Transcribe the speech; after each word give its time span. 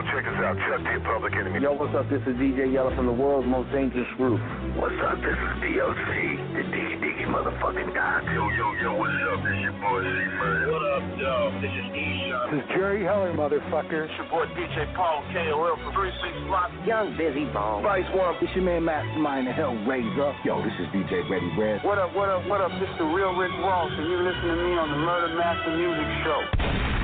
Yo, 0.00 0.06
check 0.16 0.24
us 0.24 0.40
out. 0.40 0.56
Chuck 0.64 0.80
D, 0.80 0.96
Public 1.04 1.36
Enemy. 1.36 1.60
Yo, 1.60 1.76
what's 1.76 1.92
up? 1.92 2.08
This 2.08 2.24
is 2.24 2.32
DJ 2.40 2.72
Yella 2.72 2.88
from 2.96 3.04
the 3.04 3.12
world's 3.12 3.44
most 3.44 3.68
dangerous 3.68 4.08
group. 4.16 4.40
What's 4.72 4.96
up? 5.04 5.20
This 5.20 5.36
is 5.36 5.52
DOC, 5.60 6.08
the 6.56 6.64
diggy 6.72 6.96
diggy 7.04 7.28
motherfucking 7.28 7.92
god. 7.92 8.24
Yo, 8.32 8.48
yo, 8.56 8.66
yo, 8.80 8.96
what's 8.96 9.12
up? 9.28 9.44
This 9.44 9.60
your 9.60 9.76
boy 9.76 10.00
C 10.00 10.08
Murder. 10.40 10.72
What 10.72 10.84
up, 10.88 11.04
yo? 11.20 11.52
This 11.60 11.68
is 11.68 11.86
E-Shot. 11.92 12.48
This 12.48 12.64
is 12.64 12.66
Jerry 12.72 13.04
Heller, 13.04 13.36
motherfucker. 13.36 14.08
It's 14.08 14.16
your 14.16 14.24
boy 14.32 14.48
DJ 14.56 14.88
Paul 14.96 15.20
KOL 15.36 15.76
from 15.84 15.92
36 15.92 16.48
Block. 16.48 16.72
Young 16.88 17.12
Busy 17.20 17.44
Bone. 17.52 17.84
Vice 17.84 18.08
One. 18.16 18.40
It's 18.40 18.56
your 18.56 18.64
man 18.64 18.88
Mastermind, 18.88 19.52
the 19.52 19.52
Hellraiser. 19.52 20.32
Yo, 20.48 20.64
this 20.64 20.72
is 20.80 20.88
DJ 20.96 21.28
Ready 21.28 21.52
Red. 21.60 21.84
What 21.84 22.00
up, 22.00 22.16
what 22.16 22.32
up, 22.32 22.48
what 22.48 22.64
up? 22.64 22.72
This 22.80 22.88
is 22.88 22.96
the 22.96 23.04
real 23.04 23.36
Rick 23.36 23.52
Ross, 23.60 23.92
and 23.92 24.08
you're 24.08 24.24
listening 24.24 24.56
to 24.56 24.64
me 24.64 24.72
on 24.80 24.88
the 24.96 25.00
Murder 25.04 25.36
Master 25.36 25.76
Music 25.76 26.08
Show. 26.24 26.99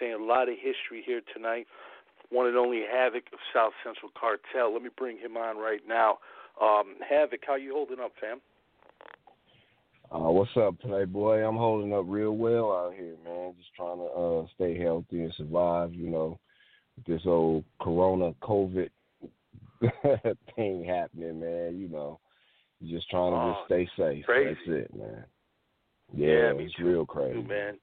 Saying? 0.00 0.14
A 0.20 0.22
lot 0.24 0.48
of 0.48 0.54
history 0.56 1.02
here 1.04 1.20
tonight. 1.34 1.66
One 2.30 2.46
and 2.46 2.56
only 2.56 2.78
Havikk 2.82 3.32
of 3.32 3.38
South 3.52 3.72
Central 3.84 4.10
Cartel. 4.18 4.72
Let 4.72 4.82
me 4.82 4.88
bring 4.96 5.18
him 5.18 5.36
on 5.36 5.56
right 5.58 5.80
now. 5.86 6.18
Um, 6.60 6.96
Havikk, 7.10 7.40
how 7.46 7.56
you 7.56 7.72
holding 7.74 8.00
up, 8.00 8.12
fam? 8.20 8.40
Uh, 10.12 10.30
what's 10.30 10.50
up, 10.56 10.78
Playboy? 10.80 11.42
I'm 11.42 11.56
holding 11.56 11.92
up 11.92 12.04
real 12.06 12.32
well 12.36 12.72
out 12.72 12.94
here, 12.94 13.14
man. 13.24 13.54
Just 13.58 13.74
trying 13.74 13.98
to 13.98 14.04
uh, 14.04 14.46
stay 14.54 14.78
healthy 14.78 15.22
and 15.22 15.34
survive, 15.36 15.92
you 15.94 16.08
know, 16.08 16.38
this 17.06 17.22
old 17.26 17.64
Corona 17.80 18.32
COVID 18.42 18.90
thing 20.56 20.84
happening, 20.84 21.40
man. 21.40 21.78
You 21.78 21.88
know, 21.88 22.20
just 22.84 23.08
trying 23.10 23.32
to 23.32 23.36
Oh, 23.38 23.54
just 23.54 23.66
stay 23.66 23.88
safe. 23.96 24.24
crazy. 24.24 24.54
That's 24.66 24.68
it, 24.90 24.94
man. 24.96 25.24
Yeah, 26.12 26.28
Yeah, 26.28 26.52
it's 26.58 26.78
real 26.78 27.06
crazy. 27.06 27.42
man. 27.42 27.78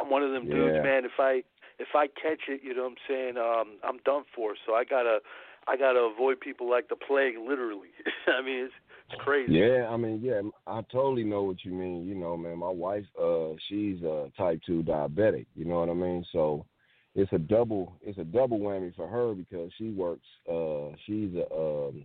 I'm 0.00 0.10
one 0.10 0.22
of 0.22 0.32
them 0.32 0.48
dudes, 0.48 0.78
man. 0.82 1.04
If 1.04 1.18
I 1.18 1.42
if 1.78 1.88
I 1.94 2.06
catch 2.06 2.40
it, 2.48 2.60
you 2.62 2.74
know 2.74 2.82
what 2.82 2.90
I'm 2.90 2.96
saying, 3.08 3.36
um, 3.36 3.78
I'm 3.84 3.98
done 4.04 4.24
for. 4.34 4.54
So 4.66 4.74
I 4.74 4.84
gotta 4.84 5.18
I 5.66 5.76
gotta 5.76 6.00
avoid 6.00 6.40
people 6.40 6.68
like 6.68 6.88
the 6.88 6.96
plague, 6.96 7.34
literally. 7.38 7.88
I 8.26 8.42
mean, 8.42 8.64
it's 8.64 8.74
it's 9.10 9.20
crazy. 9.22 9.54
Yeah, 9.54 9.88
I 9.88 9.96
mean, 9.96 10.20
yeah, 10.22 10.40
I 10.66 10.82
totally 10.92 11.24
know 11.24 11.42
what 11.42 11.64
you 11.64 11.72
mean. 11.72 12.06
You 12.06 12.14
know, 12.14 12.36
man, 12.36 12.58
my 12.58 12.70
wife, 12.70 13.04
uh, 13.20 13.54
she's 13.68 14.02
a 14.02 14.30
type 14.36 14.60
two 14.66 14.82
diabetic. 14.82 15.46
You 15.54 15.64
know 15.64 15.80
what 15.80 15.88
I 15.88 15.94
mean? 15.94 16.24
So 16.32 16.66
it's 17.14 17.32
a 17.32 17.38
double, 17.38 17.94
it's 18.02 18.18
a 18.18 18.24
double 18.24 18.58
whammy 18.58 18.94
for 18.94 19.08
her 19.08 19.34
because 19.34 19.70
she 19.78 19.90
works. 19.90 20.26
Uh, 20.50 20.94
she's 21.06 21.30
a 21.34 21.52
um, 21.54 22.04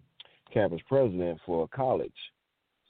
campus 0.54 0.82
president 0.88 1.40
for 1.46 1.66
a 1.66 1.68
college, 1.76 2.12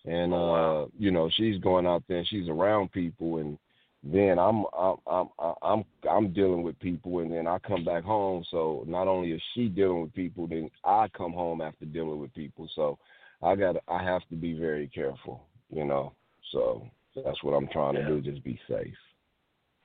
and 0.06 0.34
Oh, 0.34 0.84
uh, 0.84 0.88
you 0.98 1.12
know, 1.12 1.30
she's 1.36 1.58
going 1.60 1.88
out 1.88 2.04
there 2.08 2.20
and 2.20 2.28
she's 2.28 2.50
around 2.50 2.92
people, 2.92 3.38
and 3.38 3.58
then 4.04 4.38
I'm 4.38 4.66
I'm 4.78 4.98
I'm 5.08 5.30
I'm 5.62 5.86
I'm 6.10 6.34
dealing 6.34 6.62
with 6.62 6.78
people, 6.80 7.20
and 7.20 7.32
then 7.32 7.48
I 7.48 7.58
come 7.60 7.86
back 7.86 8.04
home. 8.04 8.44
So 8.52 8.84
not 8.86 9.08
only 9.08 9.32
is 9.32 9.42
she 9.54 9.70
dealing 9.70 10.02
with 10.02 10.14
people, 10.14 10.46
then 10.48 10.70
I 10.84 11.08
come 11.16 11.32
home 11.34 11.62
after 11.62 11.86
dealing 11.86 12.20
with 12.20 12.34
people. 12.34 12.70
So 12.76 13.00
I 13.42 13.56
got 13.56 13.78
I 13.88 14.04
have 14.04 14.28
to 14.30 14.36
be 14.36 14.54
very 14.54 14.88
careful, 14.88 15.42
you 15.72 15.86
know. 15.86 16.14
So 16.52 16.86
that's 17.16 17.42
what 17.44 17.54
I'm 17.54 17.68
trying 17.68 17.96
Yeah. 17.96 18.02
to 18.08 18.08
do, 18.08 18.32
just 18.32 18.44
be 18.44 18.60
safe. 18.68 18.94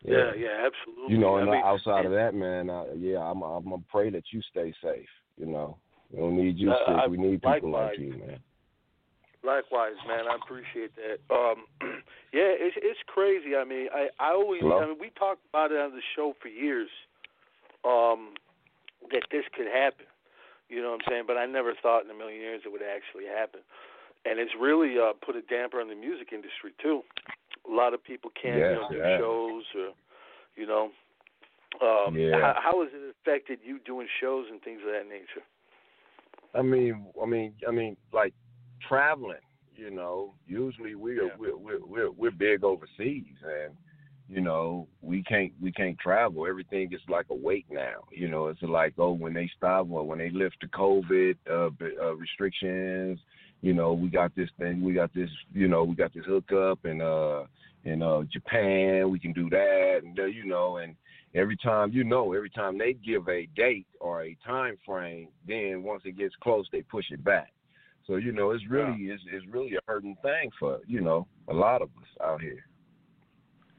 Yeah, 0.05 0.33
yeah, 0.35 0.67
absolutely. 0.67 1.15
You 1.15 1.19
know, 1.19 1.37
and 1.39 1.49
I 1.51 1.55
mean, 1.55 1.63
outside 1.65 2.07
of 2.07 2.13
that, 2.13 2.35
man, 2.35 2.71
uh, 2.71 2.85
yeah, 2.97 3.19
I'm 3.19 3.43
I'm 3.43 3.65
gonna 3.65 3.83
pray 3.91 4.11
that 4.11 4.25
you 4.33 4.41
stay 4.51 4.73
safe. 4.83 5.09
You 5.37 5.47
know, 5.47 5.77
we 6.11 6.19
don't 6.21 6.37
need 6.37 6.59
you 6.59 6.71
Uh, 6.71 6.79
sick. 6.79 6.89
I- 7.05 7.07
we 7.09 7.17
need 7.17 7.43
people 7.43 7.51
likewise. 7.51 7.91
like 7.91 7.99
you, 7.99 8.13
man. 8.15 8.39
Likewise, 9.45 9.95
man. 10.07 10.27
I 10.27 10.35
appreciate 10.35 10.91
that. 10.97 11.23
Um, 11.33 11.65
yeah, 12.33 12.51
it's 12.59 12.77
it's 12.83 12.99
crazy. 13.07 13.55
I 13.55 13.65
mean, 13.65 13.87
I 13.95 14.09
I 14.19 14.33
always 14.33 14.63
Hello? 14.63 14.83
I 14.83 14.87
mean 14.89 14.99
we 15.01 15.11
talked 15.19 15.43
about 15.49 15.71
it 15.71 15.79
on 15.79 15.93
the 15.93 16.03
show 16.17 16.35
for 16.43 16.49
years. 16.49 16.91
Um, 17.85 18.35
that 19.13 19.23
this 19.31 19.45
could 19.57 19.69
happen. 19.71 20.07
You 20.69 20.83
know 20.83 20.91
what 20.91 21.01
I'm 21.07 21.09
saying? 21.09 21.25
But 21.27 21.37
I 21.39 21.47
never 21.47 21.73
thought 21.81 22.05
in 22.05 22.11
a 22.11 22.15
million 22.15 22.41
years 22.41 22.63
it 22.67 22.73
would 22.73 22.83
actually 22.83 23.25
happen. 23.25 23.61
And 24.27 24.39
it's 24.39 24.53
really 24.59 24.99
uh, 24.99 25.13
put 25.25 25.37
a 25.37 25.43
damper 25.43 25.81
on 25.81 25.89
the 25.89 25.95
music 25.95 26.33
industry 26.33 26.75
too. 26.83 27.03
A 27.71 27.73
lot 27.73 27.95
of 27.95 28.03
people 28.03 28.31
can't 28.35 28.57
you 28.57 28.61
Yes, 28.61 28.75
know, 28.75 28.89
do 28.91 28.99
yeah. 28.99 29.19
shows 29.19 29.65
or 29.77 29.89
you 30.57 30.67
know. 30.67 30.91
Um, 31.81 32.17
Yeah. 32.17 32.33
how, 32.41 32.55
how 32.59 32.83
has 32.83 32.91
it 32.93 33.15
affected 33.23 33.61
you 33.63 33.79
doing 33.79 34.09
shows 34.21 34.47
and 34.51 34.61
things 34.63 34.81
of 34.85 34.91
that 34.93 35.09
nature? 35.09 35.45
I 36.55 36.63
mean, 36.63 37.07
I 37.23 37.27
mean, 37.27 37.55
I 37.67 37.71
mean, 37.71 37.97
like 38.13 38.35
traveling. 38.87 39.39
You 39.77 39.91
know, 39.91 40.35
usually 40.47 40.95
we're 40.95 41.25
Yeah. 41.25 41.37
we're, 41.39 41.57
we're 41.57 41.85
we're 41.85 42.11
we're 42.11 42.31
big 42.33 42.65
overseas, 42.65 43.37
and 43.45 43.75
you 44.29 44.41
know 44.41 44.89
we 45.03 45.23
can't 45.23 45.53
we 45.63 45.71
can't 45.71 45.99
travel. 45.99 46.47
Everything 46.47 46.93
is 46.93 47.01
like 47.09 47.27
a 47.31 47.35
wait 47.35 47.67
now. 47.71 48.05
You 48.11 48.29
know, 48.29 48.49
it's 48.49 48.63
like 48.63 48.95
oh 48.99 49.13
when 49.13 49.35
they 49.35 49.49
stop 49.57 49.87
or 49.91 50.05
when 50.05 50.19
they 50.19 50.31
lift 50.31 50.57
the 50.61 50.67
COVID 50.69 51.37
uh, 51.49 51.71
uh, 52.03 52.15
restrictions. 52.17 53.21
You 53.61 53.73
know, 53.75 53.93
we 53.93 54.09
got 54.09 54.35
this 54.37 54.51
thing. 54.59 54.83
We 54.83 54.95
got 54.95 55.13
this. 55.15 55.31
You 55.53 55.69
know, 55.69 55.85
we 55.85 55.95
got 55.95 56.13
this 56.13 56.25
hookup 56.27 56.85
and 56.85 57.01
uh 57.01 57.45
in 57.85 58.03
uh 58.03 58.23
Japan. 58.33 59.11
We 59.11 59.19
can 59.21 59.33
do 59.33 59.49
that, 59.51 60.01
and 60.03 60.19
uh, 60.19 60.25
you 60.25 60.45
know, 60.45 60.79
and 60.79 60.97
every 61.35 61.57
time 61.57 61.93
you 61.93 62.03
know, 62.03 62.33
every 62.33 62.51
time 62.51 62.79
they 62.79 62.95
give 62.95 63.29
a 63.29 63.47
date 63.55 63.87
or 64.01 64.25
a 64.25 64.37
time 64.45 64.77
frame, 64.85 65.29
then 65.47 65.83
once 65.85 66.03
it 66.05 66.19
gets 66.19 66.35
close, 66.43 66.67
they 66.73 66.83
push 66.83 67.07
it 67.11 67.23
back. 67.23 67.53
So 68.09 68.17
you 68.17 68.33
know, 68.33 68.51
it's 68.51 68.65
really 68.69 68.97
it's, 69.05 69.23
it's 69.31 69.47
really 69.53 69.77
a 69.77 69.81
hurting 69.87 70.17
thing 70.23 70.51
for 70.59 70.81
you 70.89 71.01
know 71.01 71.29
a 71.49 71.55
lot 71.55 71.83
of 71.83 71.89
us 72.01 72.09
out 72.25 72.41
here. 72.41 72.65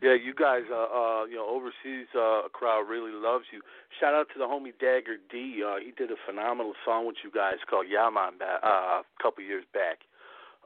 Yeah, 0.01 0.13
you 0.15 0.33
guys, 0.33 0.61
uh, 0.71 0.75
uh, 0.75 1.25
you 1.25 1.35
know, 1.35 1.45
overseas 1.49 2.07
uh, 2.17 2.47
crowd 2.53 2.87
really 2.87 3.11
loves 3.11 3.43
you. 3.51 3.59
Shout 3.99 4.13
out 4.13 4.27
to 4.31 4.39
the 4.39 4.45
homie 4.45 4.71
Dagger 4.79 5.17
D. 5.29 5.61
Uh, 5.61 5.75
he 5.83 5.91
did 5.91 6.09
a 6.09 6.15
phenomenal 6.25 6.71
song 6.85 7.05
with 7.05 7.17
you 7.21 7.29
guys 7.29 7.55
called 7.69 7.85
Yaman 7.89 8.37
ba- 8.39 8.65
uh, 8.65 9.01
a 9.01 9.03
couple 9.21 9.43
years 9.43 9.65
back. 9.73 9.99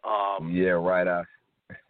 Um, 0.03 0.51
yeah, 0.51 0.77
right. 0.77 1.07
I. 1.07 1.23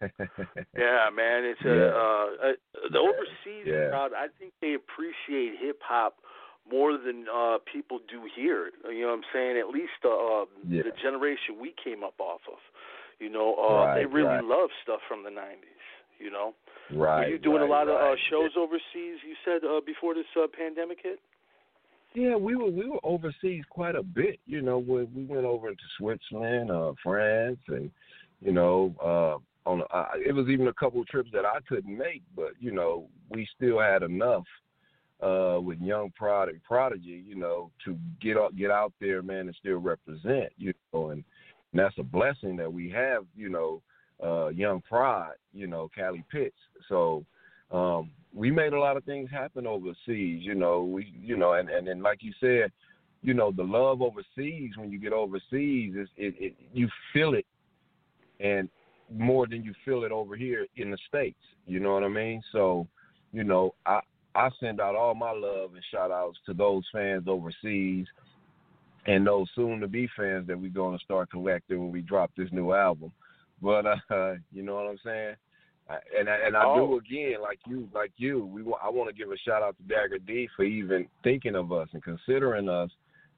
yeah, 0.78 1.10
man. 1.14 1.44
It's 1.44 1.60
a, 1.66 1.68
Yeah. 1.68 1.92
uh, 1.92 2.48
uh, 2.48 2.88
the 2.90 2.98
overseas 2.98 3.66
Yeah. 3.66 3.90
crowd. 3.90 4.12
I 4.16 4.28
think 4.38 4.54
they 4.62 4.72
appreciate 4.72 5.58
hip 5.60 5.80
hop 5.82 6.16
more 6.70 6.96
than 6.96 7.26
uh 7.32 7.58
people 7.70 8.00
do 8.08 8.22
here. 8.34 8.70
You 8.90 9.02
know 9.02 9.08
what 9.08 9.14
I'm 9.14 9.28
saying? 9.32 9.56
At 9.58 9.68
least 9.68 10.00
uh, 10.04 10.08
uh 10.08 10.44
Yeah. 10.66 10.82
the 10.82 10.92
generation 11.02 11.60
we 11.60 11.74
came 11.82 12.02
up 12.02 12.18
off 12.18 12.40
of. 12.48 12.58
You 13.20 13.30
know, 13.30 13.54
uh 13.54 13.94
they 13.94 14.06
really 14.06 14.28
right. 14.28 14.44
love 14.44 14.70
stuff 14.82 15.00
from 15.08 15.22
the 15.22 15.30
90s. 15.30 15.84
You 16.18 16.30
know, 16.30 16.54
right. 16.92 17.26
were 17.26 17.32
you 17.32 17.38
doing 17.38 17.60
right, 17.60 17.68
a 17.68 17.72
lot 17.72 17.88
of 17.88 17.96
uh, 17.96 18.14
shows 18.30 18.52
overseas? 18.56 19.18
You 19.26 19.34
said 19.44 19.64
uh, 19.64 19.80
before 19.84 20.14
this 20.14 20.30
uh, 20.36 20.46
pandemic 20.46 20.98
hit. 21.02 21.18
Yeah, 22.14 22.36
we 22.36 22.54
were 22.54 22.70
we 22.70 22.88
were 22.88 23.00
overseas 23.02 23.64
quite 23.68 23.96
a 23.96 24.02
bit. 24.02 24.38
You 24.46 24.62
know, 24.62 24.78
we 24.78 25.04
we 25.04 25.24
went 25.24 25.44
over 25.44 25.70
to 25.70 25.86
Switzerland, 25.98 26.70
uh, 26.70 26.92
France, 27.02 27.58
and 27.66 27.90
you 28.40 28.52
know, 28.52 28.94
uh, 29.02 29.68
on 29.68 29.82
uh, 29.92 30.04
it 30.24 30.32
was 30.32 30.48
even 30.48 30.68
a 30.68 30.72
couple 30.74 31.00
of 31.00 31.08
trips 31.08 31.30
that 31.32 31.44
I 31.44 31.58
couldn't 31.68 31.96
make, 31.96 32.22
but 32.36 32.52
you 32.60 32.70
know, 32.70 33.08
we 33.30 33.48
still 33.56 33.80
had 33.80 34.02
enough 34.04 34.44
uh, 35.22 35.58
with 35.60 35.80
Young 35.80 36.10
Prod 36.16 36.48
and 36.48 36.62
Prodigy, 36.62 37.22
you 37.26 37.36
know, 37.36 37.70
to 37.84 37.96
get 38.20 38.36
out 38.36 38.56
get 38.56 38.70
out 38.70 38.92
there, 39.00 39.22
man, 39.22 39.46
and 39.46 39.56
still 39.58 39.78
represent. 39.78 40.52
You 40.56 40.74
know, 40.92 41.10
and, 41.10 41.24
and 41.72 41.80
that's 41.80 41.98
a 41.98 42.02
blessing 42.02 42.56
that 42.56 42.72
we 42.72 42.90
have. 42.90 43.24
You 43.36 43.48
know, 43.48 43.82
uh, 44.22 44.48
Young 44.48 44.82
Prod, 44.88 45.32
you 45.52 45.66
know, 45.66 45.90
Cali 45.94 46.24
Pitts. 46.30 46.56
So 46.88 47.24
um, 47.70 48.10
we 48.34 48.50
made 48.50 48.72
a 48.72 48.78
lot 48.78 48.96
of 48.96 49.04
things 49.04 49.30
happen 49.30 49.66
overseas. 49.66 50.42
You 50.42 50.54
know, 50.54 50.82
we, 50.82 51.12
you 51.20 51.36
know, 51.36 51.54
and 51.54 51.68
and, 51.68 52.02
like 52.02 52.18
you 52.22 52.32
said, 52.40 52.72
you 53.22 53.34
know, 53.34 53.50
the 53.50 53.62
love 53.62 54.02
overseas 54.02 54.72
when 54.76 54.90
you 54.90 54.98
get 54.98 55.12
overseas 55.12 55.94
is 55.96 56.08
it, 56.16 56.34
it 56.38 56.54
you 56.72 56.88
feel 57.12 57.34
it, 57.34 57.46
and 58.40 58.68
more 59.12 59.46
than 59.46 59.62
you 59.62 59.74
feel 59.84 60.04
it 60.04 60.12
over 60.12 60.36
here 60.36 60.66
in 60.76 60.90
the 60.90 60.98
states. 61.08 61.38
You 61.66 61.80
know 61.80 61.94
what 61.94 62.04
I 62.04 62.08
mean? 62.08 62.42
So, 62.52 62.86
you 63.32 63.44
know, 63.44 63.74
I 63.86 64.00
I 64.34 64.50
send 64.60 64.80
out 64.80 64.96
all 64.96 65.14
my 65.14 65.32
love 65.32 65.74
and 65.74 65.82
shout 65.90 66.10
outs 66.10 66.38
to 66.46 66.54
those 66.54 66.82
fans 66.92 67.24
overseas 67.28 68.06
and 69.06 69.26
those 69.26 69.48
soon 69.54 69.80
to 69.80 69.88
be 69.88 70.08
fans 70.16 70.46
that 70.46 70.58
we're 70.58 70.70
going 70.70 70.96
to 70.98 71.04
start 71.04 71.30
collecting 71.30 71.78
when 71.78 71.92
we 71.92 72.00
drop 72.00 72.30
this 72.36 72.48
new 72.52 72.72
album. 72.72 73.12
But 73.62 73.86
uh, 73.86 73.96
you 74.52 74.62
know 74.62 74.74
what 74.74 74.86
I'm 74.90 74.98
saying? 75.04 75.34
I- 75.88 75.98
And 76.18 76.28
I, 76.28 76.36
and 76.46 76.56
I 76.56 76.64
Oh. 76.66 76.86
do 76.88 76.96
again, 76.98 77.40
like 77.42 77.60
you, 77.66 77.88
like 77.94 78.12
you. 78.16 78.46
We 78.46 78.62
I 78.82 78.88
want 78.88 79.08
to 79.10 79.14
give 79.14 79.30
a 79.30 79.36
shout 79.38 79.62
out 79.62 79.76
to 79.76 79.82
Dagger 79.84 80.18
D 80.18 80.48
for 80.56 80.64
even 80.64 81.06
thinking 81.22 81.54
of 81.54 81.72
us 81.72 81.88
and 81.92 82.02
considering 82.02 82.68
us 82.68 82.90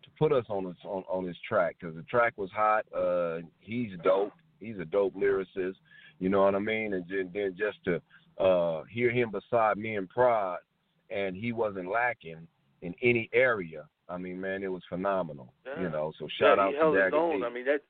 to 0.05 0.09
put 0.19 0.33
us 0.33 0.45
on 0.49 0.65
this 0.65 0.77
on, 0.85 1.03
on 1.09 1.27
this 1.27 1.37
track 1.49 1.77
because 1.81 1.97
the 1.97 2.03
track 2.05 2.35
was 2.37 2.51
hot. 2.53 2.85
Uh, 2.97 3.41
he's 3.61 3.91
dope. 4.05 4.33
He's 4.61 4.79
a 4.79 4.85
dope 4.85 5.15
lyricist. 5.15 5.75
You 6.21 6.29
know 6.31 6.43
what 6.45 6.55
I 6.55 6.61
mean? 6.61 6.95
And 6.95 7.05
then, 7.09 7.31
then 7.35 7.55
just 7.59 7.79
to 7.85 8.01
uh, 8.43 8.85
hear 8.85 9.11
him 9.11 9.31
beside 9.31 9.77
me 9.77 9.97
in 9.97 10.07
Prod, 10.07 10.59
and 11.11 11.37
he 11.37 11.53
wasn't 11.53 11.91
lacking 11.91 12.47
in 12.83 12.95
any 13.03 13.29
area. 13.33 13.87
I 14.09 14.19
mean, 14.19 14.41
man, 14.41 14.63
it 14.63 14.69
was 14.69 14.83
phenomenal. 14.89 15.53
Yeah. 15.67 15.83
You 15.83 15.91
know, 15.91 16.13
so 16.19 16.29
shout 16.39 16.59
yeah, 16.59 16.65
out 16.65 16.69
he 16.69 16.75
to 16.75 16.79
held 16.79 16.97
his 16.97 17.13
own. 17.13 17.45
I 17.45 17.51
mean 17.51 17.65
that 17.67 17.83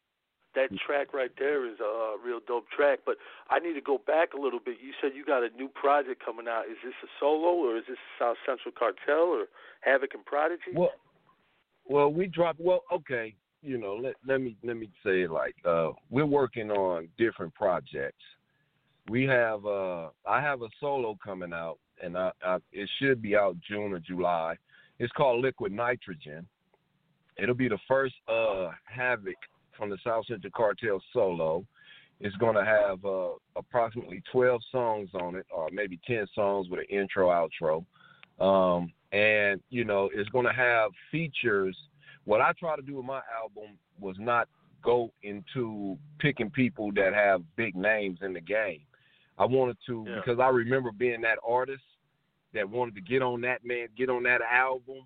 that 0.56 0.70
track 0.84 1.12
right 1.14 1.30
there 1.38 1.70
is 1.70 1.78
a 1.80 2.16
real 2.24 2.40
dope 2.46 2.68
track. 2.70 3.00
But 3.06 3.16
I 3.50 3.60
need 3.60 3.74
to 3.74 3.80
go 3.80 3.98
back 4.06 4.32
a 4.32 4.40
little 4.40 4.58
bit. 4.58 4.78
You 4.82 4.92
said 5.00 5.12
you 5.14 5.24
got 5.24 5.44
a 5.44 5.50
new 5.50 5.68
project 5.68 6.24
coming 6.24 6.48
out. 6.48 6.64
Is 6.70 6.78
this 6.82 6.94
a 7.04 7.06
solo 7.20 7.52
or 7.52 7.76
is 7.76 7.84
this 7.88 7.98
South 8.18 8.36
Central 8.44 8.72
Cartel 8.76 9.28
or 9.28 9.46
Havikk 9.86 10.14
and 10.14 10.24
Prodigy? 10.24 10.72
Well, 10.74 10.92
well, 11.84 12.12
we 12.12 12.26
dropped. 12.26 12.58
Well, 12.58 12.82
okay. 12.92 13.36
You 13.62 13.78
know, 13.78 13.94
let 13.94 14.14
let 14.26 14.40
me 14.40 14.56
let 14.64 14.76
me 14.76 14.88
say 15.04 15.22
it 15.22 15.30
like 15.30 15.54
uh, 15.64 15.90
we're 16.10 16.26
working 16.26 16.70
on 16.70 17.08
different 17.18 17.54
projects. 17.54 18.24
We 19.08 19.24
have 19.24 19.64
uh, 19.64 20.08
I 20.26 20.40
have 20.40 20.62
a 20.62 20.68
solo 20.80 21.16
coming 21.24 21.52
out, 21.52 21.78
and 22.02 22.16
I, 22.16 22.32
I 22.44 22.56
it 22.72 22.88
should 22.98 23.22
be 23.22 23.36
out 23.36 23.56
June 23.68 23.92
or 23.92 24.00
July. 24.00 24.56
It's 24.98 25.12
called 25.12 25.42
Liquid 25.42 25.72
Nitrogen. 25.72 26.46
It'll 27.36 27.54
be 27.54 27.68
the 27.68 27.78
first 27.86 28.14
uh, 28.28 28.70
Havikk 28.94 29.34
from 29.76 29.90
the 29.90 29.98
South 30.02 30.26
Central 30.26 30.52
Cartel 30.56 31.00
solo. 31.12 31.64
It's 32.18 32.36
to 32.54 32.64
have 32.64 33.04
uh, 33.04 33.32
approximately 33.56 34.22
12 34.32 34.62
songs 34.72 35.10
on 35.14 35.36
it, 35.36 35.46
or 35.54 35.68
maybe 35.70 36.00
10 36.06 36.26
songs 36.34 36.68
with 36.70 36.80
an 36.80 36.86
intro, 36.86 37.28
outro. 37.28 37.84
Um, 38.42 38.90
and, 39.12 39.60
you 39.68 39.84
know, 39.84 40.08
it's 40.12 40.30
to 40.46 40.52
have 40.52 40.92
features. 41.10 41.76
What 42.24 42.40
I 42.40 42.52
try 42.58 42.74
to 42.74 42.82
do 42.82 42.96
with 42.96 43.04
my 43.04 43.20
album 43.38 43.76
was 44.00 44.16
not 44.18 44.48
go 44.82 45.12
into 45.22 45.98
picking 46.18 46.50
people 46.50 46.90
that 46.92 47.12
have 47.12 47.42
big 47.56 47.76
names 47.76 48.20
in 48.22 48.32
the 48.32 48.40
game. 48.40 48.80
I 49.38 49.44
wanted 49.44 49.76
to, 49.86 50.04
Yeah. 50.08 50.16
because 50.16 50.38
I 50.40 50.48
remember 50.48 50.90
being 50.92 51.20
that 51.22 51.38
artist 51.46 51.82
that 52.54 52.68
wanted 52.68 52.94
to 52.94 53.00
get 53.00 53.22
on 53.22 53.40
that 53.42 53.64
man, 53.64 53.88
get 53.96 54.08
on 54.08 54.22
that 54.24 54.40
album 54.42 55.02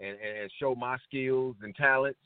and, 0.00 0.16
and 0.20 0.50
show 0.58 0.74
my 0.74 0.96
skills 1.06 1.56
and 1.62 1.74
talents. 1.74 2.18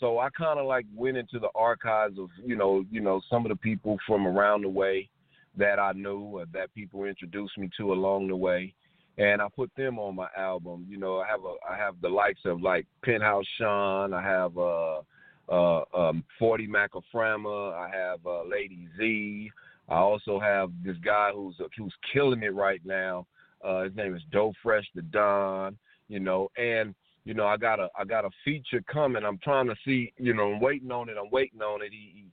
So 0.00 0.18
I 0.18 0.28
kind 0.30 0.58
of 0.58 0.66
like 0.66 0.84
went 0.94 1.16
into 1.16 1.38
the 1.38 1.48
archives 1.54 2.18
of 2.18 2.28
you 2.44 2.56
know 2.56 2.84
you 2.90 3.00
know 3.00 3.20
some 3.30 3.46
of 3.46 3.50
the 3.50 3.56
people 3.56 3.96
from 4.06 4.26
around 4.26 4.62
the 4.62 4.68
way 4.68 5.08
that 5.56 5.78
I 5.78 5.92
knew 5.92 6.20
or 6.20 6.44
that 6.52 6.74
people 6.74 7.04
introduced 7.04 7.56
me 7.56 7.70
to 7.78 7.92
along 7.94 8.28
the 8.28 8.36
way, 8.36 8.74
and 9.16 9.40
I 9.40 9.48
put 9.48 9.70
them 9.74 9.98
on 9.98 10.14
my 10.14 10.28
album. 10.36 10.86
You 10.88 10.98
know 10.98 11.18
I 11.20 11.26
have 11.28 11.40
a 11.44 11.54
I 11.70 11.76
have 11.78 11.94
the 12.02 12.10
likes 12.10 12.40
of 12.44 12.60
like 12.60 12.86
Penthouse 13.02 13.46
Sean, 13.58 14.12
I 14.12 14.22
have 14.22 14.58
uh 14.58 15.00
uh 15.48 15.84
um 15.94 16.24
40 16.38 16.68
Macaframa, 16.68 17.72
I 17.74 17.88
have 17.88 18.26
uh, 18.26 18.42
Lady 18.44 18.88
Z. 18.98 19.50
I 19.88 19.96
also 19.96 20.40
have 20.40 20.70
this 20.84 20.96
guy 21.04 21.30
who's 21.34 21.56
who's 21.76 21.94
killing 22.12 22.42
it 22.42 22.54
right 22.54 22.80
now. 22.84 23.26
Uh, 23.64 23.84
his 23.84 23.96
name 23.96 24.14
is 24.14 24.22
Doe 24.32 24.52
Fresh 24.62 24.86
the 24.94 25.02
Don. 25.02 25.76
You 26.08 26.20
know, 26.20 26.48
and 26.56 26.94
you 27.24 27.34
know, 27.34 27.46
I 27.46 27.56
got 27.56 27.80
a 27.80 27.88
I 27.98 28.04
got 28.04 28.24
a 28.24 28.30
feature 28.44 28.82
coming. 28.90 29.24
I'm 29.24 29.38
trying 29.38 29.66
to 29.66 29.74
see, 29.84 30.12
you 30.16 30.34
know, 30.34 30.52
I'm 30.52 30.60
waiting 30.60 30.92
on 30.92 31.08
it. 31.08 31.16
I'm 31.18 31.30
waiting 31.30 31.60
on 31.60 31.82
it. 31.82 31.90
He 31.90 32.26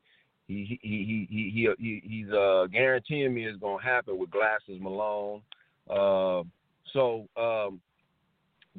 he 0.48 0.80
he 0.82 0.88
he 0.88 1.28
he 1.30 1.50
he, 1.50 1.70
he 1.80 2.02
he's 2.04 2.34
uh 2.34 2.68
guaranteeing 2.72 3.34
me 3.34 3.46
it's 3.46 3.60
gonna 3.60 3.82
happen 3.82 4.20
with 4.20 4.30
Glasses 4.30 4.80
Malone. 4.80 5.42
Uh, 5.90 6.44
so 6.94 7.28
um, 7.36 7.82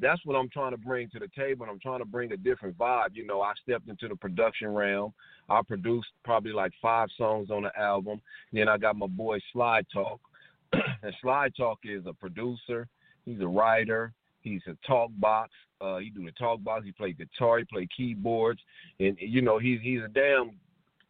that's 0.00 0.24
what 0.24 0.36
I'm 0.36 0.48
trying 0.48 0.70
to 0.72 0.78
bring 0.78 1.08
to 1.10 1.18
the 1.18 1.28
table. 1.36 1.64
And 1.64 1.72
I'm 1.72 1.80
trying 1.80 2.00
to 2.00 2.04
bring 2.04 2.32
a 2.32 2.36
different 2.36 2.78
vibe. 2.78 3.14
You 3.14 3.26
know, 3.26 3.40
I 3.42 3.52
stepped 3.62 3.88
into 3.88 4.08
the 4.08 4.16
production 4.16 4.68
realm. 4.72 5.12
I 5.48 5.60
produced 5.62 6.08
probably 6.24 6.52
like 6.52 6.72
five 6.80 7.08
songs 7.16 7.50
on 7.50 7.64
the 7.64 7.78
album. 7.78 8.20
Then 8.52 8.68
I 8.68 8.78
got 8.78 8.96
my 8.96 9.06
boy 9.06 9.38
Slide 9.52 9.86
Talk. 9.92 10.20
and 10.72 11.14
Slide 11.20 11.54
Talk 11.56 11.80
is 11.84 12.04
a 12.06 12.12
producer. 12.12 12.88
He's 13.24 13.40
a 13.40 13.46
writer. 13.46 14.12
He's 14.40 14.62
a 14.66 14.76
talk 14.86 15.10
box. 15.18 15.50
Uh, 15.80 15.98
he 15.98 16.10
do 16.10 16.24
the 16.24 16.32
talk 16.32 16.62
box. 16.62 16.84
He 16.84 16.92
play 16.92 17.12
guitar. 17.12 17.58
He 17.58 17.64
play 17.64 17.88
keyboards, 17.96 18.60
and 19.00 19.16
you 19.18 19.40
know 19.40 19.58
he's 19.58 19.80
he's 19.80 20.00
a 20.04 20.08
damn 20.08 20.52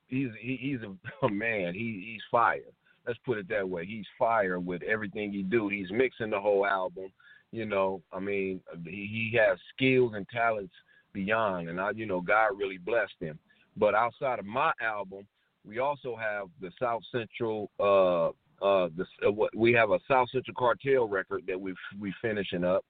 he's 0.07 0.29
he, 0.41 0.57
he's 0.61 0.79
a, 0.83 1.26
a 1.26 1.31
man. 1.31 1.75
He 1.75 2.12
he's 2.12 2.23
fire. 2.31 2.61
Let's 3.07 3.19
put 3.26 3.38
it 3.38 3.49
that 3.49 3.69
way. 3.69 3.85
He's 3.85 4.07
fire 4.19 4.59
with 4.59 4.83
everything 4.83 5.33
he 5.33 5.43
do. 5.43 5.69
He's 5.69 5.91
mixing 5.91 6.31
the 6.31 6.41
whole 6.41 6.64
album. 6.64 7.12
You 7.53 7.67
know, 7.67 8.03
I 8.12 8.19
mean, 8.19 8.61
he, 8.85 9.31
he 9.31 9.38
has 9.38 9.59
skills 9.75 10.14
and 10.17 10.26
talents 10.29 10.73
beyond, 11.12 11.69
and 11.69 11.81
I, 11.81 11.91
you 11.91 12.07
know, 12.07 12.21
God 12.21 12.59
really 12.59 12.79
blessed 12.79 13.14
him. 13.21 13.38
But 13.76 13.95
outside 13.95 14.38
of 14.38 14.47
my 14.47 14.73
album, 14.81 15.26
we 15.66 15.78
also 15.78 16.16
have 16.16 16.49
the 16.61 16.71
South 16.81 17.02
Central. 17.11 17.71
Uh, 17.81 18.28
uh, 18.64 18.88
the 18.97 19.04
uh, 19.26 19.33
we 19.57 19.73
have 19.73 19.90
a 19.90 19.99
South 20.09 20.28
Central 20.31 20.54
Cartel 20.57 21.09
record 21.09 21.43
that 21.49 21.61
we 21.61 21.75
we 21.99 22.14
finishing 22.23 22.64
up, 22.64 22.85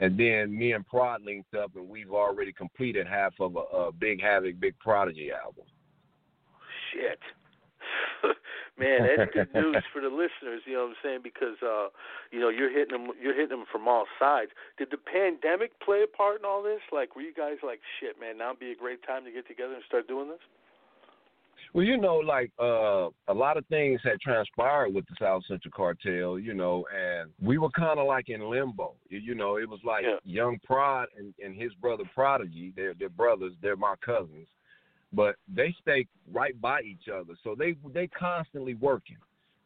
and 0.00 0.18
then 0.18 0.56
me 0.56 0.72
and 0.72 0.86
Prod 0.86 1.22
linked 1.22 1.54
up, 1.54 1.72
and 1.74 1.88
we've 1.88 2.12
already 2.12 2.52
completed 2.52 3.06
half 3.06 3.34
of 3.40 3.56
a, 3.56 3.76
a 3.76 3.92
Big 3.92 4.20
Havikk, 4.20 4.60
Big 4.60 4.78
Prodigy 4.78 5.30
album. 5.32 5.64
Shit. 6.92 7.18
Man, 8.78 9.08
that's 9.16 9.32
good 9.32 9.52
news 9.54 9.82
for 9.92 10.00
the 10.00 10.08
listeners. 10.08 10.62
You 10.64 10.74
know 10.74 10.82
what 10.86 10.90
I'm 10.90 11.02
saying? 11.02 11.20
Because 11.22 11.56
uh, 11.62 11.88
you 12.30 12.40
know 12.40 12.48
you're 12.48 12.70
hitting 12.70 12.92
them, 12.96 13.10
you're 13.20 13.34
hitting 13.34 13.58
them 13.58 13.66
from 13.70 13.88
all 13.88 14.06
sides. 14.18 14.50
Did 14.78 14.88
the 14.90 14.98
pandemic 14.98 15.78
play 15.80 16.02
a 16.04 16.06
part 16.06 16.38
in 16.40 16.44
all 16.44 16.62
this? 16.62 16.80
Like, 16.92 17.16
were 17.16 17.22
you 17.22 17.34
guys 17.34 17.56
like, 17.62 17.80
shit, 18.00 18.20
man? 18.20 18.38
Now 18.38 18.50
would 18.50 18.60
be 18.60 18.70
a 18.72 18.76
great 18.76 19.02
time 19.06 19.24
to 19.24 19.32
get 19.32 19.48
together 19.48 19.74
and 19.74 19.82
start 19.86 20.06
doing 20.06 20.28
this. 20.28 20.38
Well, 21.74 21.84
you 21.84 21.98
know, 21.98 22.16
like 22.16 22.50
uh, 22.58 23.08
a 23.30 23.34
lot 23.34 23.56
of 23.56 23.66
things 23.66 24.00
had 24.02 24.20
transpired 24.20 24.94
with 24.94 25.04
the 25.06 25.16
South 25.20 25.42
Central 25.46 25.72
Cartel, 25.76 26.38
you 26.38 26.54
know, 26.54 26.86
and 26.96 27.30
we 27.42 27.58
were 27.58 27.70
kind 27.70 27.98
of 27.98 28.06
like 28.06 28.28
in 28.28 28.48
limbo. 28.48 28.94
You- 29.10 29.34
know, 29.34 29.56
it 29.58 29.68
was 29.68 29.80
like 29.84 30.04
Yeah. 30.04 30.16
Young 30.24 30.58
Prod 30.64 31.08
and, 31.16 31.34
and 31.44 31.54
his 31.54 31.72
brother 31.74 32.04
Prodigy. 32.14 32.72
They're 32.74 32.94
they're 32.94 33.08
brothers. 33.08 33.52
They're 33.60 33.76
my 33.76 33.94
cousins, 34.04 34.48
but 35.12 35.36
they 35.52 35.74
stay 35.80 36.06
right 36.32 36.58
by 36.60 36.82
each 36.82 37.08
other, 37.08 37.34
so 37.42 37.54
they 37.58 37.74
they 37.94 38.06
constantly 38.08 38.74
working. 38.74 39.16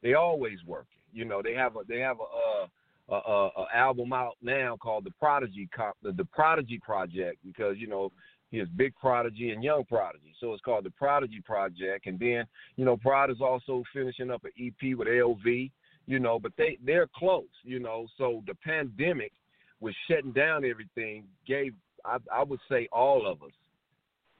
They 0.02 0.14
always 0.14 0.58
working. 0.66 1.00
You 1.12 1.24
know, 1.24 1.42
they 1.42 1.54
have 1.54 1.76
a 1.76 1.80
they 1.88 2.00
have 2.00 2.18
a. 2.20 2.68
A, 3.08 3.14
a, 3.16 3.50
a 3.58 3.66
album 3.74 4.12
out 4.12 4.36
now 4.40 4.76
called 4.80 5.04
the 5.04 5.10
Prodigy 5.18 5.68
the, 6.02 6.12
the 6.12 6.24
Prodigy 6.26 6.80
Project, 6.82 7.36
because 7.44 7.76
you 7.76 7.88
know 7.88 8.12
He 8.52 8.58
has 8.58 8.68
Big 8.76 8.94
Prodigy 8.94 9.50
and 9.50 9.64
Young 9.64 9.84
Prodigy. 9.84 10.34
So 10.38 10.52
it's 10.52 10.62
called 10.62 10.84
the 10.84 10.90
Prodigy 10.90 11.40
Project. 11.44 12.06
And 12.06 12.18
then, 12.18 12.44
you 12.76 12.84
know, 12.84 12.96
Prod 12.96 13.30
is 13.30 13.40
also 13.40 13.82
finishing 13.92 14.30
up 14.30 14.44
an 14.44 14.52
EP 14.58 14.96
with 14.96 15.08
LV, 15.08 15.70
you 16.06 16.18
know, 16.20 16.38
but 16.38 16.52
they, 16.58 16.78
they're 16.84 17.08
close, 17.16 17.44
you 17.64 17.80
know. 17.80 18.06
So 18.18 18.42
the 18.46 18.54
pandemic 18.64 19.32
was 19.80 19.94
shutting 20.08 20.32
down 20.32 20.64
everything 20.64 21.24
gave, 21.46 21.72
I, 22.04 22.18
I 22.32 22.42
would 22.44 22.60
say, 22.70 22.88
all 22.92 23.26
of 23.26 23.42
us 23.42 23.52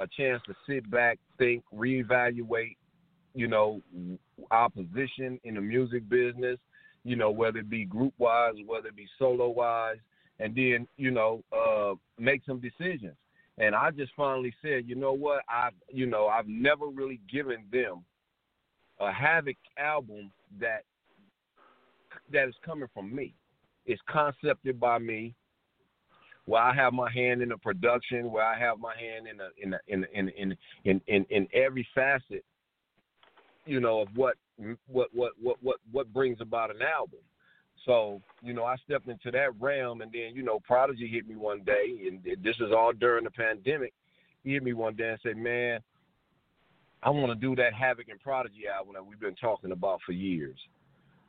a 0.00 0.06
chance 0.06 0.42
to 0.46 0.54
sit 0.68 0.90
back, 0.90 1.18
think, 1.38 1.62
reevaluate, 1.74 2.76
you 3.34 3.46
know, 3.46 3.80
our 4.50 4.68
position 4.68 5.38
in 5.44 5.54
the 5.54 5.60
music 5.60 6.08
business, 6.08 6.58
you 7.04 7.16
know, 7.16 7.30
whether 7.30 7.58
it 7.58 7.70
be 7.70 7.84
group 7.84 8.14
wise, 8.18 8.54
whether 8.66 8.88
it 8.88 8.96
be 8.96 9.08
solo 9.18 9.48
wise, 9.48 9.98
and 10.38 10.54
then, 10.54 10.86
you 10.96 11.10
know, 11.10 11.42
uh, 11.52 11.94
make 12.18 12.42
some 12.46 12.60
decisions. 12.60 13.14
And 13.58 13.74
I 13.74 13.90
just 13.90 14.12
finally 14.16 14.54
said, 14.62 14.84
you 14.86 14.94
know 14.94 15.12
what, 15.12 15.42
I've 15.48 15.74
you 15.88 16.06
know, 16.06 16.26
I've 16.26 16.48
never 16.48 16.86
really 16.86 17.20
given 17.30 17.64
them 17.70 18.04
a 18.98 19.10
Havikk 19.10 19.56
album 19.78 20.30
that 20.60 20.84
that 22.32 22.48
is 22.48 22.54
coming 22.64 22.88
from 22.94 23.14
me. 23.14 23.34
It's 23.84 24.00
concepted 24.10 24.80
by 24.80 24.98
me, 24.98 25.34
where 26.46 26.62
I 26.62 26.74
have 26.74 26.92
my 26.92 27.10
hand 27.10 27.42
in 27.42 27.50
the 27.50 27.56
production, 27.56 28.30
where 28.30 28.44
I 28.44 28.58
have 28.58 28.78
my 28.78 28.94
hand 28.96 29.26
in 29.28 29.36
the 29.36 29.48
in 29.62 29.70
the, 29.70 29.78
in 29.86 30.06
in 30.12 30.28
in 30.30 30.56
in 30.84 31.00
in, 31.06 31.26
in 31.30 31.48
every 31.52 31.86
facet, 31.94 32.44
you 33.64 33.80
know, 33.80 34.00
of 34.00 34.08
what 34.14 34.36
what 34.86 35.08
what 35.12 35.32
what 35.40 35.56
what 35.62 35.76
what 35.90 36.12
brings 36.12 36.40
about 36.40 36.74
an 36.74 36.82
album. 36.82 37.20
So, 37.84 38.20
you 38.42 38.52
know, 38.52 38.64
I 38.64 38.76
stepped 38.76 39.08
into 39.08 39.32
that 39.32 39.60
realm, 39.60 40.02
and 40.02 40.12
then, 40.12 40.34
you 40.34 40.42
know, 40.42 40.60
Prodigy 40.60 41.08
hit 41.08 41.26
me 41.26 41.34
one 41.34 41.62
day, 41.64 42.06
and 42.06 42.22
this 42.42 42.56
is 42.60 42.70
all 42.70 42.92
during 42.92 43.24
the 43.24 43.30
pandemic. 43.30 43.92
He 44.44 44.52
hit 44.52 44.62
me 44.62 44.72
one 44.72 44.94
day 44.94 45.10
and 45.10 45.20
said, 45.22 45.36
"Man, 45.36 45.80
I 47.02 47.10
want 47.10 47.32
to 47.32 47.34
do 47.34 47.56
that 47.56 47.72
Havikk 47.72 48.08
and 48.08 48.20
Prodigy 48.20 48.68
album 48.68 48.94
that 48.94 49.04
we've 49.04 49.18
been 49.18 49.34
talking 49.34 49.72
about 49.72 50.00
for 50.02 50.12
years." 50.12 50.58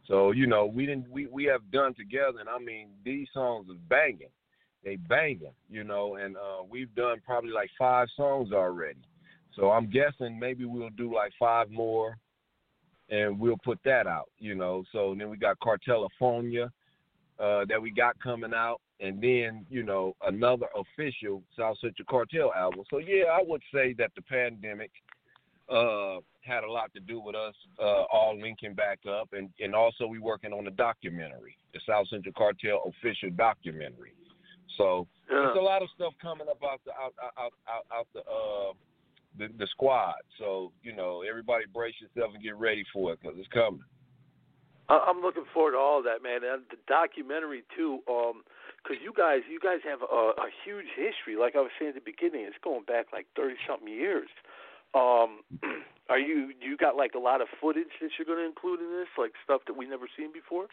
So, 0.08 0.32
you 0.32 0.48
know, 0.48 0.66
we 0.66 0.86
didn't 0.86 1.10
we 1.10 1.28
we 1.28 1.46
have 1.46 1.72
done 1.72 1.94
together, 1.94 2.40
and 2.40 2.50
I 2.50 2.60
mean, 2.60 2.90
these 3.04 3.28
songs 3.34 3.70
are 3.70 3.78
banging. 3.90 4.30
They 4.84 4.98
banging, 4.98 5.54
you 5.70 5.84
know, 5.84 6.16
and 6.16 6.36
uh, 6.36 6.64
we've 6.70 6.94
done 6.96 7.22
probably 7.26 7.52
like 7.52 7.70
five 7.80 8.08
songs 8.18 8.52
already. 8.52 9.00
So 9.56 9.72
I'm 9.72 9.90
guessing 9.90 10.38
maybe 10.38 10.66
we'll 10.66 10.90
do 10.90 11.14
like 11.14 11.32
five 11.40 11.70
more 11.70 12.18
and 13.10 13.40
we'll 13.40 13.58
put 13.64 13.80
that 13.86 14.08
out, 14.08 14.30
you 14.40 14.56
know. 14.56 14.84
So 14.92 15.16
then 15.18 15.30
we 15.30 15.38
got 15.38 15.58
Cartelophobia 15.60 16.66
uh, 17.40 17.66
that 17.68 17.82
we 17.82 17.92
got 17.92 18.20
coming 18.22 18.54
out, 18.54 18.80
and 19.00 19.22
then 19.22 19.66
you 19.70 19.84
know 19.84 20.16
another 20.26 20.68
official 20.76 21.44
South 21.58 21.78
Central 21.82 22.06
Cartel 22.10 22.52
album. 22.56 22.84
So 22.90 22.98
yeah, 22.98 23.26
I 23.32 23.42
would 23.46 23.62
say 23.74 23.94
that 23.98 24.12
the 24.16 24.22
pandemic 24.24 24.92
uh, 25.70 26.18
had 26.42 26.64
a 26.64 26.72
lot 26.72 26.94
to 26.94 27.00
do 27.00 27.20
with 27.20 27.36
us 27.36 27.56
uh, 27.80 28.04
all 28.12 28.38
linking 28.40 28.74
back 28.74 29.00
up, 29.08 29.30
and 29.34 29.50
and 29.60 29.76
also 29.76 30.08
we 30.08 30.20
working 30.20 30.54
on 30.54 30.68
a 30.68 30.72
documentary, 30.72 31.58
the 31.74 31.80
South 31.88 32.08
Central 32.10 32.34
Cartel 32.38 32.82
official 32.86 33.30
documentary. 33.36 34.14
So 34.78 35.08
yeah. 35.30 35.52
there's 35.52 35.58
a 35.58 35.62
lot 35.62 35.82
of 35.82 35.90
stuff 35.96 36.14
coming 36.22 36.48
up 36.50 36.62
out 36.64 36.82
the 36.86 36.92
out 36.94 37.14
out 37.38 37.54
out, 37.68 37.86
out 37.92 38.08
the 38.14 38.22
uh, 38.22 38.74
the, 39.38 39.48
the 39.58 39.68
squad. 39.72 40.22
So 40.40 40.72
you 40.84 40.96
know, 40.96 41.24
everybody 41.28 41.66
brace 41.74 41.96
yourself 42.02 42.34
and 42.34 42.44
get 42.44 42.56
ready 42.56 42.84
for 42.94 43.14
it 43.14 43.20
because 43.22 43.38
it's 43.38 43.48
coming. 43.50 43.84
I'm 44.90 45.22
looking 45.22 45.46
forward 45.54 45.72
to 45.72 45.78
all 45.78 46.04
that, 46.04 46.22
man, 46.22 46.44
and 46.44 46.64
the 46.70 46.78
documentary 46.88 47.64
too. 47.76 48.00
Um, 48.10 48.44
because 48.84 49.00
you 49.00 49.14
guys, 49.16 49.40
you 49.50 49.60
guys 49.64 49.80
have 49.88 50.04
a, 50.04 50.36
a 50.36 50.50
huge 50.66 50.92
history. 50.92 51.40
Like 51.40 51.56
I 51.56 51.64
was 51.64 51.72
saying 51.80 51.96
at 51.96 52.04
the 52.04 52.04
beginning, 52.04 52.44
it's 52.44 52.60
going 52.62 52.84
back 52.84 53.08
like 53.14 53.28
thirty 53.36 53.56
something 53.68 53.88
years. 53.88 54.28
Um, 54.94 55.40
are 56.10 56.20
you 56.20 56.52
do 56.60 56.68
you 56.68 56.76
got 56.76 56.98
like 56.98 57.16
a 57.16 57.20
lot 57.20 57.42
of 57.42 57.48
footage 57.62 57.96
that 58.02 58.12
you're 58.20 58.28
going 58.28 58.44
to 58.44 58.46
include 58.46 58.82
in 58.82 58.92
this, 58.92 59.08
like 59.18 59.32
stuff 59.44 59.62
that 59.68 59.78
we 59.78 59.88
never 59.88 60.06
seen 60.18 60.34
before? 60.34 60.68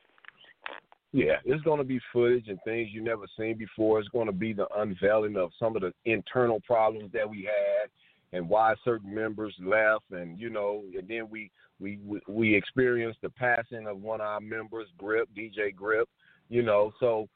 Yeah, 1.12 1.36
it's 1.44 1.62
going 1.64 1.78
to 1.78 1.84
be 1.84 2.00
footage 2.12 2.46
and 2.48 2.58
things 2.64 2.90
you 2.92 3.02
never 3.02 3.24
seen 3.36 3.58
before. 3.58 3.98
It's 3.98 4.08
going 4.10 4.26
to 4.26 4.32
be 4.32 4.52
the 4.52 4.68
unveiling 4.76 5.36
of 5.36 5.50
some 5.58 5.74
of 5.74 5.82
the 5.82 5.92
internal 6.04 6.60
problems 6.60 7.10
that 7.12 7.28
we 7.28 7.42
had 7.42 7.90
and 8.32 8.48
why 8.48 8.74
certain 8.84 9.12
members 9.12 9.54
left, 9.60 10.04
and 10.12 10.38
you 10.38 10.50
know, 10.50 10.84
and 10.96 11.08
then 11.08 11.28
we 11.28 11.50
we 11.80 11.98
we, 12.06 12.20
we 12.28 12.54
experienced 12.54 13.20
the 13.22 13.30
passing 13.30 13.88
of 13.88 14.00
one 14.00 14.20
of 14.20 14.26
our 14.26 14.40
members, 14.40 14.86
Grip, 14.98 15.28
DJ 15.36 15.74
Grip, 15.74 16.08
you 16.48 16.62
know, 16.62 16.92
so 17.00 17.28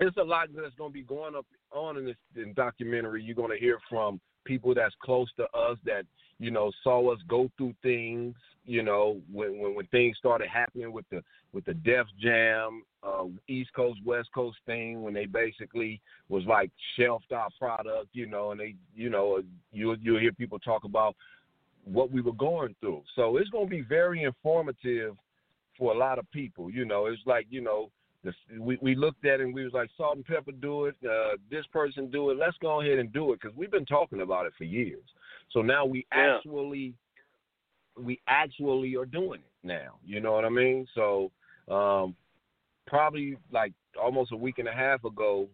it's 0.00 0.16
a 0.16 0.22
lot 0.22 0.48
that's 0.54 0.74
going 0.74 0.90
to 0.90 0.94
be 0.94 1.02
going 1.02 1.36
up 1.36 1.46
on 1.72 1.96
in 1.96 2.06
this 2.06 2.16
in 2.34 2.52
documentary. 2.54 3.22
You're 3.22 3.36
going 3.36 3.52
to 3.52 3.58
hear 3.58 3.78
from 3.88 4.20
people 4.44 4.74
that's 4.74 4.94
close 5.02 5.28
to 5.36 5.44
us 5.56 5.78
that 5.84 6.06
you 6.40 6.50
know 6.50 6.72
saw 6.82 7.12
us 7.12 7.20
go 7.28 7.48
through 7.56 7.74
things 7.82 8.34
you 8.64 8.82
know 8.82 9.20
when 9.30 9.60
when, 9.60 9.74
when 9.76 9.86
things 9.86 10.16
started 10.18 10.48
happening 10.48 10.92
with 10.92 11.04
the 11.10 11.22
with 11.52 11.64
the 11.66 11.74
Def 11.74 12.06
Jam 12.20 12.82
uh, 13.02 13.24
East 13.46 13.70
Coast 13.74 14.00
West 14.04 14.30
Coast 14.34 14.58
thing 14.66 15.02
when 15.02 15.14
they 15.14 15.26
basically 15.26 16.00
was 16.28 16.44
like 16.46 16.70
shelved 16.96 17.32
our 17.32 17.48
product 17.58 18.08
you 18.12 18.26
know 18.26 18.50
and 18.50 18.60
they 18.60 18.74
you 18.96 19.10
know 19.10 19.40
you 19.70 19.96
you'll 20.00 20.18
hear 20.18 20.32
people 20.32 20.58
talk 20.58 20.84
about 20.84 21.14
what 21.84 22.10
we 22.10 22.20
were 22.20 22.32
going 22.32 22.74
through. 22.80 23.02
So 23.16 23.38
it's 23.38 23.48
going 23.50 23.66
to 23.66 23.70
be 23.70 23.80
very 23.80 24.22
informative 24.22 25.16
for 25.78 25.94
a 25.94 25.98
lot 25.98 26.18
of 26.18 26.30
people 26.30 26.70
you 26.70 26.84
know. 26.84 27.06
It's 27.06 27.22
like 27.26 27.46
you 27.50 27.60
know 27.60 27.90
the, 28.24 28.32
we 28.58 28.78
we 28.80 28.94
looked 28.94 29.24
at 29.24 29.40
it 29.40 29.44
and 29.44 29.54
we 29.54 29.64
was 29.64 29.72
like 29.72 29.88
salt 29.96 30.16
and 30.16 30.24
pepper 30.24 30.52
do 30.52 30.86
it, 30.86 30.96
uh, 31.04 31.36
this 31.50 31.64
person 31.72 32.10
do 32.10 32.30
it. 32.30 32.38
Let's 32.38 32.56
go 32.60 32.80
ahead 32.80 32.98
and 32.98 33.12
do 33.12 33.32
it 33.32 33.40
because 33.40 33.56
we've 33.56 33.70
been 33.70 33.86
talking 33.86 34.20
about 34.20 34.46
it 34.46 34.52
for 34.58 34.64
years. 34.64 35.04
So 35.50 35.62
now 35.62 35.84
we 35.84 36.06
yeah. 36.12 36.36
actually 36.36 36.94
we 37.98 38.20
actually 38.28 38.96
are 38.96 39.06
doing 39.06 39.40
it 39.40 39.66
now. 39.66 39.96
You 40.04 40.20
know 40.20 40.32
what 40.32 40.44
I 40.44 40.50
mean? 40.50 40.86
So 40.94 41.30
um, 41.68 42.14
probably 42.86 43.36
like 43.52 43.72
almost 44.00 44.32
a 44.32 44.36
week 44.36 44.58
and 44.58 44.68
a 44.68 44.72
half 44.72 45.04
ago, 45.04 45.48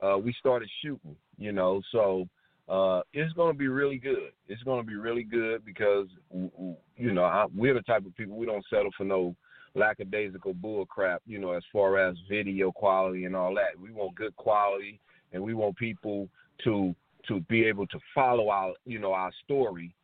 uh, 0.00 0.18
we 0.18 0.34
started 0.38 0.70
shooting. 0.82 1.16
You 1.36 1.52
know, 1.52 1.82
so 1.92 2.28
uh, 2.68 3.02
it's 3.12 3.32
going 3.34 3.52
to 3.52 3.58
be 3.58 3.68
really 3.68 3.98
good. 3.98 4.32
It's 4.48 4.62
going 4.62 4.80
to 4.80 4.86
be 4.86 4.96
really 4.96 5.24
good 5.24 5.64
because 5.64 6.06
you 6.96 7.12
know 7.12 7.24
I, 7.24 7.46
we're 7.54 7.74
the 7.74 7.82
type 7.82 8.06
of 8.06 8.16
people 8.16 8.36
we 8.36 8.46
don't 8.46 8.64
settle 8.70 8.90
for 8.96 9.04
no 9.04 9.34
lackadaisical 9.74 10.54
bull 10.54 10.86
crap, 10.86 11.22
you 11.26 11.38
know, 11.38 11.52
as 11.52 11.62
far 11.72 11.98
as 11.98 12.16
video 12.28 12.72
quality 12.72 13.24
and 13.24 13.36
all 13.36 13.54
that. 13.54 13.78
We 13.80 13.92
want 13.92 14.14
good 14.14 14.36
quality 14.36 15.00
and 15.32 15.42
we 15.42 15.54
want 15.54 15.76
people 15.76 16.28
to 16.64 16.94
to 17.28 17.40
be 17.40 17.64
able 17.64 17.86
to 17.86 17.98
follow 18.14 18.48
our 18.48 18.72
you 18.84 18.98
know 18.98 19.12
our 19.12 19.30
story 19.44 19.94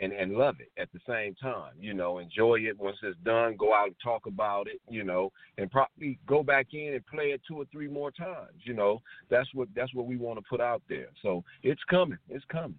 and 0.00 0.12
and 0.12 0.34
love 0.34 0.56
it 0.60 0.70
at 0.80 0.88
the 0.92 1.00
same 1.08 1.34
time 1.34 1.72
you 1.80 1.94
know 1.94 2.18
enjoy 2.18 2.56
it. 2.56 2.78
Once 2.78 2.98
it's 3.02 3.18
done 3.24 3.56
go 3.56 3.74
out 3.74 3.86
and 3.86 3.96
talk 4.02 4.26
about 4.26 4.68
it 4.68 4.80
you 4.88 5.02
know 5.02 5.32
and 5.58 5.70
probably 5.70 6.18
go 6.26 6.42
back 6.42 6.68
in 6.72 6.94
and 6.94 7.06
play 7.06 7.26
it 7.26 7.40
two 7.48 7.56
or 7.56 7.64
three 7.72 7.88
more 7.88 8.10
times 8.10 8.60
you 8.64 8.74
know. 8.74 9.00
That's 9.30 9.48
what 9.54 9.68
that's 9.74 9.94
what 9.94 10.06
we 10.06 10.16
want 10.16 10.38
to 10.38 10.44
put 10.48 10.60
out 10.60 10.82
there. 10.88 11.08
So 11.22 11.42
it's 11.62 11.82
coming. 11.88 12.18
It's 12.28 12.44
coming. 12.50 12.78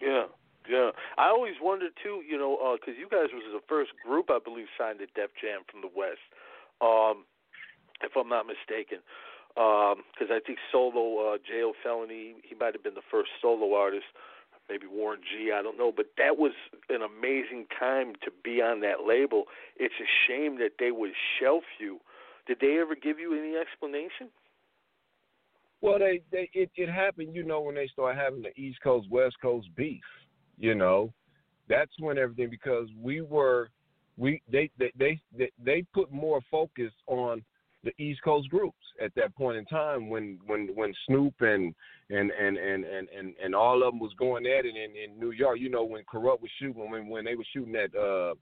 Yeah 0.00 0.24
yeah, 0.68 0.90
I 1.18 1.28
always 1.28 1.54
wondered 1.62 1.92
too. 2.02 2.22
You 2.26 2.38
know, 2.38 2.76
because 2.78 2.94
uh, 2.96 3.00
you 3.00 3.08
guys 3.08 3.32
was 3.32 3.44
the 3.52 3.64
first 3.68 3.92
group 4.04 4.30
I 4.30 4.38
believe 4.42 4.66
signed 4.78 4.98
to 5.00 5.06
Def 5.06 5.30
Jam 5.40 5.62
from 5.70 5.80
the 5.80 5.90
West, 5.94 6.22
um, 6.80 7.24
if 8.02 8.16
I'm 8.16 8.28
not 8.28 8.46
mistaken. 8.46 8.98
Because 9.54 10.28
um, 10.28 10.36
I 10.36 10.40
think 10.44 10.58
solo 10.70 11.32
uh, 11.32 11.38
Jayo 11.38 11.72
Felony, 11.82 12.36
he 12.42 12.54
might 12.54 12.74
have 12.74 12.82
been 12.82 12.94
the 12.94 13.08
first 13.10 13.30
solo 13.40 13.74
artist. 13.74 14.04
Maybe 14.68 14.86
Warren 14.90 15.20
G, 15.22 15.52
I 15.54 15.62
don't 15.62 15.78
know, 15.78 15.92
but 15.96 16.06
that 16.18 16.38
was 16.38 16.50
an 16.88 17.00
amazing 17.00 17.66
time 17.78 18.14
to 18.24 18.32
be 18.42 18.60
on 18.60 18.80
that 18.80 19.06
label. 19.06 19.44
It's 19.76 19.94
a 20.00 20.08
shame 20.26 20.58
that 20.58 20.72
they 20.80 20.90
would 20.90 21.12
shelf 21.38 21.62
you. 21.78 22.00
Did 22.48 22.58
they 22.60 22.78
ever 22.80 22.96
give 22.96 23.20
you 23.20 23.32
any 23.38 23.56
explanation? 23.56 24.28
Well, 25.80 26.00
they, 26.00 26.20
they 26.32 26.50
it, 26.52 26.70
it 26.74 26.88
happened, 26.88 27.34
you 27.34 27.44
know, 27.44 27.60
when 27.60 27.76
they 27.76 27.86
started 27.86 28.20
having 28.20 28.42
the 28.42 28.58
East 28.60 28.80
Coast 28.82 29.08
West 29.08 29.36
Coast 29.40 29.68
beef 29.76 30.02
you 30.58 30.74
know 30.74 31.12
that's 31.68 31.92
when 31.98 32.18
everything 32.18 32.50
because 32.50 32.88
we 33.00 33.20
were 33.20 33.70
we 34.16 34.40
they 34.50 34.70
they 34.78 34.92
they 34.98 35.50
they, 35.62 35.84
put 35.92 36.10
more 36.10 36.40
focus 36.50 36.92
on 37.06 37.42
the 37.84 37.92
East 38.02 38.22
Coast 38.22 38.48
groups 38.48 38.76
at 39.02 39.14
that 39.14 39.34
point 39.36 39.58
in 39.58 39.64
time 39.66 40.08
when 40.08 40.38
when 40.46 40.68
when 40.74 40.94
Snoop 41.06 41.34
and 41.40 41.74
and 42.10 42.30
and 42.30 42.56
and 42.56 42.84
and 42.84 43.08
and, 43.16 43.34
and 43.42 43.54
all 43.54 43.82
of 43.82 43.92
them 43.92 44.00
was 44.00 44.12
going 44.18 44.46
at 44.46 44.64
it 44.64 44.74
in, 44.76 44.96
in 44.96 45.20
New 45.20 45.32
York. 45.32 45.58
You 45.60 45.68
know 45.68 45.84
when 45.84 46.02
Kurupt 46.04 46.40
was 46.40 46.50
shooting 46.58 46.90
when 46.90 47.08
when 47.08 47.24
they 47.24 47.34
were 47.34 47.44
shooting 47.52 47.72
that 47.72 47.94
uh 47.94 48.34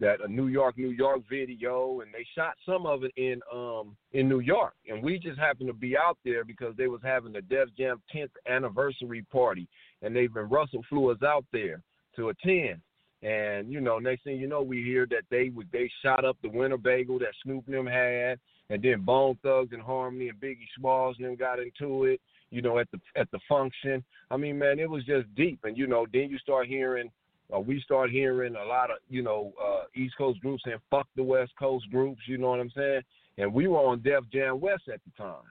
that 0.00 0.20
a 0.24 0.28
New 0.28 0.46
York 0.46 0.78
New 0.78 0.90
York 0.90 1.20
video 1.28 2.00
and 2.00 2.12
they 2.14 2.26
shot 2.34 2.54
some 2.64 2.86
of 2.86 3.02
it 3.04 3.12
in 3.16 3.40
um 3.52 3.96
in 4.12 4.28
New 4.28 4.40
York 4.40 4.74
and 4.88 5.02
we 5.02 5.18
just 5.18 5.38
happened 5.38 5.68
to 5.68 5.74
be 5.74 5.96
out 5.96 6.18
there 6.24 6.44
because 6.44 6.74
they 6.76 6.86
was 6.86 7.00
having 7.02 7.32
the 7.32 7.42
Def 7.42 7.68
Jam 7.76 8.00
10th 8.14 8.30
anniversary 8.48 9.26
party 9.30 9.68
and 10.02 10.14
they've 10.14 10.32
been 10.32 10.48
Russell 10.48 10.84
flew 10.88 11.10
us 11.10 11.22
out 11.22 11.44
there 11.52 11.82
to 12.16 12.30
attend. 12.30 12.80
And 13.22 13.72
you 13.72 13.80
know, 13.80 13.98
next 13.98 14.24
thing 14.24 14.38
you 14.38 14.46
know, 14.46 14.62
we 14.62 14.82
hear 14.82 15.06
that 15.10 15.22
they 15.30 15.50
they 15.72 15.90
shot 16.02 16.24
up 16.24 16.36
the 16.42 16.48
Winnebago 16.48 17.18
that 17.18 17.34
Snoop 17.42 17.64
and 17.66 17.74
them 17.74 17.86
had, 17.86 18.38
and 18.70 18.82
then 18.82 19.00
Bone 19.00 19.36
Thugs 19.42 19.72
and 19.72 19.82
Harmony 19.82 20.28
and 20.28 20.40
Biggie 20.40 20.68
Smalls 20.78 21.16
and 21.18 21.26
them 21.26 21.36
got 21.36 21.58
into 21.58 22.04
it. 22.04 22.20
you 22.50 22.62
know, 22.62 22.78
at 22.78 22.88
the 22.92 23.00
at 23.16 23.30
the 23.30 23.38
function. 23.48 24.04
I 24.30 24.36
mean, 24.36 24.58
man, 24.58 24.78
it 24.78 24.88
was 24.88 25.04
just 25.04 25.32
deep. 25.34 25.60
And 25.64 25.76
you 25.76 25.86
know, 25.86 26.06
then 26.12 26.30
you 26.30 26.38
start 26.38 26.66
hearing, 26.66 27.10
uh, 27.54 27.60
we 27.60 27.80
start 27.80 28.10
hearing 28.10 28.56
a 28.56 28.64
lot 28.64 28.90
of, 28.90 28.98
you 29.08 29.22
know, 29.22 29.52
uh, 29.62 29.84
East 29.94 30.14
Coast 30.16 30.40
groups 30.40 30.62
saying 30.64 30.78
"fuck 30.90 31.06
the 31.16 31.22
West 31.22 31.52
Coast 31.58 31.90
groups." 31.90 32.22
You 32.26 32.38
know 32.38 32.50
what 32.50 32.60
I'm 32.60 32.70
saying? 32.70 33.02
And 33.38 33.52
we 33.52 33.68
were 33.68 33.78
on 33.78 34.00
Def 34.02 34.24
Jam 34.32 34.60
West 34.60 34.84
at 34.92 35.00
the 35.04 35.22
time. 35.22 35.44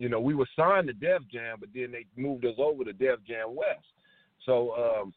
You 0.00 0.08
know, 0.08 0.18
we 0.18 0.34
were 0.34 0.48
signed 0.56 0.86
to 0.86 0.94
Def 0.94 1.22
Jam, 1.30 1.58
but 1.60 1.68
then 1.74 1.92
they 1.92 2.06
moved 2.16 2.46
us 2.46 2.54
over 2.56 2.84
to 2.84 2.92
Def 2.94 3.18
Jam 3.28 3.54
West. 3.54 3.84
So 4.46 4.72
um, 4.74 5.12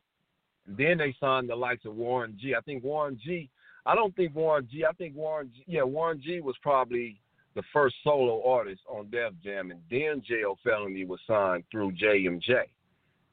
then 0.68 0.98
they 0.98 1.16
signed 1.22 1.50
the 1.50 1.56
likes 1.56 1.86
of 1.86 1.96
Warren 1.96 2.38
G. 2.40 2.54
I 2.54 2.60
think 2.62 2.84
Warren 2.84 3.18
G. 3.24 3.50
I 3.86 3.96
don't 3.96 4.14
think 4.14 4.36
Warren 4.36 4.68
G. 4.70 4.84
I 4.84 4.92
think 4.92 5.16
Warren 5.16 5.50
G. 5.56 5.64
Yeah, 5.68 5.84
Warren 5.84 6.22
G. 6.22 6.42
was 6.42 6.56
probably 6.62 7.22
the 7.56 7.64
first 7.72 7.96
solo 8.04 8.46
artist 8.46 8.82
on 8.90 9.10
Def 9.10 9.32
Jam, 9.42 9.72
and 9.72 9.80
then 9.90 10.22
Jayo 10.30 10.56
Felony 10.66 11.06
was 11.06 11.20
signed 11.26 11.64
through 11.72 11.94
JMJ, 11.94 12.64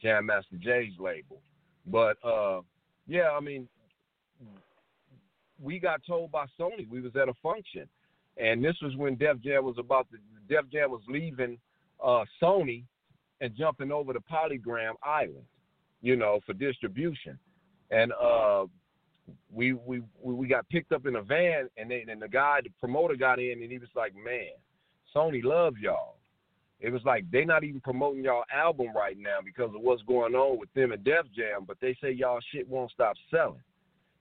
Jam 0.01 0.27
Master 0.27 0.57
Jay's 0.57 0.93
label. 1.01 1.41
But 1.85 2.17
uh, 2.25 2.61
yeah, 3.09 3.31
I 3.37 3.41
mean, 3.41 3.67
we 5.61 5.81
got 5.81 6.01
told 6.07 6.31
by 6.31 6.47
Sony 6.59 6.89
we 6.89 7.01
was 7.01 7.17
at 7.17 7.29
a 7.29 7.35
function, 7.43 7.89
and 8.41 8.65
this 8.65 8.77
was 8.83 8.97
when 8.97 9.17
Def 9.17 9.41
Jam 9.41 9.65
was 9.65 9.77
about 9.79 10.09
to 10.11 10.19
Def 10.49 10.71
Jam 10.73 10.91
was 10.91 11.03
leaving 11.09 11.59
uh, 12.03 12.25
Sony 12.43 12.85
and 13.41 13.55
jumping 13.57 13.93
over 13.93 14.13
to 14.13 14.21
Polygram 14.21 14.95
Island, 15.03 15.45
you 16.03 16.17
know, 16.17 16.41
for 16.47 16.53
distribution. 16.53 17.39
And 17.91 18.13
uh, 18.13 18.65
we 19.53 19.75
we 19.75 20.03
we 20.23 20.49
got 20.49 20.69
picked 20.69 20.93
up 20.93 21.07
in 21.07 21.17
a 21.17 21.23
van, 21.23 21.69
and 21.77 21.91
then 21.91 22.09
and 22.09 22.23
the 22.23 22.29
guy, 22.29 22.61
the 22.63 22.71
promoter, 22.81 23.17
got 23.17 23.39
in, 23.39 23.63
and 23.63 23.71
he 23.71 23.79
was 23.79 23.89
like, 23.95 24.15
"Man, 24.15 24.51
Sony 25.15 25.43
love 25.45 25.75
y'all." 25.79 26.17
It 26.81 26.91
was 26.91 27.03
like 27.05 27.31
they 27.31 27.45
not 27.45 27.63
even 27.63 27.81
promoting 27.81 28.25
y'all 28.25 28.45
album 28.55 28.89
right 28.97 29.17
now 29.19 29.39
because 29.45 29.75
of 29.75 29.83
what's 29.83 30.03
going 30.03 30.35
on 30.35 30.59
with 30.59 30.73
them 30.75 30.93
and 30.93 31.05
Def 31.05 31.27
Jam, 31.37 31.65
but 31.67 31.77
they 31.81 31.95
say 32.03 32.11
y'all 32.11 32.41
shit 32.53 32.67
won't 32.67 32.91
stop 32.91 33.17
selling. 33.31 33.63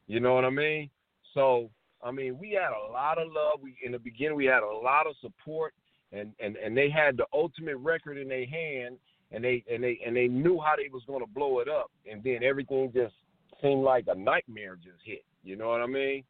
You 0.07 0.19
know 0.19 0.33
what 0.33 0.43
I 0.43 0.49
mean? 0.49 0.89
So 1.33 1.69
I 2.03 2.12
mean, 2.12 2.38
we 2.39 2.51
had 2.51 2.72
a 2.72 2.91
lot 2.91 3.18
of 3.18 3.27
love. 3.27 3.60
We 3.62 3.75
in 3.84 3.91
the 3.91 4.00
beginning 4.00 4.36
we 4.36 4.46
had 4.46 4.63
a 4.63 4.65
lot 4.65 5.08
of 5.08 5.15
support, 5.22 5.74
and 6.12 6.34
and 6.39 6.56
and 6.58 6.75
they 6.75 6.89
had 6.89 7.18
the 7.18 7.25
ultimate 7.34 7.77
record 7.77 8.18
in 8.18 8.27
their 8.27 8.46
hand, 8.46 8.98
and 9.32 9.44
they 9.44 9.63
and 9.72 9.84
they 9.84 10.00
and 10.06 10.15
they 10.15 10.27
knew 10.27 10.60
how 10.60 10.75
they 10.75 10.89
was 10.91 11.03
going 11.08 11.22
to 11.22 11.32
blow 11.32 11.60
it 11.60 11.68
up, 11.68 11.91
and 12.10 12.24
then 12.24 12.44
everything 12.44 12.91
just 12.94 13.13
seemed 13.62 13.84
like 13.84 14.06
a 14.08 14.15
nightmare 14.15 14.75
just 14.75 15.00
hit. 15.03 15.24
You 15.44 15.56
know 15.56 15.70
what 15.70 15.82
I 15.82 15.88
mean? 15.88 16.24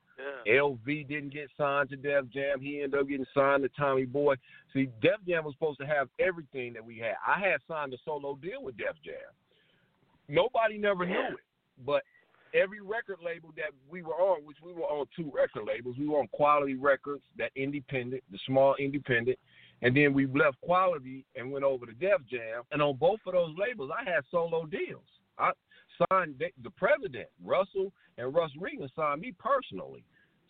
Yeah. 0.46 0.54
LV 0.62 1.08
didn't 1.08 1.34
get 1.34 1.50
signed 1.58 1.90
to 1.90 1.96
Def 1.96 2.26
Jam. 2.34 2.60
He 2.60 2.82
ended 2.82 3.00
up 3.00 3.08
getting 3.08 3.26
signed 3.34 3.64
to 3.64 3.70
Tommy 3.70 4.06
Boy. 4.06 4.36
See, 4.74 4.90
Def 5.02 5.20
Jam 5.28 5.46
was 5.46 5.54
supposed 5.54 5.80
to 5.80 5.86
have 5.86 6.10
everything 6.20 6.74
that 6.74 6.84
we 6.84 6.98
had. 6.98 7.16
I 7.26 7.40
had 7.40 7.62
signed 7.68 7.94
a 7.94 7.98
solo 8.04 8.38
deal 8.42 8.64
with 8.64 8.78
Def 8.78 8.96
Jam. 9.04 9.16
Nobody 10.28 10.78
never 10.78 11.06
knew 11.06 11.14
it, 11.16 11.86
but 11.86 12.04
every 12.54 12.82
record 12.82 13.18
label 13.24 13.50
that 13.56 13.72
we 13.90 14.02
were 14.02 14.14
on, 14.14 14.46
which 14.46 14.58
we 14.64 14.74
were 14.74 14.84
on 14.84 15.06
two 15.16 15.32
record 15.34 15.64
labels, 15.68 15.96
we 15.98 16.08
were 16.08 16.20
on 16.20 16.28
Quality 16.28 16.76
Records, 16.76 17.24
that 17.38 17.52
independent, 17.56 18.24
the 18.32 18.40
small 18.46 18.76
independent, 18.76 19.38
and 19.82 19.96
then 19.96 20.14
we 20.14 20.26
left 20.28 20.60
Quality 20.62 21.26
and 21.36 21.52
went 21.52 21.66
over 21.66 21.86
to 21.86 21.94
Def 21.94 22.22
Jam. 22.30 22.64
And 22.72 22.82
on 22.82 22.96
both 22.98 23.20
of 23.26 23.34
those 23.34 23.56
labels, 23.58 23.92
I 23.96 24.10
had 24.10 24.24
solo 24.30 24.66
deals. 24.66 25.04
I 25.38 25.52
signed 26.12 26.36
the, 26.40 26.48
the 26.64 26.70
president, 26.72 27.28
Russell 27.44 27.92
and 28.18 28.34
Russ 28.34 28.52
Regan 28.60 28.90
signed 28.96 29.22
me 29.22 29.34
personally. 29.40 30.04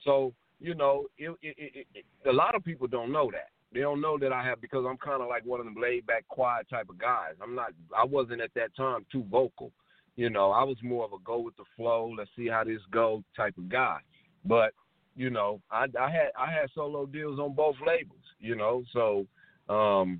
So 0.03 0.34
you 0.60 0.75
know, 0.75 1.06
it, 1.18 1.32
it, 1.41 1.88
it, 1.96 2.06
a 2.27 2.34
lot 2.34 2.56
of 2.56 2.63
people 2.63 2.88
don't 2.88 3.12
know 3.12 3.32
that. 3.32 3.50
They 3.74 3.82
don't 3.82 4.01
know 4.01 4.18
that 4.18 4.34
I 4.34 4.44
have 4.44 4.60
because 4.62 4.86
I'm 4.88 4.98
kind 4.98 5.22
of 5.22 5.29
like 5.29 5.46
one 5.46 5.60
of 5.60 5.65
them 5.65 5.75
laid 5.79 6.06
back, 6.06 6.27
quiet 6.27 6.68
type 6.70 6.89
of 6.89 6.98
guys. 6.98 7.34
I'm 7.41 7.56
not. 7.56 7.72
I 7.96 8.03
wasn't 8.03 8.41
at 8.41 8.53
that 8.56 8.75
time 8.75 9.06
too 9.12 9.25
vocal. 9.29 9.72
You 10.20 10.30
know, 10.30 10.52
I 10.52 10.66
was 10.66 10.76
more 10.84 11.06
of 11.06 11.14
a 11.14 11.24
go 11.24 11.40
with 11.40 11.56
the 11.56 11.64
flow. 11.78 12.14
Let's 12.18 12.30
see 12.36 12.50
how 12.50 12.66
this 12.66 12.82
go 12.92 13.24
type 13.38 13.58
of 13.58 13.70
guy. 13.70 14.00
But 14.44 14.74
you 15.16 15.30
know, 15.30 15.62
I, 15.72 15.86
I 15.98 16.12
had 16.12 16.32
I 16.38 16.52
had 16.52 16.68
solo 16.76 17.06
deals 17.06 17.39
on 17.39 17.54
both 17.54 17.78
labels. 17.88 18.20
You 18.38 18.58
know, 18.58 18.84
so 18.91 19.26
um, 19.74 20.20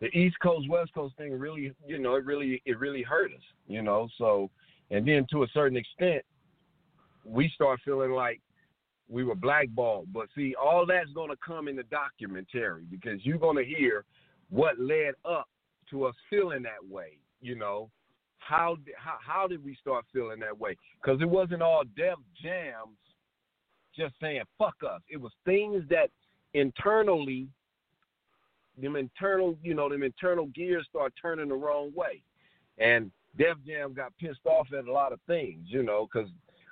the 0.00 0.06
East 0.16 0.36
Coast 0.40 0.70
West 0.70 0.94
Coast 0.94 1.16
thing 1.16 1.36
really, 1.36 1.72
you 1.84 1.98
know, 1.98 2.14
it 2.14 2.24
really 2.24 2.62
it 2.64 2.78
really 2.78 3.02
hurt 3.02 3.32
us. 3.32 3.42
You 3.66 3.82
know, 3.82 4.06
so 4.18 4.50
and 4.92 5.04
then 5.04 5.26
to 5.32 5.42
a 5.42 5.48
certain 5.52 5.76
extent, 5.76 6.22
we 7.24 7.50
start 7.56 7.80
feeling 7.84 8.12
like 8.12 8.40
we 9.08 9.24
were 9.24 9.34
blackballed. 9.34 10.12
But 10.12 10.28
see, 10.36 10.54
all 10.54 10.86
that's 10.86 11.10
going 11.10 11.30
to 11.30 11.36
come 11.44 11.66
in 11.66 11.74
the 11.74 11.82
documentary 11.90 12.84
because 12.88 13.18
you're 13.26 13.36
going 13.36 13.56
to 13.56 13.64
hear 13.64 14.04
what 14.48 14.78
led 14.78 15.14
up 15.24 15.48
to 15.90 16.04
us 16.04 16.14
feeling 16.30 16.62
that 16.62 16.88
way. 16.88 17.18
You 17.40 17.56
know, 17.56 17.90
how 18.46 18.76
how 18.96 19.16
how 19.20 19.46
did 19.46 19.64
we 19.64 19.74
start 19.74 20.04
feeling 20.12 20.40
that 20.40 20.58
way? 20.58 20.76
Because 21.00 21.20
it 21.20 21.28
wasn't 21.28 21.62
all 21.62 21.82
Def 21.96 22.18
Jams 22.40 22.96
just 23.96 24.14
saying 24.20 24.42
fuck 24.58 24.76
us. 24.86 25.00
It 25.10 25.20
was 25.20 25.32
things 25.44 25.82
that 25.90 26.10
internally, 26.54 27.48
them 28.80 28.96
internal, 28.96 29.56
you 29.62 29.74
know, 29.74 29.88
them 29.88 30.02
internal 30.02 30.46
gears 30.46 30.86
start 30.88 31.12
turning 31.20 31.48
the 31.48 31.54
wrong 31.54 31.92
way, 31.94 32.22
and 32.78 33.10
Def 33.36 33.56
Jam 33.66 33.94
got 33.94 34.12
pissed 34.18 34.46
off 34.46 34.68
at 34.76 34.86
a 34.86 34.92
lot 34.92 35.12
of 35.12 35.20
things, 35.26 35.66
you 35.66 35.82
know, 35.82 36.08
because 36.10 36.28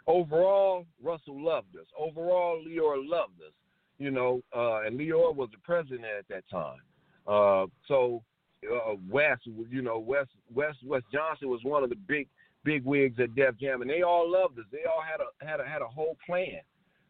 overall 0.07 0.87
Russell 1.03 1.43
loved 1.43 1.77
us. 1.77 1.87
Overall, 1.99 2.63
Lyor 2.67 2.97
loved 2.97 3.41
us, 3.41 3.53
you 3.99 4.11
know, 4.11 4.43
uh, 4.55 4.83
and 4.83 4.99
Lyor 4.99 5.35
was 5.35 5.49
the 5.51 5.59
president 5.65 6.05
at 6.05 6.29
that 6.29 6.45
time. 6.51 6.79
Uh, 7.27 7.67
so 7.89 8.23
uh, 8.73 8.95
Wes, 9.09 9.39
you 9.45 9.83
know, 9.83 9.99
West 9.99 10.31
West 10.53 10.79
West 10.85 11.07
Johnson 11.13 11.49
was 11.49 11.61
one 11.63 11.83
of 11.83 11.91
the 11.91 11.97
big 11.97 12.29
big 12.65 12.85
wigs 12.85 13.19
at 13.21 13.35
Def 13.35 13.59
Jam, 13.59 13.83
and 13.83 13.91
they 13.91 14.03
all 14.03 14.31
loved 14.31 14.59
us. 14.59 14.65
They 14.73 14.85
all 14.85 15.03
had 15.03 15.21
a 15.21 15.47
had 15.47 15.61
a 15.61 15.69
had 15.69 15.83
a 15.83 15.87
whole 15.87 16.17
plan 16.27 16.61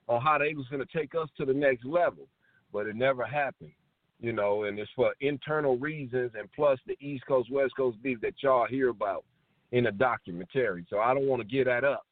on 0.09 0.21
how 0.21 0.39
they 0.39 0.55
was 0.55 0.67
going 0.69 0.85
to 0.85 0.99
take 0.99 1.15
us 1.15 1.29
to 1.39 1.45
the 1.45 1.55
next 1.55 1.85
level, 1.85 2.29
but 2.73 2.87
it 2.87 2.97
never 2.97 3.25
happened. 3.25 3.73
You 4.21 4.33
know, 4.33 4.65
and 4.65 4.79
it's 4.79 4.91
for 4.95 5.13
internal 5.21 5.77
reasons, 5.77 6.33
and 6.39 6.51
plus 6.53 6.79
the 6.87 6.97
East 7.01 7.27
Coast 7.27 7.51
West 7.51 7.73
Coast 7.77 8.03
beef 8.03 8.21
that 8.23 8.35
y'all 8.43 8.67
hear 8.67 8.89
about 8.89 9.25
in 9.73 9.87
a 9.87 9.93
documentary. 9.93 10.87
So 10.89 10.99
I 10.99 11.15
don't 11.15 11.27
want 11.27 11.43
to 11.43 11.49
get 11.49 11.67
that 11.67 11.85
up. 11.85 12.07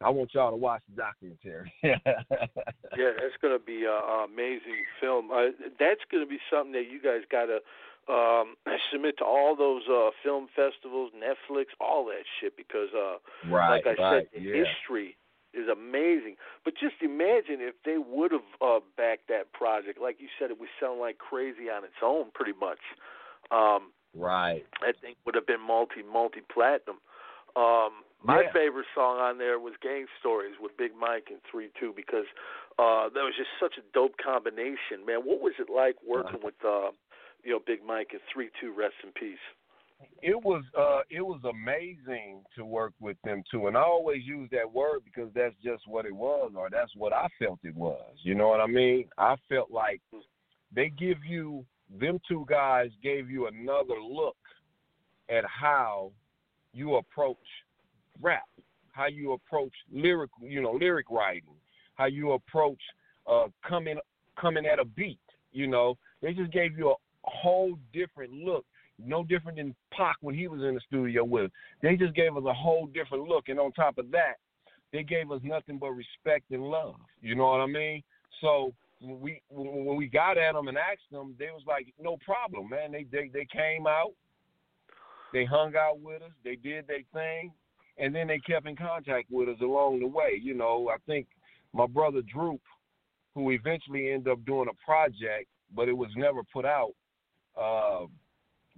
I 0.00 0.10
want 0.10 0.34
y'all 0.34 0.50
to 0.50 0.56
watch 0.56 0.82
the 0.90 0.96
documentary. 0.96 1.72
yeah, 1.82 3.14
that's 3.16 3.38
going 3.40 3.56
to 3.56 3.64
be 3.64 3.84
an 3.88 4.28
amazing 4.30 4.82
film. 5.00 5.30
Uh, 5.30 5.54
that's 5.78 6.00
going 6.10 6.22
to 6.22 6.28
be 6.28 6.38
something 6.50 6.72
that 6.72 6.90
you 6.90 7.00
guys 7.00 7.22
got 7.30 7.46
to 7.46 7.58
um, 8.08 8.56
submit 8.92 9.18
to 9.18 9.24
all 9.24 9.56
those 9.56 9.82
uh, 9.90 10.10
film 10.22 10.48
festivals, 10.54 11.12
Netflix, 11.16 11.66
all 11.80 12.04
that 12.06 12.24
shit. 12.40 12.56
Because, 12.56 12.88
uh, 12.94 13.16
right, 13.48 13.82
like 13.84 13.98
I 13.98 14.02
right, 14.02 14.28
said, 14.32 14.42
yeah. 14.42 14.64
history 14.64 15.16
is 15.52 15.68
amazing. 15.68 16.36
But 16.64 16.74
just 16.74 16.96
imagine 17.00 17.60
if 17.60 17.74
they 17.84 17.96
would 17.98 18.32
have 18.32 18.48
uh, 18.60 18.80
backed 18.96 19.28
that 19.28 19.52
project. 19.52 20.00
Like 20.00 20.16
you 20.18 20.28
said, 20.38 20.50
it 20.50 20.58
would 20.58 20.68
sound 20.80 21.00
like 21.00 21.18
crazy 21.18 21.70
on 21.70 21.84
its 21.84 22.00
own, 22.02 22.26
pretty 22.34 22.58
much. 22.58 22.80
Um, 23.50 23.92
right. 24.14 24.64
I 24.82 24.92
think 25.00 25.16
would 25.24 25.34
have 25.34 25.46
been 25.46 25.60
multi 25.64 26.02
multi 26.02 26.40
platinum. 26.52 26.98
Um, 27.56 28.02
my 28.24 28.42
Yeah. 28.42 28.52
favorite 28.52 28.86
song 28.94 29.18
on 29.20 29.38
there 29.38 29.60
was 29.60 29.74
Gang 29.80 30.06
Stories 30.18 30.54
with 30.58 30.76
Big 30.76 30.92
Mike 30.98 31.28
and 31.30 31.38
Three 31.48 31.70
Two 31.78 31.92
because 31.94 32.26
uh, 32.78 33.08
that 33.14 33.22
was 33.22 33.34
just 33.36 33.50
such 33.60 33.78
a 33.78 33.82
dope 33.92 34.16
combination, 34.16 35.06
man. 35.06 35.20
What 35.20 35.40
was 35.40 35.52
it 35.60 35.70
like 35.70 35.96
working 36.02 36.40
with 36.42 36.56
uh, 36.64 36.90
you 37.44 37.52
know 37.52 37.60
Big 37.66 37.80
Mike 37.86 38.08
and 38.12 38.20
Three 38.32 38.50
Two? 38.60 38.72
Rest 38.76 38.94
in 39.04 39.10
peace. 39.12 39.38
it 40.22 40.36
was 40.44 40.62
uh 40.78 41.00
it 41.10 41.22
was 41.22 41.40
amazing 41.48 42.42
to 42.56 42.64
work 42.64 42.92
with 43.00 43.16
them 43.24 43.42
too 43.50 43.68
and 43.68 43.76
i 43.76 43.80
always 43.80 44.22
use 44.24 44.48
that 44.50 44.70
word 44.70 45.00
because 45.04 45.30
that's 45.34 45.54
just 45.62 45.86
what 45.86 46.04
it 46.04 46.14
was 46.14 46.52
or 46.56 46.68
that's 46.70 46.90
what 46.96 47.12
i 47.12 47.26
felt 47.38 47.58
it 47.62 47.74
was 47.76 48.12
you 48.22 48.34
know 48.34 48.48
what 48.48 48.60
i 48.60 48.66
mean 48.66 49.04
i 49.18 49.34
felt 49.48 49.70
like 49.70 50.00
they 50.74 50.88
give 50.90 51.18
you 51.26 51.64
them 52.00 52.18
two 52.28 52.44
guys 52.48 52.88
gave 53.02 53.30
you 53.30 53.46
another 53.46 54.00
look 54.02 54.36
at 55.30 55.44
how 55.46 56.10
you 56.72 56.96
approach 56.96 57.46
rap 58.20 58.48
how 58.92 59.06
you 59.06 59.32
approach 59.32 59.72
lyric 59.92 60.30
you 60.40 60.60
know 60.60 60.72
lyric 60.72 61.06
writing 61.10 61.54
how 61.94 62.06
you 62.06 62.32
approach 62.32 62.80
uh 63.30 63.46
coming 63.66 63.98
coming 64.40 64.66
at 64.66 64.78
a 64.80 64.84
beat 64.84 65.18
you 65.52 65.66
know 65.66 65.96
they 66.20 66.32
just 66.32 66.52
gave 66.52 66.76
you 66.76 66.90
a 66.90 66.94
whole 67.24 67.78
different 67.92 68.32
look 68.32 68.64
no 68.98 69.24
different 69.24 69.58
than 69.58 69.74
Pac 69.92 70.16
when 70.20 70.34
he 70.34 70.48
was 70.48 70.62
in 70.62 70.74
the 70.74 70.80
studio 70.86 71.24
with. 71.24 71.50
They 71.82 71.96
just 71.96 72.14
gave 72.14 72.36
us 72.36 72.44
a 72.46 72.52
whole 72.52 72.86
different 72.86 73.28
look, 73.28 73.48
and 73.48 73.58
on 73.58 73.72
top 73.72 73.98
of 73.98 74.10
that, 74.12 74.34
they 74.92 75.02
gave 75.02 75.30
us 75.30 75.40
nothing 75.42 75.78
but 75.78 75.90
respect 75.90 76.50
and 76.50 76.62
love. 76.62 76.94
You 77.20 77.34
know 77.34 77.46
what 77.46 77.60
I 77.60 77.66
mean? 77.66 78.02
So 78.40 78.72
when 79.00 79.20
we 79.20 79.42
when 79.50 79.96
we 79.96 80.06
got 80.06 80.38
at 80.38 80.54
them 80.54 80.68
and 80.68 80.78
asked 80.78 81.10
them, 81.10 81.34
they 81.38 81.46
was 81.46 81.62
like, 81.66 81.92
"No 81.98 82.16
problem, 82.24 82.68
man." 82.70 82.92
They 82.92 83.04
they 83.10 83.28
they 83.32 83.46
came 83.46 83.86
out, 83.86 84.12
they 85.32 85.44
hung 85.44 85.74
out 85.76 86.00
with 86.00 86.22
us, 86.22 86.30
they 86.44 86.56
did 86.56 86.86
their 86.86 87.02
thing, 87.12 87.52
and 87.98 88.14
then 88.14 88.28
they 88.28 88.38
kept 88.38 88.68
in 88.68 88.76
contact 88.76 89.30
with 89.30 89.48
us 89.48 89.60
along 89.60 90.00
the 90.00 90.06
way. 90.06 90.38
You 90.40 90.54
know, 90.54 90.90
I 90.92 90.96
think 91.06 91.26
my 91.72 91.86
brother 91.86 92.22
Droop, 92.32 92.60
who 93.34 93.50
eventually 93.50 94.12
ended 94.12 94.32
up 94.32 94.44
doing 94.44 94.68
a 94.70 94.84
project, 94.84 95.48
but 95.74 95.88
it 95.88 95.96
was 95.96 96.10
never 96.16 96.42
put 96.44 96.64
out. 96.64 96.92
Uh, 97.60 98.06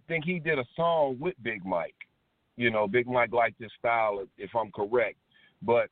think 0.09 0.25
he 0.25 0.39
did 0.39 0.59
a 0.59 0.65
song 0.75 1.17
with 1.19 1.35
Big 1.43 1.65
Mike. 1.65 1.95
You 2.57 2.71
know, 2.71 2.89
Big 2.89 3.07
Mike 3.07 3.33
liked 3.33 3.61
his 3.61 3.71
style, 3.79 4.25
if 4.39 4.51
I'm 4.55 4.71
correct. 4.73 5.17
But 5.62 5.89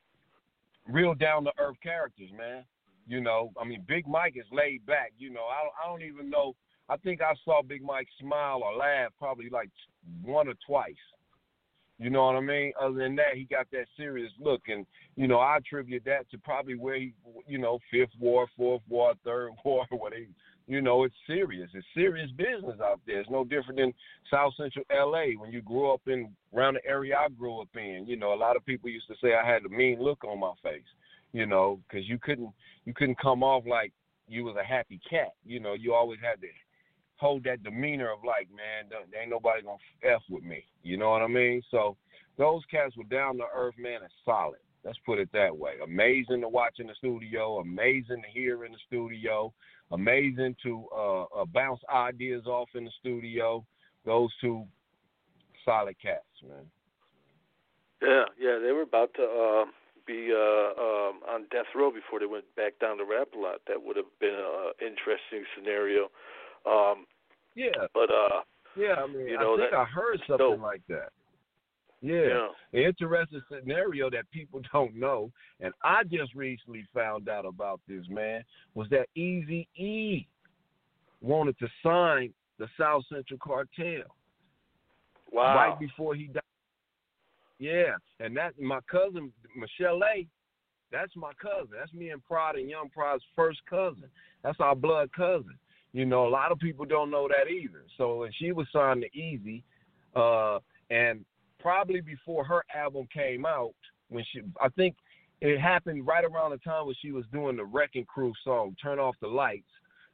real 0.88 1.14
down 1.14 1.44
to 1.44 1.52
earth 1.58 1.76
characters, 1.82 2.30
man. 2.36 2.64
You 3.06 3.20
know, 3.20 3.50
I 3.60 3.64
mean, 3.64 3.84
Big 3.86 4.06
Mike 4.06 4.34
is 4.36 4.46
laid 4.50 4.84
back. 4.86 5.12
You 5.18 5.30
know, 5.30 5.42
I 5.42 5.84
I 5.84 5.90
don't 5.90 6.02
even 6.02 6.30
know. 6.30 6.54
I 6.88 6.96
think 6.98 7.20
I 7.20 7.34
saw 7.44 7.62
Big 7.62 7.82
Mike 7.82 8.08
smile 8.20 8.62
or 8.62 8.74
laugh 8.74 9.10
probably 9.18 9.50
like 9.50 9.70
one 10.22 10.48
or 10.48 10.54
twice. 10.66 10.94
You 11.98 12.10
know 12.10 12.26
what 12.26 12.36
I 12.36 12.40
mean? 12.40 12.72
Other 12.80 12.94
than 12.94 13.14
that, 13.16 13.36
he 13.36 13.44
got 13.44 13.66
that 13.70 13.86
serious 13.96 14.32
look, 14.40 14.62
and 14.68 14.84
you 15.16 15.28
know, 15.28 15.38
I 15.38 15.58
attribute 15.58 16.04
that 16.06 16.28
to 16.30 16.38
probably 16.38 16.74
where 16.74 16.96
he, 16.96 17.14
you 17.46 17.58
know, 17.58 17.78
fifth 17.90 18.10
war, 18.18 18.48
fourth 18.56 18.82
war, 18.88 19.12
third 19.24 19.50
war, 19.64 19.86
what 19.90 20.12
he, 20.12 20.26
you 20.66 20.80
know, 20.80 21.04
it's 21.04 21.14
serious. 21.26 21.68
It's 21.74 21.86
serious 21.94 22.30
business 22.36 22.80
out 22.82 23.00
there. 23.06 23.20
It's 23.20 23.30
no 23.30 23.44
different 23.44 23.78
than 23.78 23.92
South 24.30 24.54
Central 24.56 24.84
LA 24.90 25.38
when 25.38 25.52
you 25.52 25.60
grew 25.60 25.92
up 25.92 26.00
in 26.06 26.34
around 26.54 26.74
the 26.74 26.86
area 26.86 27.16
I 27.18 27.28
grew 27.28 27.60
up 27.60 27.68
in. 27.74 28.04
You 28.06 28.16
know, 28.16 28.32
a 28.32 28.36
lot 28.36 28.56
of 28.56 28.64
people 28.64 28.88
used 28.88 29.08
to 29.08 29.14
say 29.22 29.34
I 29.34 29.46
had 29.46 29.64
a 29.64 29.68
mean 29.68 30.02
look 30.02 30.24
on 30.24 30.40
my 30.40 30.52
face. 30.62 30.82
You 31.32 31.46
know, 31.46 31.80
because 31.88 32.08
you 32.08 32.18
couldn't 32.18 32.50
you 32.84 32.94
couldn't 32.94 33.20
come 33.20 33.42
off 33.42 33.64
like 33.66 33.92
you 34.28 34.44
was 34.44 34.56
a 34.58 34.64
happy 34.64 35.00
cat. 35.08 35.34
You 35.44 35.60
know, 35.60 35.74
you 35.74 35.92
always 35.92 36.20
had 36.22 36.40
to 36.40 36.46
hold 37.16 37.44
that 37.44 37.62
demeanor 37.62 38.10
of 38.12 38.18
like, 38.24 38.48
man, 38.50 38.88
there 38.90 39.20
ain't 39.20 39.30
nobody 39.30 39.62
gonna 39.62 39.78
f 40.04 40.22
with 40.30 40.44
me. 40.44 40.64
You 40.82 40.96
know 40.96 41.10
what 41.10 41.22
I 41.22 41.26
mean? 41.26 41.62
So 41.70 41.96
those 42.38 42.62
cats 42.70 42.96
were 42.96 43.04
down 43.04 43.36
to 43.38 43.44
earth, 43.54 43.74
man, 43.78 44.00
and 44.02 44.10
solid. 44.24 44.60
Let's 44.84 44.98
put 45.06 45.18
it 45.18 45.30
that 45.32 45.56
way. 45.56 45.72
Amazing 45.82 46.42
to 46.42 46.48
watch 46.48 46.74
in 46.78 46.88
the 46.88 46.94
studio. 46.94 47.58
Amazing 47.58 48.22
to 48.22 48.30
hear 48.32 48.64
in 48.64 48.72
the 48.72 48.78
studio 48.86 49.52
amazing 49.92 50.56
to 50.62 50.86
uh, 50.94 51.22
uh, 51.22 51.44
bounce 51.46 51.80
ideas 51.92 52.46
off 52.46 52.68
in 52.74 52.84
the 52.84 52.90
studio. 53.00 53.64
Those 54.04 54.30
two 54.40 54.64
solid 55.64 55.96
cats, 56.00 56.24
man. 56.46 56.66
Yeah, 58.02 58.24
yeah, 58.38 58.58
they 58.58 58.72
were 58.72 58.82
about 58.82 59.14
to 59.14 59.22
uh, 59.22 59.64
be 60.06 60.30
uh, 60.30 60.80
um, 60.80 61.20
on 61.28 61.46
death 61.50 61.72
row 61.74 61.90
before 61.90 62.20
they 62.20 62.26
went 62.26 62.44
back 62.54 62.78
down 62.80 62.98
to 62.98 63.04
rap 63.04 63.28
a 63.34 63.38
lot. 63.38 63.60
That 63.66 63.82
would 63.82 63.96
have 63.96 64.12
been 64.20 64.34
an 64.34 64.72
interesting 64.80 65.44
scenario. 65.56 66.10
Um, 66.66 67.06
yeah, 67.54 67.86
but 67.94 68.10
uh, 68.10 68.42
yeah, 68.76 68.96
I 68.98 69.06
mean, 69.06 69.28
you 69.28 69.38
know, 69.38 69.54
I 69.54 69.58
think 69.58 69.70
that, 69.70 69.78
I 69.78 69.84
heard 69.84 70.20
something 70.28 70.60
like 70.60 70.82
that. 70.88 71.10
Yeah. 72.04 72.48
yeah. 72.72 72.80
An 72.80 72.80
interesting 72.80 73.40
scenario 73.50 74.10
that 74.10 74.30
people 74.30 74.60
don't 74.72 74.94
know, 74.94 75.30
and 75.60 75.72
I 75.82 76.04
just 76.04 76.34
recently 76.34 76.84
found 76.92 77.28
out 77.30 77.46
about 77.46 77.80
this, 77.88 78.04
man, 78.10 78.44
was 78.74 78.88
that 78.90 79.06
Easy 79.16 79.66
E 79.76 80.26
wanted 81.22 81.58
to 81.58 81.68
sign 81.82 82.34
the 82.58 82.68
South 82.78 83.04
Central 83.10 83.38
Cartel. 83.42 84.04
Wow. 85.32 85.56
Right 85.56 85.80
before 85.80 86.14
he 86.14 86.26
died. 86.26 86.42
Yeah. 87.58 87.94
And 88.20 88.36
that 88.36 88.60
my 88.60 88.80
cousin 88.90 89.32
Michelle 89.56 90.00
A, 90.04 90.26
that's 90.92 91.16
my 91.16 91.32
cousin. 91.40 91.70
That's 91.76 91.92
me 91.94 92.10
and 92.10 92.22
Prod 92.22 92.56
and 92.56 92.68
Young 92.68 92.90
Prod's 92.90 93.24
first 93.34 93.60
cousin. 93.68 94.04
That's 94.42 94.60
our 94.60 94.76
blood 94.76 95.10
cousin. 95.16 95.58
You 95.92 96.04
know, 96.04 96.26
a 96.26 96.28
lot 96.28 96.52
of 96.52 96.58
people 96.58 96.84
don't 96.84 97.10
know 97.10 97.28
that 97.28 97.50
either. 97.50 97.84
So 97.96 98.18
when 98.18 98.30
she 98.38 98.52
was 98.52 98.66
signed 98.72 99.02
to 99.02 99.18
Easy, 99.18 99.64
uh, 100.14 100.58
and 100.90 101.24
probably 101.64 102.02
before 102.02 102.44
her 102.44 102.62
album 102.76 103.08
came 103.12 103.46
out 103.46 103.74
when 104.10 104.22
she 104.30 104.42
I 104.60 104.68
think 104.68 104.94
it 105.40 105.58
happened 105.58 106.06
right 106.06 106.24
around 106.24 106.50
the 106.50 106.58
time 106.58 106.84
when 106.86 106.94
she 107.00 107.10
was 107.10 107.24
doing 107.32 107.56
the 107.56 107.64
Wrecking 107.64 108.04
Crew 108.04 108.34
song, 108.44 108.76
Turn 108.80 108.98
Off 108.98 109.16
the 109.22 109.28
Lights. 109.28 109.64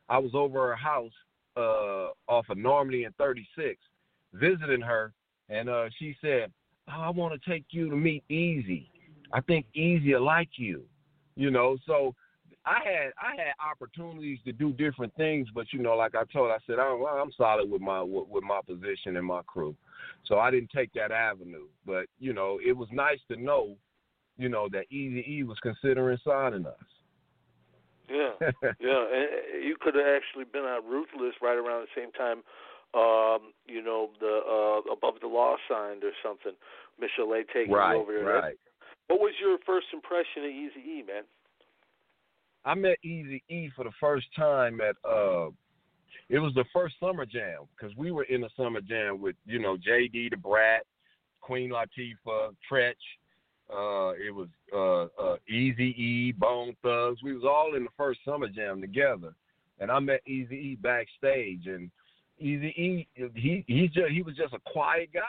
I 0.08 0.18
was 0.18 0.30
over 0.32 0.68
her 0.68 0.76
house 0.76 1.12
uh 1.56 2.10
off 2.28 2.46
of 2.48 2.56
Normandy 2.56 3.02
and 3.02 3.14
36 3.16 3.76
visiting 4.32 4.80
her 4.80 5.12
and 5.48 5.68
uh 5.68 5.88
she 5.98 6.16
said, 6.20 6.52
oh, 6.88 7.00
I 7.00 7.10
want 7.10 7.34
to 7.34 7.50
take 7.50 7.64
you 7.70 7.90
to 7.90 7.96
meet 7.96 8.22
Eazy. 8.30 8.86
I 9.32 9.40
think 9.40 9.66
Eazy 9.76 10.18
like 10.24 10.50
you. 10.54 10.84
You 11.34 11.50
know, 11.50 11.78
so 11.84 12.14
I 12.64 12.78
had 12.84 13.12
I 13.18 13.34
had 13.36 13.54
opportunities 13.68 14.38
to 14.44 14.52
do 14.52 14.72
different 14.72 15.12
things, 15.16 15.48
but 15.52 15.66
you 15.72 15.80
know, 15.80 15.96
like 15.96 16.14
I 16.14 16.22
told, 16.32 16.52
I 16.52 16.58
said 16.64 16.78
I'm, 16.78 17.04
I'm 17.04 17.32
solid 17.36 17.68
with 17.68 17.80
my 17.80 18.02
with 18.02 18.44
my 18.44 18.60
position 18.64 19.16
and 19.16 19.26
my 19.26 19.42
crew. 19.42 19.74
So 20.24 20.38
I 20.38 20.50
didn't 20.50 20.70
take 20.74 20.92
that 20.94 21.10
avenue. 21.10 21.66
But, 21.86 22.06
you 22.18 22.32
know, 22.32 22.58
it 22.64 22.76
was 22.76 22.88
nice 22.92 23.18
to 23.30 23.36
know, 23.36 23.76
you 24.38 24.48
know, 24.48 24.68
that 24.72 24.90
Easy 24.90 25.24
E 25.28 25.42
was 25.42 25.58
considering 25.62 26.18
signing 26.24 26.66
us. 26.66 26.74
Yeah, 28.08 28.32
yeah, 28.80 29.04
and 29.06 29.64
you 29.64 29.76
could 29.80 29.94
have 29.94 30.04
actually 30.04 30.44
been 30.44 30.62
on 30.62 30.84
Ruthless 30.84 31.34
right 31.40 31.56
around 31.56 31.86
the 31.86 32.00
same 32.00 32.10
time. 32.10 32.42
Um, 32.92 33.52
you 33.68 33.80
know, 33.80 34.10
the 34.18 34.40
uh, 34.42 34.92
above 34.92 35.20
the 35.20 35.28
law 35.28 35.54
signed 35.68 36.02
or 36.02 36.10
something. 36.20 36.52
Michelle 37.00 37.32
A 37.34 37.44
taking 37.54 37.72
right, 37.72 37.94
over 37.94 38.12
there. 38.12 38.24
Right. 38.24 38.56
What 39.06 39.20
was 39.20 39.32
your 39.40 39.58
first 39.64 39.86
impression 39.92 40.44
of 40.44 40.50
Easy 40.50 40.80
E, 40.80 41.04
man? 41.06 41.22
I 42.64 42.74
met 42.74 42.98
Easy 43.04 43.42
E 43.48 43.70
for 43.76 43.84
the 43.84 43.92
first 44.00 44.26
time 44.36 44.80
at 44.80 44.96
uh 45.08 45.50
it 46.28 46.38
was 46.38 46.54
the 46.54 46.64
first 46.72 46.94
summer 47.00 47.26
jam 47.26 47.62
because 47.76 47.96
we 47.96 48.10
were 48.10 48.24
in 48.24 48.40
the 48.40 48.48
summer 48.56 48.80
jam 48.80 49.20
with 49.20 49.36
you 49.46 49.58
know 49.58 49.76
JD 49.76 50.30
the 50.30 50.36
Brat, 50.36 50.84
Queen 51.40 51.70
Latifah, 51.70 52.54
Treach. 52.70 52.94
Uh, 53.72 54.14
it 54.14 54.34
was 54.34 54.48
uh, 54.74 55.22
uh, 55.22 55.36
Easy 55.48 55.94
E, 55.96 56.32
Bone 56.32 56.74
Thugs. 56.82 57.22
We 57.22 57.34
was 57.34 57.44
all 57.44 57.76
in 57.76 57.84
the 57.84 57.90
first 57.96 58.20
summer 58.24 58.48
jam 58.48 58.80
together, 58.80 59.34
and 59.78 59.90
I 59.90 60.00
met 60.00 60.20
Easy 60.26 60.56
E 60.56 60.78
backstage. 60.80 61.66
And 61.66 61.90
Easy 62.38 62.68
E, 62.68 63.08
he 63.34 63.64
he 63.66 63.88
just 63.88 64.10
he 64.10 64.22
was 64.22 64.36
just 64.36 64.54
a 64.54 64.72
quiet 64.72 65.10
guy. 65.14 65.20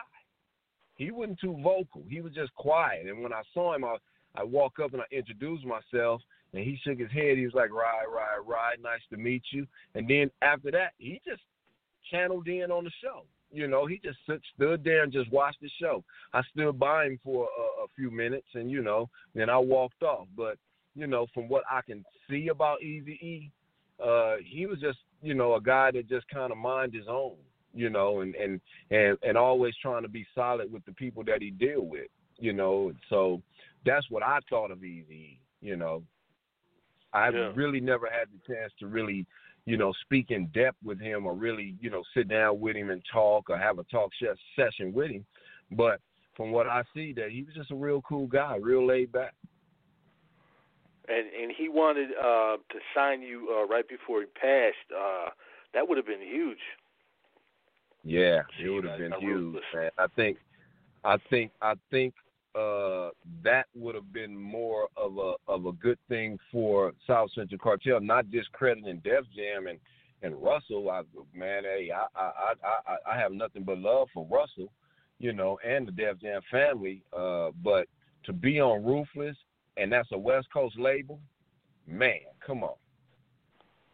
He 0.95 1.11
wasn't 1.11 1.39
too 1.39 1.57
vocal. 1.63 2.03
He 2.07 2.21
was 2.21 2.33
just 2.33 2.53
quiet. 2.55 3.07
And 3.07 3.21
when 3.21 3.33
I 3.33 3.41
saw 3.53 3.75
him, 3.75 3.85
I 3.85 3.97
I 4.35 4.43
walk 4.43 4.79
up 4.79 4.93
and 4.93 5.01
I 5.01 5.05
introduced 5.11 5.65
myself, 5.65 6.21
and 6.53 6.63
he 6.63 6.77
shook 6.83 6.99
his 6.99 7.11
head. 7.11 7.37
He 7.37 7.45
was 7.45 7.53
like, 7.53 7.71
"Right, 7.71 8.05
right, 8.11 8.45
right. 8.45 8.81
Nice 8.81 9.01
to 9.09 9.17
meet 9.17 9.43
you." 9.51 9.65
And 9.95 10.07
then 10.07 10.29
after 10.41 10.71
that, 10.71 10.93
he 10.97 11.21
just 11.25 11.41
channeled 12.09 12.47
in 12.47 12.71
on 12.71 12.83
the 12.83 12.91
show. 13.01 13.25
You 13.53 13.67
know, 13.67 13.85
he 13.85 13.99
just 14.03 14.17
stood, 14.23 14.41
stood 14.55 14.83
there 14.83 15.03
and 15.03 15.11
just 15.11 15.31
watched 15.31 15.61
the 15.61 15.69
show. 15.79 16.03
I 16.33 16.41
stood 16.53 16.79
by 16.79 17.05
him 17.05 17.19
for 17.23 17.45
a, 17.45 17.83
a 17.83 17.87
few 17.95 18.09
minutes, 18.09 18.47
and 18.53 18.71
you 18.71 18.81
know, 18.81 19.09
then 19.35 19.49
I 19.49 19.57
walked 19.57 20.03
off. 20.03 20.27
But 20.35 20.57
you 20.95 21.07
know, 21.07 21.27
from 21.33 21.49
what 21.49 21.63
I 21.69 21.81
can 21.81 22.03
see 22.29 22.47
about 22.49 22.81
Easy 22.81 23.11
E, 23.11 23.51
uh, 24.03 24.35
he 24.45 24.65
was 24.65 24.79
just 24.79 24.99
you 25.21 25.33
know 25.33 25.55
a 25.55 25.61
guy 25.61 25.91
that 25.91 26.09
just 26.09 26.27
kind 26.29 26.51
of 26.51 26.57
mind 26.57 26.93
his 26.93 27.07
own. 27.09 27.35
You 27.73 27.89
know, 27.89 28.21
and 28.21 28.35
and 28.35 28.59
and 28.89 29.17
and 29.23 29.37
always 29.37 29.73
trying 29.81 30.03
to 30.03 30.09
be 30.09 30.25
solid 30.35 30.71
with 30.71 30.85
the 30.85 30.93
people 30.93 31.23
that 31.25 31.41
he 31.41 31.51
deal 31.51 31.85
with. 31.85 32.07
You 32.37 32.53
know, 32.53 32.91
so 33.09 33.41
that's 33.85 34.09
what 34.09 34.23
I 34.23 34.39
thought 34.49 34.71
of 34.71 34.79
Eazy. 34.79 35.37
You 35.61 35.75
know, 35.75 36.03
I've 37.13 37.35
yeah. 37.35 37.51
really 37.55 37.79
never 37.79 38.07
had 38.07 38.27
the 38.31 38.53
chance 38.53 38.71
to 38.79 38.87
really, 38.87 39.25
you 39.65 39.77
know, 39.77 39.93
speak 40.01 40.31
in 40.31 40.47
depth 40.47 40.77
with 40.83 40.99
him 40.99 41.25
or 41.25 41.33
really, 41.33 41.75
you 41.81 41.89
know, 41.89 42.03
sit 42.13 42.27
down 42.27 42.59
with 42.59 42.75
him 42.75 42.89
and 42.89 43.01
talk 43.11 43.49
or 43.49 43.57
have 43.57 43.79
a 43.79 43.83
talk 43.85 44.11
session 44.55 44.93
with 44.93 45.11
him. 45.11 45.25
But 45.71 45.99
from 46.35 46.51
what 46.51 46.67
I 46.67 46.83
see, 46.93 47.13
that 47.13 47.31
he 47.31 47.43
was 47.43 47.53
just 47.53 47.71
a 47.71 47.75
real 47.75 48.01
cool 48.01 48.27
guy, 48.27 48.55
real 48.55 48.85
laid 48.85 49.11
back. 49.11 49.33
And 51.07 51.27
and 51.41 51.51
he 51.57 51.67
wanted 51.67 52.09
uh, 52.11 52.57
to 52.57 52.79
sign 52.95 53.21
you 53.21 53.49
uh, 53.57 53.67
right 53.67 53.87
before 53.87 54.21
he 54.21 54.27
passed. 54.27 54.75
Uh, 54.95 55.29
that 55.73 55.87
would 55.87 55.97
have 55.97 56.05
been 56.05 56.21
huge. 56.21 56.59
Yeah, 58.03 58.41
it 58.63 58.69
would 58.69 58.85
have 58.85 58.97
been 58.97 59.13
huge, 59.19 59.61
man. 59.75 59.91
I 59.97 60.07
think, 60.15 60.37
I 61.03 61.17
think, 61.29 61.51
I 61.61 61.73
think 61.91 62.13
uh, 62.55 63.09
that 63.43 63.65
would 63.75 63.95
have 63.95 64.11
been 64.11 64.35
more 64.35 64.87
of 64.97 65.17
a 65.17 65.33
of 65.47 65.65
a 65.65 65.71
good 65.73 65.97
thing 66.09 66.37
for 66.51 66.91
South 67.07 67.29
Central 67.33 67.59
Cartel, 67.59 68.01
not 68.01 68.29
discrediting 68.31 69.01
Def 69.03 69.25
Jam 69.35 69.67
and 69.67 69.79
and 70.23 70.35
Russell. 70.41 70.89
I, 70.89 71.01
man, 71.33 71.63
hey, 71.63 71.89
I, 71.93 72.19
I 72.19 72.53
I 72.63 73.13
I 73.13 73.19
have 73.19 73.31
nothing 73.31 73.63
but 73.63 73.77
love 73.77 74.07
for 74.13 74.27
Russell, 74.29 74.71
you 75.19 75.33
know, 75.33 75.57
and 75.65 75.87
the 75.87 75.91
Def 75.91 76.19
Jam 76.21 76.41
family. 76.51 77.03
Uh, 77.17 77.51
but 77.63 77.87
to 78.25 78.33
be 78.33 78.59
on 78.59 78.83
Ruthless 78.83 79.37
and 79.77 79.91
that's 79.91 80.09
a 80.11 80.17
West 80.17 80.47
Coast 80.53 80.77
label, 80.77 81.19
man, 81.87 82.19
come 82.45 82.63
on. 82.63 82.75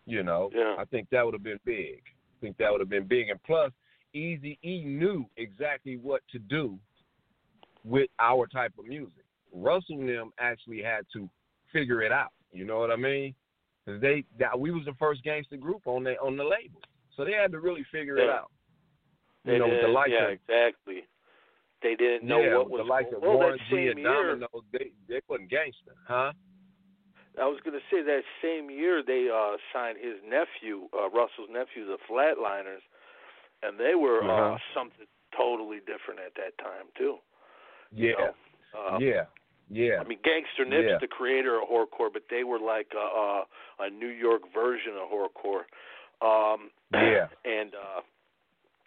You 0.05 0.23
know, 0.23 0.49
yeah. 0.53 0.75
I 0.77 0.85
think 0.85 1.09
that 1.11 1.23
would 1.23 1.33
have 1.33 1.43
been 1.43 1.59
big. 1.65 2.01
I 2.05 2.37
think 2.41 2.57
that 2.57 2.71
would 2.71 2.79
have 2.79 2.89
been 2.89 3.07
big, 3.07 3.29
and 3.29 3.41
plus, 3.43 3.71
Easy 4.13 4.57
E 4.63 4.83
knew 4.83 5.25
exactly 5.35 5.97
what 5.97 6.21
to 6.31 6.39
do 6.39 6.79
with 7.87 8.09
our 8.19 8.47
type 8.47 8.73
of 8.77 8.85
music. 8.85 9.23
Russell 9.53 9.99
and 9.99 10.09
them 10.09 10.31
actually 10.39 10.81
had 10.81 11.05
to 11.13 11.29
figure 11.71 12.01
it 12.01 12.11
out. 12.11 12.33
You 12.51 12.65
know 12.65 12.79
what 12.79 12.91
I 12.91 12.95
mean? 12.97 13.33
Because 13.85 14.01
they 14.01 14.23
that 14.39 14.59
we 14.59 14.71
was 14.71 14.83
the 14.85 14.93
first 14.99 15.23
gangster 15.23 15.57
group 15.57 15.83
on 15.85 16.03
the 16.03 16.15
on 16.19 16.35
the 16.35 16.43
label, 16.43 16.81
so 17.15 17.23
they 17.23 17.31
had 17.31 17.51
to 17.51 17.59
really 17.59 17.85
figure 17.91 18.17
yeah. 18.17 18.23
it 18.25 18.29
out. 18.29 18.51
You 19.45 19.53
they 19.53 19.59
know, 19.59 19.67
with 19.69 19.81
the 19.81 19.87
likes 19.87 20.11
yeah, 20.11 20.25
of 20.25 20.31
exactly. 20.31 21.07
They 21.81 21.95
didn't 21.95 22.27
know 22.27 22.41
yeah, 22.41 22.57
what 22.57 22.69
was 22.69 22.81
the 22.81 22.89
likes 22.89 23.11
of 23.15 23.21
well, 23.21 23.37
Warren 23.37 23.57
that 23.57 23.69
G 23.69 23.75
same 23.75 23.89
and 23.89 23.99
year, 23.99 24.35
Domino. 24.35 24.47
They 24.73 24.91
they 25.07 25.21
wasn't 25.29 25.49
gangster, 25.49 25.95
huh? 26.07 26.33
I 27.39 27.45
was 27.45 27.59
going 27.63 27.77
to 27.77 27.85
say 27.93 28.01
that 28.01 28.23
same 28.41 28.69
year 28.71 29.03
they 29.05 29.29
uh 29.29 29.55
signed 29.71 29.97
his 30.01 30.17
nephew, 30.27 30.89
uh 30.91 31.07
Russell's 31.09 31.53
nephew, 31.53 31.85
the 31.85 32.01
Flatlinerz, 32.09 32.83
and 33.63 33.79
they 33.79 33.93
were 33.95 34.23
uh, 34.23 34.27
Uh-huh. 34.27 34.57
something 34.73 35.05
totally 35.37 35.79
different 35.85 36.19
at 36.19 36.33
that 36.35 36.57
time 36.57 36.89
too. 36.97 37.17
Yeah, 37.93 38.05
You 38.05 38.17
know? 38.17 38.33
Uh, 38.77 38.97
yeah, 38.99 39.25
yeah. 39.69 39.99
I 39.99 40.03
mean, 40.03 40.19
Gangster 40.23 40.65
Nip's 40.65 40.87
Yeah. 40.89 40.97
the 40.99 41.07
creator 41.07 41.61
of 41.61 41.67
horrorcore, 41.69 42.11
but 42.11 42.23
they 42.29 42.43
were 42.43 42.59
like 42.59 42.87
a, 42.95 42.97
a, 42.97 43.43
a 43.79 43.89
New 43.89 44.07
York 44.07 44.43
version 44.53 44.93
of 44.97 45.09
horrorcore. 45.09 45.65
Um, 46.21 46.71
Yeah. 46.93 47.27
and 47.45 47.73
uh, 47.75 48.01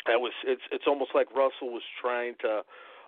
that 0.06 0.20
was 0.20 0.32
it's 0.46 0.62
it's 0.72 0.84
almost 0.86 1.10
like 1.14 1.28
Russell 1.34 1.70
was 1.72 1.82
trying 2.00 2.34
to 2.40 2.62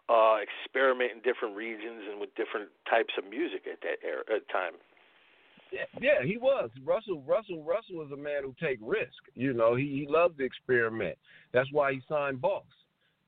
uh, 0.09 0.37
experiment 0.43 1.13
in 1.13 1.19
different 1.23 1.57
regions 1.57 2.03
and 2.11 2.21
with 2.21 2.35
different 2.35 2.69
types 2.91 3.15
of 3.17 3.25
music 3.29 3.63
at 3.71 3.81
that 3.81 3.99
era, 4.07 4.23
at 4.35 4.47
time. 4.51 4.75
Yeah, 5.73 5.89
yeah, 6.01 6.23
he 6.23 6.37
was. 6.37 6.69
Russell 6.85 7.23
Russell 7.27 7.63
Russell 7.63 7.97
was 7.97 8.11
a 8.13 8.17
man 8.17 8.43
who 8.43 8.55
take 8.61 8.79
risk. 8.83 9.17
You 9.35 9.55
know, 9.55 9.75
he, 9.75 9.85
he 9.85 10.07
loved 10.07 10.37
to 10.39 10.45
experiment. 10.45 11.17
That's 11.53 11.69
why 11.73 11.93
he 11.95 12.03
signed 12.09 12.41
Boss. 12.43 12.65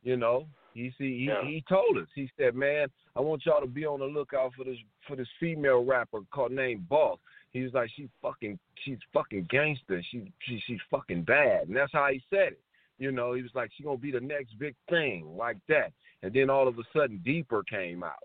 You 0.03 0.17
know. 0.19 0.47
He 0.75 0.93
see 0.99 1.19
he, 1.19 1.25
Yeah. 1.27 1.45
he 1.45 1.63
told 1.69 1.97
us. 1.99 2.09
He 2.15 2.29
said, 2.37 2.55
Man, 2.55 2.89
I 3.17 3.21
want 3.21 3.47
y'all 3.47 3.61
to 3.61 3.67
be 3.67 3.87
on 3.87 4.01
the 4.01 4.07
lookout 4.07 4.53
for 4.57 4.65
this 4.65 4.77
for 5.07 5.17
this 5.17 5.29
female 5.41 5.85
rapper 5.85 6.21
called 6.33 6.53
named 6.53 6.89
Boss. 6.89 7.19
He 7.53 7.63
was 7.63 7.73
like, 7.73 7.91
She's 7.97 8.09
fucking 8.21 8.59
she's 8.85 8.99
fucking 9.13 9.47
gangster. 9.51 10.03
She 10.11 10.31
she 10.41 10.61
she's 10.67 10.81
fucking 10.91 11.23
bad. 11.23 11.69
And 11.69 11.77
that's 11.77 11.93
how 11.93 12.09
he 12.13 12.21
said 12.29 12.53
it. 12.55 12.61
You 12.99 13.13
know, 13.13 13.33
he 13.35 13.43
was 13.43 13.53
like, 13.55 13.71
She's 13.77 13.85
gonna 13.87 13.97
be 13.99 14.11
the 14.11 14.21
next 14.21 14.59
big 14.59 14.75
thing, 14.91 15.37
like 15.37 15.57
that. 15.69 15.93
And 16.23 16.33
then 16.33 16.51
all 16.51 16.67
of 16.69 16.79
a 16.79 16.83
sudden 16.93 17.21
Deeper 17.25 17.63
came 17.63 18.03
out. 18.03 18.25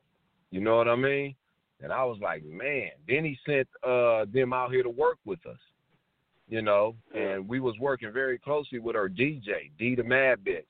You 0.51 0.61
know 0.61 0.77
what 0.77 0.87
I 0.87 0.95
mean? 0.95 1.35
And 1.81 1.93
I 1.93 2.03
was 2.03 2.17
like, 2.21 2.43
man. 2.43 2.89
Then 3.07 3.23
he 3.23 3.37
sent 3.45 3.67
uh 3.87 4.25
them 4.33 4.51
out 4.53 4.71
here 4.71 4.83
to 4.83 4.89
work 4.89 5.17
with 5.25 5.45
us. 5.45 5.59
You 6.47 6.63
know, 6.63 6.95
and 7.15 7.47
we 7.47 7.59
was 7.59 7.75
working 7.79 8.11
very 8.11 8.39
closely 8.39 8.79
with 8.79 8.95
our 8.95 9.07
DJ, 9.07 9.69
D 9.77 9.93
the 9.93 10.03
Mad 10.03 10.39
Bitch. 10.43 10.63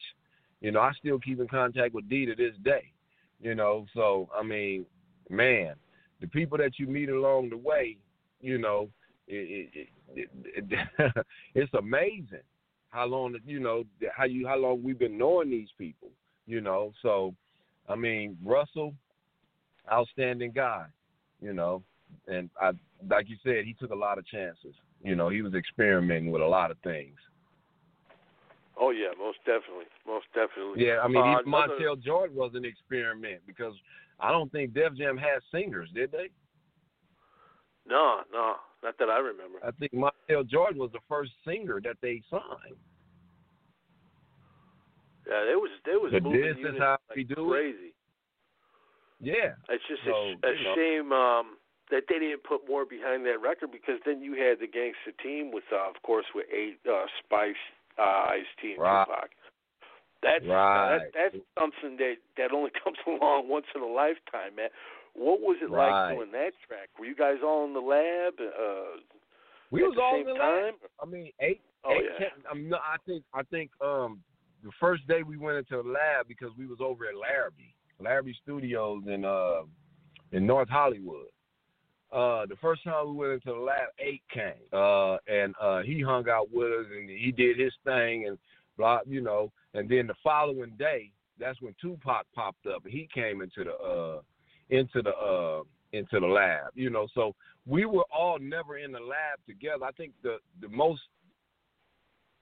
You 0.62 0.72
know, 0.72 0.82
I 0.82 0.92
still 0.94 1.20
keep 1.20 1.40
in 1.40 1.48
contact 1.48 1.94
with 1.94 2.10
D 2.10 2.26
to 2.26 2.36
this 2.36 2.54
day. 2.64 2.92
You 3.42 3.56
know, 3.56 3.86
so 3.94 4.30
I 4.38 4.44
mean, 4.44 4.86
man, 5.30 5.76
the 6.20 6.28
people 6.28 6.58
that 6.58 6.78
you 6.78 6.88
meet 6.88 7.10
along 7.10 7.50
the 7.50 7.58
way, 7.58 7.98
you 8.42 8.58
know, 8.58 8.90
it, 9.28 9.72
it, 9.74 9.90
it, 10.16 10.30
it, 10.72 11.26
it's 11.56 11.74
amazing 11.74 12.44
how 12.90 13.06
long 13.06 13.36
you 13.46 13.60
know 13.60 13.84
how 14.16 14.26
you 14.26 14.48
how 14.48 14.58
long 14.58 14.84
we've 14.84 15.00
been 15.00 15.18
knowing 15.18 15.50
these 15.50 15.70
people. 15.78 16.10
You 16.46 16.62
know, 16.62 16.92
so 17.02 17.34
I 17.88 17.96
mean, 17.96 18.38
Russell, 18.44 18.94
outstanding 19.92 20.52
guy. 20.52 20.86
You 21.42 21.54
know, 21.54 21.84
and 22.28 22.50
I 22.62 22.72
like 23.10 23.30
you 23.30 23.38
said, 23.44 23.66
he 23.66 23.74
took 23.80 23.92
a 23.92 23.96
lot 23.96 24.18
of 24.18 24.28
chances. 24.28 24.74
You 25.02 25.16
know, 25.16 25.30
he 25.30 25.42
was 25.42 25.54
experimenting 25.54 26.32
with 26.32 26.42
a 26.42 26.48
lot 26.48 26.72
of 26.72 26.78
things. 26.84 27.16
Oh 28.82 28.92
yeah, 28.92 29.10
most 29.20 29.40
definitely, 29.46 29.86
most 30.08 30.26
definitely. 30.34 30.86
Yeah, 30.86 31.02
I 31.02 31.08
mean, 31.08 31.18
Uh, 31.22 31.40
another- 31.46 31.76
Montel 31.78 32.00
Jordan 32.02 32.36
was 32.38 32.56
an 32.56 32.64
experiment 32.64 33.42
because 33.46 33.76
I 34.20 34.32
don't 34.32 34.50
think 34.52 34.74
Def 34.74 34.94
Jam 34.96 35.18
had 35.18 35.44
singers, 35.52 35.90
did 35.92 36.12
they? 36.12 36.30
No, 37.86 38.22
no, 38.32 38.56
not 38.82 38.98
that 38.98 39.10
I 39.10 39.18
remember. 39.20 39.60
I 39.64 39.72
think 39.72 39.92
Montel 39.92 40.46
Jordan 40.48 40.78
was 40.80 40.92
the 40.92 41.02
first 41.10 41.32
singer 41.44 41.82
that 41.82 41.98
they 42.02 42.22
signed. 42.30 42.78
Yeah, 45.28 45.44
they 45.46 45.56
was 45.56 45.70
they 45.86 45.96
was 45.96 46.12
But 46.12 46.24
moving 46.24 46.42
this 46.42 46.58
is 46.74 46.80
how 46.80 46.98
like 47.10 47.16
we 47.18 47.24
do 47.24 47.54
it? 47.54 47.58
crazy. 47.58 47.94
Yeah. 49.20 49.56
It's 49.68 49.84
just 49.88 50.04
So, 50.06 50.34
a, 50.44 50.48
a 50.48 50.56
shame 50.76 51.12
um, 51.12 51.58
that 51.92 52.04
they 52.08 52.20
didn't 52.20 52.44
put 52.44 52.68
more 52.68 52.86
behind 52.86 53.26
that 53.26 53.42
record 53.42 53.72
because 53.72 54.00
then 54.06 54.22
you 54.22 54.34
had 54.34 54.60
the 54.60 54.68
gangster 54.68 55.12
team 55.22 55.52
with, 55.52 55.66
uh, 55.74 55.90
of 55.90 56.02
course, 56.04 56.26
with 56.34 56.46
eight 56.52 56.80
uh, 56.90 57.06
Spice, 57.20 57.60
uh, 57.98 58.26
Ice 58.38 58.46
T, 58.62 58.74
and 58.74 58.82
Right. 58.82 59.06
Tupac. 59.06 59.30
That's 60.22 60.46
Right. 60.46 61.00
that, 61.00 61.12
that's 61.32 61.44
something 61.58 61.98
that 61.98 62.16
that 62.38 62.52
only 62.54 62.72
comes 62.84 62.98
along 63.08 63.48
once 63.50 63.66
in 63.76 63.82
a 63.82 63.88
lifetime, 63.88 64.56
man. 64.56 64.70
What 65.16 65.42
was 65.42 65.58
it 65.62 65.70
Right. 65.70 66.10
like 66.10 66.18
doing 66.18 66.32
that 66.34 66.52
track? 66.68 66.90
Were 67.00 67.06
you 67.06 67.16
guys 67.16 67.38
all 67.44 67.66
in 67.66 67.74
the 67.74 67.80
lab? 67.80 68.34
Uh, 68.40 69.00
We 69.72 69.82
was 69.84 69.98
all 70.02 70.20
in 70.20 70.26
the 70.28 70.34
time? 70.36 70.64
lab. 70.66 70.74
I 71.02 71.06
mean, 71.06 71.32
eight. 71.40 71.62
Oh, 71.84 71.94
eight 71.94 72.04
yeah. 72.20 72.30
ten- 72.30 72.44
I'm 72.52 72.68
not, 72.70 72.82
I 72.86 72.98
think. 73.06 73.24
I 73.34 73.44
think. 73.44 73.72
Um, 73.82 74.22
the 74.64 74.72
first 74.80 75.08
day 75.08 75.24
we 75.24 75.38
went 75.38 75.58
into 75.58 75.82
the 75.82 75.88
lab 75.90 76.28
because 76.28 76.50
we 76.58 76.68
was 76.68 76.80
over 76.82 77.06
at 77.06 77.16
Larrabee, 77.16 77.74
Larrabee 78.02 78.34
Studios 78.44 79.04
in 79.08 79.24
uh 79.24 79.62
in 80.34 80.46
North 80.46 80.68
Hollywood. 80.70 81.28
Uh, 82.12 82.46
the 82.48 82.56
first 82.60 82.84
time 82.84 83.10
we 83.10 83.14
went 83.14 83.34
into 83.34 83.54
the 83.54 83.60
lab, 83.60 83.90
eight 84.00 84.24
came. 84.34 84.54
Uh, 84.74 85.18
and 85.28 85.54
uh, 85.62 85.82
he 85.82 86.02
hung 86.02 86.28
out 86.30 86.48
with 86.52 86.68
us 86.68 86.86
and 86.92 87.10
he 87.10 87.32
did 87.32 87.60
his 87.60 87.74
thing 87.84 88.28
and 88.28 88.38
blah, 88.78 89.00
you 89.06 89.22
know. 89.22 89.52
And 89.74 89.88
then 89.88 90.08
the 90.08 90.16
following 90.24 90.72
day, 90.80 91.12
that's 91.40 91.62
when 91.62 91.76
Tupac 91.80 92.26
popped 92.34 92.66
up 92.66 92.84
and 92.84 92.94
he 92.94 93.08
came 93.14 93.42
into 93.42 93.64
the 93.64 93.74
uh 93.74 94.22
into 94.70 95.02
the 95.02 95.12
uh 95.12 95.62
into 95.94 96.20
the 96.20 96.28
lab, 96.28 96.72
you 96.76 96.90
know. 96.90 97.08
So 97.14 97.34
we 97.66 97.86
were 97.86 98.06
all 98.12 98.40
never 98.40 98.78
in 98.78 98.92
the 98.92 99.00
lab 99.00 99.40
together. 99.48 99.86
I 99.86 99.92
think 99.92 100.12
the 100.24 100.38
the 100.62 100.68
most 100.68 101.02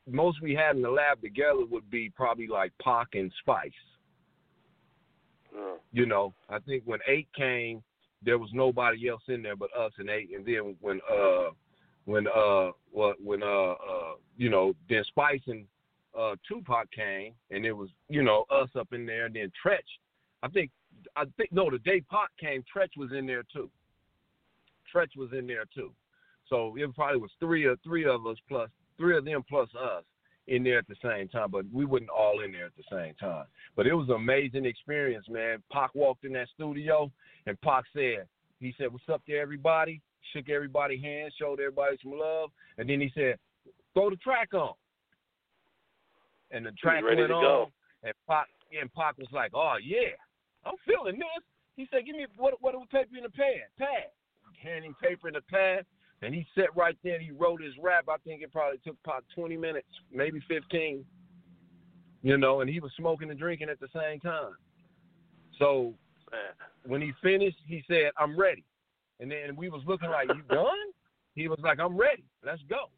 most 0.10 0.42
we 0.42 0.54
had 0.54 0.76
in 0.76 0.82
the 0.82 0.90
lab 0.90 1.22
together 1.22 1.66
would 1.70 1.90
be 1.92 2.10
probably 2.10 2.48
like 2.48 2.72
Pac 2.82 3.10
and 3.14 3.32
Spice. 3.40 3.72
uh, 5.56 5.76
You 5.92 6.06
know, 6.06 6.34
I 6.50 6.60
think 6.60 6.84
when 6.86 7.00
eight 7.08 7.28
came, 7.36 7.84
there 8.28 8.38
was 8.38 8.50
nobody 8.54 9.08
else 9.08 9.24
in 9.30 9.42
there 9.42 9.56
but 9.56 9.70
us 9.76 9.94
and 9.98 10.10
eight. 10.10 10.30
And 10.36 10.46
then 10.46 10.76
when 10.82 11.00
uh 11.10 11.52
when 12.04 12.28
uh 12.28 12.72
what 12.92 13.16
when 13.24 13.42
uh 13.42 13.72
uh 13.72 14.14
you 14.38 14.50
know 14.50 14.74
then 14.90 15.04
Spice 15.06 15.42
and 15.48 15.66
uh 16.18 16.36
Tupac 16.46 16.92
came 16.92 17.34
and 17.52 17.66
it 17.66 17.72
was 17.72 17.90
you 18.10 18.22
know 18.22 18.44
us 18.52 18.70
up 18.78 18.90
in 18.92 19.06
there. 19.06 19.28
And 19.28 19.36
then 19.36 19.50
Treach, 19.66 19.80
I 20.44 20.50
think 20.50 20.72
I 21.16 21.24
think 21.38 21.54
no 21.54 21.72
the 21.72 21.80
day 21.80 22.02
Pac 22.02 22.30
came, 22.38 22.64
Treach 22.64 22.98
was 22.98 23.12
in 23.18 23.26
there 23.26 23.44
too. 23.52 23.70
Treach 24.94 25.16
was 25.16 25.30
in 25.32 25.48
there 25.48 25.66
too. 25.74 25.94
So 26.50 26.76
it 26.78 26.94
probably 26.96 27.22
was 27.22 27.32
three 27.40 27.64
or 27.64 27.78
three 27.78 28.06
of 28.06 28.28
us 28.28 28.38
plus 28.50 28.70
three 28.98 29.18
of 29.18 29.24
them 29.24 29.42
plus 29.48 29.70
us 29.74 30.04
in 30.48 30.64
there 30.64 30.78
at 30.78 30.88
the 30.88 30.96
same 31.04 31.28
time, 31.28 31.52
but 31.52 31.66
we 31.74 31.86
wasn't 31.86 32.10
all 32.10 32.42
in 32.44 32.52
there 32.52 32.66
at 32.66 32.76
the 32.78 32.84
same 32.92 33.14
time. 33.16 33.46
But 33.76 33.86
it 33.88 33.94
was 33.94 34.08
an 34.10 34.16
amazing 34.16 34.66
experience, 34.66 35.26
man. 35.30 35.62
Pac 35.72 35.94
walked 35.94 36.24
in 36.24 36.34
that 36.34 36.48
studio 36.56 37.12
and 37.46 37.60
Pac 37.62 37.84
said, 37.94 38.28
he 38.60 38.74
said, 38.78 38.92
What's 38.92 39.08
up 39.12 39.26
to 39.26 39.34
everybody? 39.34 40.02
Shook 40.34 40.50
everybody's 40.50 41.02
hand, 41.02 41.32
showed 41.40 41.60
everybody 41.60 41.98
some 42.02 42.18
love, 42.18 42.50
and 42.78 42.90
then 42.90 43.00
he 43.02 43.12
said, 43.14 43.38
Throw 43.94 44.10
the 44.10 44.16
track 44.18 44.54
on. 44.54 44.74
And 46.52 46.66
the 46.66 46.72
track 46.72 47.04
went 47.04 47.20
on 47.20 47.30
go. 47.30 47.72
and 48.04 48.14
Pac 48.28 48.48
and 48.80 48.94
Pac 48.94 49.18
was 49.18 49.28
like, 49.32 49.52
Oh 49.54 49.76
yeah, 49.84 50.16
I'm 50.66 50.76
feeling 50.86 51.20
this. 51.20 51.44
He 51.76 51.88
said, 51.92 52.06
Give 52.06 52.16
me 52.16 52.26
what 52.38 52.56
what 52.62 52.74
paper 52.90 53.18
in 53.18 53.24
the 53.24 53.30
pad? 53.30 53.68
Pad. 53.78 54.10
Handing 54.64 54.96
paper 55.02 55.28
in 55.28 55.36
the 55.36 55.42
pad. 55.42 55.86
And 56.22 56.34
he 56.34 56.48
sat 56.56 56.76
right 56.76 56.98
there 57.04 57.16
and 57.16 57.24
he 57.24 57.32
wrote 57.32 57.62
his 57.62 57.74
rap. 57.82 58.06
I 58.10 58.18
think 58.26 58.42
it 58.42 58.52
probably 58.52 58.80
took 58.80 59.02
Pac 59.04 59.24
20 59.36 59.56
minutes, 59.56 59.88
maybe 60.12 60.42
15. 60.48 61.06
You 62.24 62.38
know, 62.38 62.62
and 62.62 62.70
he 62.70 62.80
was 62.80 62.92
smoking 62.98 63.30
and 63.30 63.40
drinking 63.40 63.70
at 63.70 63.80
the 63.80 63.88
same 63.94 64.20
time. 64.20 64.54
So 65.60 65.94
when 66.86 67.02
he 67.02 67.14
finished, 67.22 67.58
he 67.68 67.84
said, 67.88 68.12
I'm 68.18 68.38
ready. 68.40 68.64
And 69.20 69.32
then 69.32 69.56
we 69.56 69.70
was 69.70 69.82
looking 69.86 70.10
like, 70.10 70.28
You 70.28 70.42
done? 70.50 70.92
He 71.36 71.48
was 71.48 71.60
like, 71.64 71.80
I'm 71.80 71.96
ready. 71.96 72.24
Let's 72.44 72.62
go. 72.70 72.90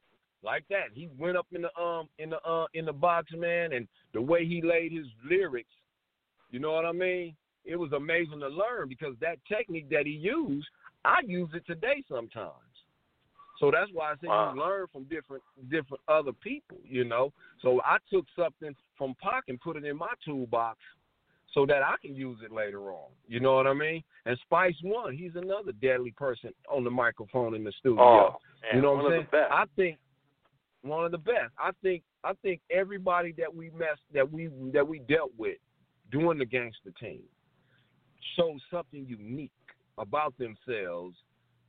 Like 0.42 0.64
that. 0.70 0.88
He 0.94 1.10
went 1.18 1.36
up 1.36 1.48
in 1.52 1.64
the 1.64 1.82
um 1.82 2.08
in 2.18 2.30
the 2.30 2.42
uh 2.48 2.68
in 2.74 2.86
the 2.86 2.94
box, 2.94 3.32
man, 3.36 3.74
and 3.74 3.88
the 4.14 4.22
way 4.22 4.46
he 4.46 4.62
laid 4.62 4.94
his 4.94 5.06
lyrics, 5.30 5.74
you 6.50 6.60
know 6.60 6.72
what 6.72 6.86
I 6.86 6.94
mean? 6.94 7.36
It 7.66 7.76
was 7.76 7.92
amazing 7.92 8.40
to 8.40 8.48
learn 8.48 8.88
because 8.88 9.16
that 9.20 9.38
technique 9.48 9.90
that 9.90 10.06
he 10.06 10.14
used, 10.14 10.68
I 11.04 11.20
use 11.26 11.50
it 11.54 11.66
today 11.68 12.04
sometimes. 12.10 12.54
So 13.60 13.72
that's 13.72 13.92
why 13.92 14.12
I 14.12 14.16
say 14.16 14.28
Wow. 14.28 14.54
you 14.54 14.62
learn 14.62 14.88
from 14.88 15.04
different 15.06 15.44
different 15.70 16.02
other 16.08 16.34
people, 16.34 16.78
you 16.84 17.04
know. 17.04 17.34
So 17.62 17.82
I 17.84 17.98
took 18.12 18.26
something 18.36 18.76
from 18.98 19.16
Pac 19.22 19.46
and 19.48 19.60
put 19.60 19.76
it 19.76 19.86
in 19.86 19.98
my 19.98 20.14
toolbox 20.24 20.80
so 21.54 21.66
that 21.66 21.84
I 21.84 21.96
can 22.02 22.16
use 22.16 22.40
it 22.44 22.52
later 22.52 22.92
on. 22.92 23.10
You 23.28 23.40
know 23.40 23.56
what 23.56 23.68
I 23.68 23.74
mean? 23.74 24.04
And 24.26 24.38
Spice 24.46 24.76
One, 24.82 25.16
he's 25.16 25.36
another 25.36 25.72
deadly 25.74 26.12
person 26.12 26.54
on 26.70 26.84
the 26.84 26.92
microphone 26.92 27.56
in 27.56 27.64
the 27.64 27.72
studio. 27.80 28.02
Oh, 28.02 28.38
man, 28.62 28.76
you 28.76 28.82
know 28.82 28.94
what 28.94 29.14
I'm 29.14 29.28
saying? 29.32 29.46
I 29.52 29.66
think 29.76 29.98
one 30.82 31.06
of 31.06 31.12
the 31.12 31.18
best. 31.18 31.52
I 31.58 31.72
think 31.82 32.04
I 32.24 32.34
think 32.42 32.62
everybody 32.72 33.34
that 33.38 33.54
we 33.54 33.70
messed 33.72 34.02
that 34.14 34.30
we 34.32 34.50
that 34.74 34.88
we 34.88 35.00
dealt 35.00 35.32
with 35.38 35.58
doing 36.12 36.38
the 36.38 36.46
gangster 36.46 36.92
team 37.00 37.22
shows 38.36 38.60
something 38.72 39.06
unique 39.06 39.52
about 39.98 40.34
themselves 40.38 41.16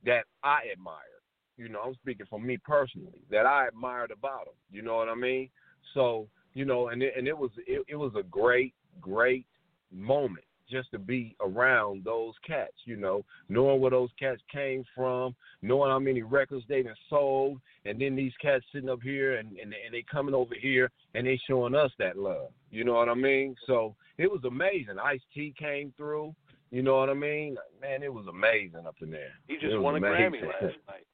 that 0.05 0.23
I 0.43 0.61
admire. 0.71 1.20
You 1.61 1.69
know, 1.69 1.81
I'm 1.85 1.93
speaking 1.93 2.25
for 2.27 2.39
me 2.39 2.57
personally 2.57 3.21
that 3.29 3.45
I 3.45 3.67
admired 3.67 4.09
about 4.09 4.45
them. 4.45 4.55
You 4.71 4.81
know 4.81 4.95
what 4.95 5.09
I 5.09 5.15
mean? 5.15 5.49
So 5.93 6.27
you 6.55 6.65
know, 6.65 6.87
and 6.87 7.03
it, 7.03 7.13
and 7.15 7.27
it 7.27 7.37
was 7.37 7.51
it, 7.67 7.83
it 7.87 7.95
was 7.95 8.13
a 8.17 8.23
great 8.23 8.73
great 8.99 9.45
moment 9.91 10.45
just 10.71 10.89
to 10.91 10.97
be 10.97 11.35
around 11.41 12.03
those 12.03 12.33
cats, 12.47 12.73
you 12.85 12.95
know, 12.95 13.23
knowing 13.49 13.81
where 13.81 13.91
those 13.91 14.09
cats 14.17 14.41
came 14.51 14.83
from, 14.95 15.35
knowing 15.61 15.91
how 15.91 15.99
many 15.99 16.21
records 16.21 16.63
they've 16.67 16.85
sold, 17.09 17.59
and 17.85 18.01
then 18.01 18.15
these 18.15 18.31
cats 18.41 18.63
sitting 18.71 18.89
up 18.89 19.01
here 19.03 19.35
and, 19.35 19.49
and, 19.49 19.73
and 19.73 19.93
they 19.93 20.03
coming 20.09 20.33
over 20.33 20.55
here 20.59 20.89
and 21.13 21.27
they 21.27 21.37
showing 21.45 21.75
us 21.75 21.91
that 21.99 22.17
love. 22.17 22.51
You 22.71 22.85
know 22.85 22.93
what 22.93 23.09
I 23.09 23.15
mean? 23.15 23.53
So 23.67 23.95
it 24.17 24.31
was 24.31 24.41
amazing. 24.45 24.97
Ice 25.03 25.19
T 25.33 25.53
came 25.59 25.93
through. 25.97 26.33
You 26.71 26.81
know 26.81 26.95
what 26.95 27.09
I 27.09 27.15
mean? 27.15 27.57
Man, 27.81 28.01
it 28.01 28.13
was 28.13 28.27
amazing 28.27 28.87
up 28.87 28.95
in 29.01 29.11
there. 29.11 29.33
He 29.47 29.55
just 29.55 29.77
won 29.77 29.97
a 29.97 29.99
Grammy 29.99 30.41
last 30.41 30.77
night. 30.87 31.05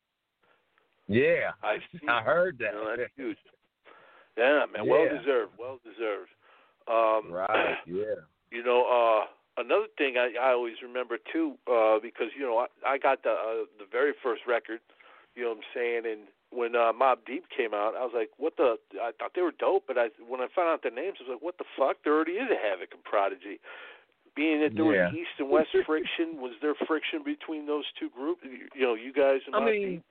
Yeah, 1.07 1.51
I 1.63 1.77
see. 1.91 2.07
I 2.07 2.21
heard 2.21 2.57
that. 2.59 2.73
You 2.73 2.79
know, 2.83 2.95
that's 2.97 3.11
huge. 3.15 3.37
Yeah, 4.37 4.65
man. 4.71 4.87
Well 4.87 5.07
deserved. 5.09 5.53
Well 5.57 5.79
deserved. 5.83 6.29
Um, 6.87 7.31
Right. 7.33 7.75
Yeah. 7.85 8.21
You 8.51 8.63
know, 8.63 8.85
uh, 8.87 9.27
another 9.61 9.87
thing 9.97 10.15
I, 10.17 10.31
I 10.39 10.51
always 10.53 10.75
remember 10.81 11.17
too, 11.33 11.55
uh, 11.69 11.99
because 12.01 12.27
you 12.37 12.43
know 12.45 12.59
I, 12.59 12.67
I 12.85 12.97
got 12.97 13.23
the 13.23 13.31
uh, 13.31 13.65
the 13.79 13.85
very 13.91 14.13
first 14.23 14.43
record. 14.47 14.79
You 15.35 15.43
know 15.43 15.49
what 15.49 15.57
I'm 15.57 15.63
saying? 15.75 16.01
And 16.05 16.21
when 16.49 16.75
uh, 16.75 16.93
Mobb 16.93 17.25
Deep 17.27 17.45
came 17.55 17.73
out, 17.73 17.93
I 17.95 18.01
was 18.07 18.13
like, 18.15 18.29
"What 18.37 18.55
the?" 18.57 18.77
I 19.01 19.11
thought 19.19 19.31
they 19.35 19.41
were 19.41 19.51
dope, 19.59 19.83
but 19.87 19.97
I 19.97 20.07
when 20.27 20.39
I 20.39 20.47
found 20.55 20.69
out 20.69 20.81
their 20.81 20.95
names, 20.95 21.17
I 21.19 21.27
was 21.27 21.35
like, 21.35 21.43
"What 21.43 21.57
the 21.57 21.65
fuck?" 21.77 21.97
There 22.03 22.13
already 22.15 22.39
is 22.39 22.49
a 22.49 22.55
Havoc 22.55 22.93
and 22.93 23.03
Prodigy. 23.03 23.59
Being 24.35 24.61
that 24.61 24.75
there 24.75 24.85
Yeah. 24.93 25.09
was 25.09 25.15
East 25.17 25.35
and 25.39 25.49
West 25.49 25.69
friction, 25.85 26.39
was 26.39 26.53
there 26.61 26.75
friction 26.87 27.23
between 27.25 27.65
those 27.65 27.85
two 27.99 28.09
groups? 28.15 28.41
You, 28.45 28.69
you 28.75 28.85
know, 28.85 28.93
you 28.93 29.11
guys 29.11 29.41
and 29.47 29.55
I 29.55 29.65
mean, 29.65 29.89
Deep? 29.99 30.03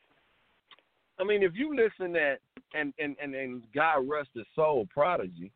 I 1.18 1.24
mean, 1.24 1.42
if 1.42 1.52
you 1.54 1.74
listen 1.74 2.14
at 2.16 2.40
and 2.74 2.92
and 2.98 3.16
and 3.22 3.34
and 3.34 3.62
God 3.74 4.08
rest 4.08 4.30
his 4.34 4.44
soul, 4.54 4.86
Prodigy, 4.92 5.50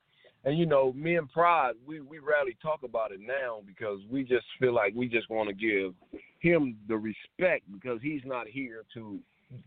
and 0.45 0.59
you 0.59 0.67
know, 0.67 0.93
me 0.95 1.17
and 1.17 1.31
Prod, 1.31 1.75
we 1.87 2.01
we 2.01 2.19
rarely 2.19 2.57
talk 2.63 2.83
about 2.83 3.13
it 3.13 3.21
now 3.21 3.61
because 3.67 4.01
we 4.11 4.25
just 4.25 4.47
feel 4.59 4.75
like 4.75 4.95
we 4.95 5.09
just 5.09 5.29
want 5.29 5.49
to 5.49 5.55
give 5.55 5.95
him 6.39 6.77
the 6.89 6.97
respect 6.97 7.71
because 7.73 8.01
he's 8.03 8.23
not 8.25 8.47
here 8.49 8.85
to 8.95 9.19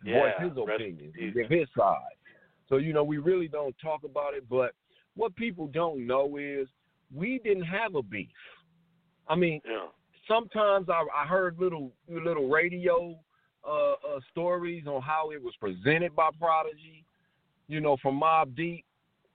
voice 0.03 0.33
his 0.39 0.51
opinion, 0.57 1.13
give 1.33 1.49
his 1.49 1.67
side. 1.77 1.97
So 2.69 2.77
you 2.77 2.93
know, 2.93 3.03
we 3.03 3.17
really 3.17 3.47
don't 3.47 3.75
talk 3.81 4.03
about 4.03 4.33
it. 4.33 4.49
But 4.49 4.73
what 5.15 5.35
people 5.35 5.67
don't 5.67 6.07
know 6.07 6.37
is 6.37 6.67
we 7.13 7.39
didn't 7.43 7.63
have 7.63 7.95
a 7.95 8.01
beef. 8.01 8.29
I 9.27 9.35
mean, 9.35 9.61
Yeah. 9.65 9.87
sometimes 10.27 10.89
I, 10.89 11.05
I 11.15 11.27
heard 11.27 11.59
little 11.59 11.91
little 12.09 12.49
radio 12.49 13.15
uh, 13.67 13.91
uh, 13.93 14.19
stories 14.31 14.85
on 14.87 15.01
how 15.01 15.31
it 15.31 15.41
was 15.41 15.53
presented 15.59 16.15
by 16.15 16.29
Prodigy, 16.39 17.03
you 17.67 17.79
know, 17.81 17.97
from 18.01 18.19
Mobb 18.19 18.55
Deep. 18.55 18.85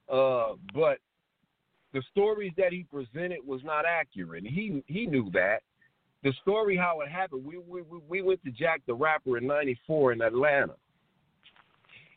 Uh, 0.09 0.55
but 0.75 0.99
the 1.93 2.03
stories 2.11 2.53
that 2.57 2.73
he 2.73 2.85
presented 2.85 3.39
was 3.47 3.63
not 3.65 3.85
accurate. 3.87 4.45
He 4.47 4.83
he 4.87 5.07
knew 5.07 5.31
that. 5.33 5.61
The 6.23 6.33
story 6.43 6.77
how 6.77 7.01
it 7.01 7.09
happened, 7.09 7.45
we 7.45 7.59
we 7.59 7.83
we- 7.83 8.01
we 8.09 8.23
went 8.23 8.43
to 8.45 8.51
Jack 8.51 8.83
the 8.87 8.95
Rapper 8.95 9.39
in 9.39 9.47
'94 9.47 10.13
in 10.13 10.21
Atlanta, 10.23 10.75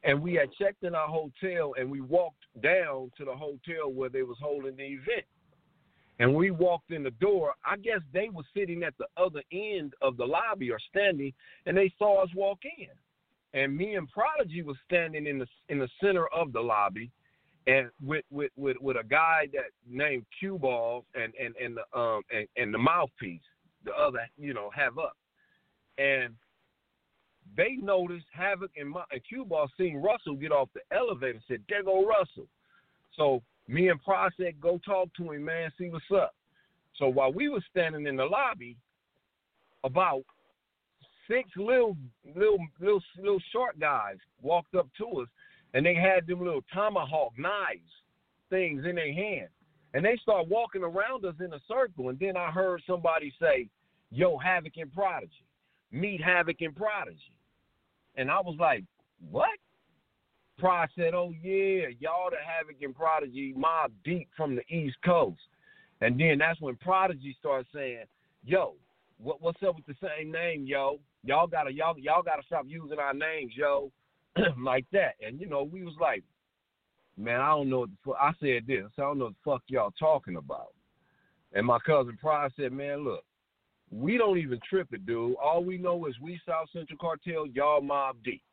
and 0.04 0.22
we 0.22 0.34
had 0.34 0.52
checked 0.54 0.84
in 0.84 0.96
our 0.96 1.08
hotel 1.08 1.76
and 1.78 1.90
we 1.90 2.02
walked 2.02 2.44
down 2.62 3.12
to 3.18 3.26
the 3.26 3.36
hotel 3.36 3.92
where 3.92 4.10
they 4.10 4.24
was 4.24 4.38
holding 4.42 4.76
the 4.76 4.84
event. 4.84 5.26
And 6.22 6.36
we 6.36 6.52
walked 6.52 6.92
in 6.92 7.02
the 7.02 7.10
door. 7.10 7.56
I 7.66 7.78
guess 7.78 8.00
they 8.14 8.30
were 8.32 8.44
sitting 8.56 8.84
at 8.84 8.94
the 9.00 9.08
other 9.18 9.42
end 9.52 9.96
of 10.04 10.18
the 10.18 10.24
lobby 10.24 10.70
or 10.70 10.78
standing, 10.88 11.34
and 11.66 11.76
they 11.76 11.92
saw 11.98 12.22
us 12.22 12.30
walk 12.36 12.60
in. 12.78 13.60
And 13.60 13.76
me 13.76 13.96
and 13.96 14.08
Prodigy 14.08 14.62
was 14.62 14.78
standing 14.86 15.26
in 15.26 15.40
the 15.40 15.48
in 15.70 15.80
the 15.80 15.90
center 16.00 16.28
of 16.28 16.54
the 16.54 16.60
lobby, 16.60 17.10
and 17.66 17.90
with 18.06 18.24
with 18.30 18.52
with, 18.56 18.78
with 18.80 18.98
a 18.98 19.04
guy 19.04 19.48
that 19.54 19.72
named 19.90 20.28
Q 20.40 20.60
Ball 20.60 21.04
and 21.16 21.34
and 21.44 21.56
and 21.56 21.76
the 21.76 22.00
um 22.00 22.22
and, 22.32 22.48
and 22.56 22.72
the 22.72 22.78
mouthpiece, 22.78 23.42
the 23.84 23.92
other 23.94 24.20
you 24.38 24.54
know 24.54 24.70
have 24.76 25.00
up, 25.00 25.18
and 25.98 26.36
they 27.58 27.78
noticed 27.82 28.28
Havoc 28.32 28.70
and, 28.78 28.92
my, 28.92 29.04
and 29.12 29.22
Q 29.28 29.44
Ball 29.44 29.68
seen 29.76 29.98
Russell 29.98 30.36
get 30.36 30.52
off 30.52 30.70
the 30.76 30.82
elevator 30.96 31.40
said, 31.48 31.64
"There 31.68 31.82
go 31.82 32.06
Russell." 32.06 32.48
So 33.18 33.42
me 33.72 33.88
and 33.88 34.04
Prod 34.04 34.34
said, 34.36 34.60
"Go 34.60 34.80
talk 34.80 35.14
to 35.16 35.32
him, 35.32 35.46
man. 35.46 35.72
See 35.78 35.90
what's 35.90 36.12
up." 36.12 36.36
So 36.96 37.08
while 37.08 37.32
we 37.32 37.48
were 37.48 37.64
standing 37.70 38.06
in 38.06 38.18
the 38.18 38.26
lobby, 38.26 38.76
about 39.84 40.24
six 41.28 41.50
little 41.56 41.96
little 42.36 42.60
little 42.80 43.02
little 43.18 43.40
short 43.52 43.80
guys 43.80 44.18
walked 44.42 44.76
up 44.76 44.88
to 44.98 45.22
us, 45.22 45.30
and 45.74 45.86
they 45.86 45.96
had 45.96 46.28
them 46.28 46.44
little 46.44 46.64
tomahawk 46.74 47.32
knives 47.38 47.90
things 48.50 48.86
in 48.86 48.96
their 48.96 49.14
hand, 49.14 49.48
and 49.94 50.04
they 50.04 50.18
start 50.18 50.50
walking 50.50 50.84
around 50.84 51.24
us 51.24 51.36
in 51.40 51.54
a 51.54 51.60
circle. 51.66 52.10
And 52.10 52.20
then 52.20 52.36
I 52.36 52.52
heard 52.52 52.84
somebody 52.86 53.34
say, 53.40 53.70
"Yo, 54.10 54.38
Havoc 54.38 54.76
and 54.76 54.92
Prodigy, 54.94 55.46
meet 55.92 56.22
Havoc 56.22 56.60
and 56.60 56.76
Prodigy," 56.76 57.38
and 58.16 58.30
I 58.30 58.42
was 58.42 58.58
like, 58.60 58.84
"What?" 59.30 59.58
Prod 60.62 60.90
said, 60.96 61.16
"Oh 61.16 61.34
yeah, 61.42 61.88
y'all 62.00 62.30
the 62.30 62.38
Havoc 62.38 62.80
and 62.84 62.96
Prodigy 62.96 63.54
Mobb 63.58 63.90
Deep 64.06 64.30
from 64.38 64.56
the 64.56 64.62
East 64.74 64.96
Coast," 65.04 65.42
and 66.02 66.20
then 66.20 66.38
that's 66.38 66.62
when 66.62 66.76
Prodigy 66.76 67.36
started 67.40 67.66
saying, 67.74 68.06
"Yo, 68.46 68.76
what, 69.18 69.42
what's 69.42 69.64
up 69.64 69.76
with 69.76 69.88
the 69.88 69.96
same 70.00 70.32
name, 70.32 70.68
yo? 70.68 71.00
Y'all 71.24 71.48
gotta 71.48 71.74
y'all 71.74 71.98
y'all 71.98 72.22
gotta 72.22 72.44
stop 72.46 72.66
using 72.68 73.00
our 73.00 73.14
names, 73.14 73.54
yo, 73.56 73.92
like 74.62 74.86
that." 74.94 75.16
And 75.26 75.42
you 75.42 75.48
know, 75.48 75.64
we 75.64 75.84
was 75.84 75.96
like, 76.00 76.24
"Man, 77.18 77.42
I 77.42 77.48
don't 77.48 77.70
know 77.70 77.80
what 77.80 77.90
the 77.90 77.98
fuck." 78.06 78.18
I 78.22 78.32
said 78.40 78.68
this, 78.68 78.86
I 79.00 79.02
don't 79.02 79.18
know 79.18 79.26
what 79.26 79.34
the 79.44 79.52
fuck 79.52 79.64
y'all 79.66 79.94
talking 79.98 80.36
about. 80.36 80.76
And 81.54 81.66
my 81.66 81.80
cousin 81.80 82.20
Pride 82.22 82.52
said, 82.56 82.72
"Man, 82.72 83.04
look, 83.04 83.24
we 83.90 84.16
don't 84.16 84.38
even 84.38 84.60
trip 84.70 84.90
it, 84.92 85.08
dude. 85.08 85.38
All 85.44 85.64
we 85.64 85.80
know 85.80 86.06
is 86.06 86.14
we 86.22 86.40
South 86.48 86.70
Central 86.72 87.00
Cartel, 87.02 87.48
y'all 87.48 87.82
Mobb 87.82 88.14
Deep." 88.24 88.44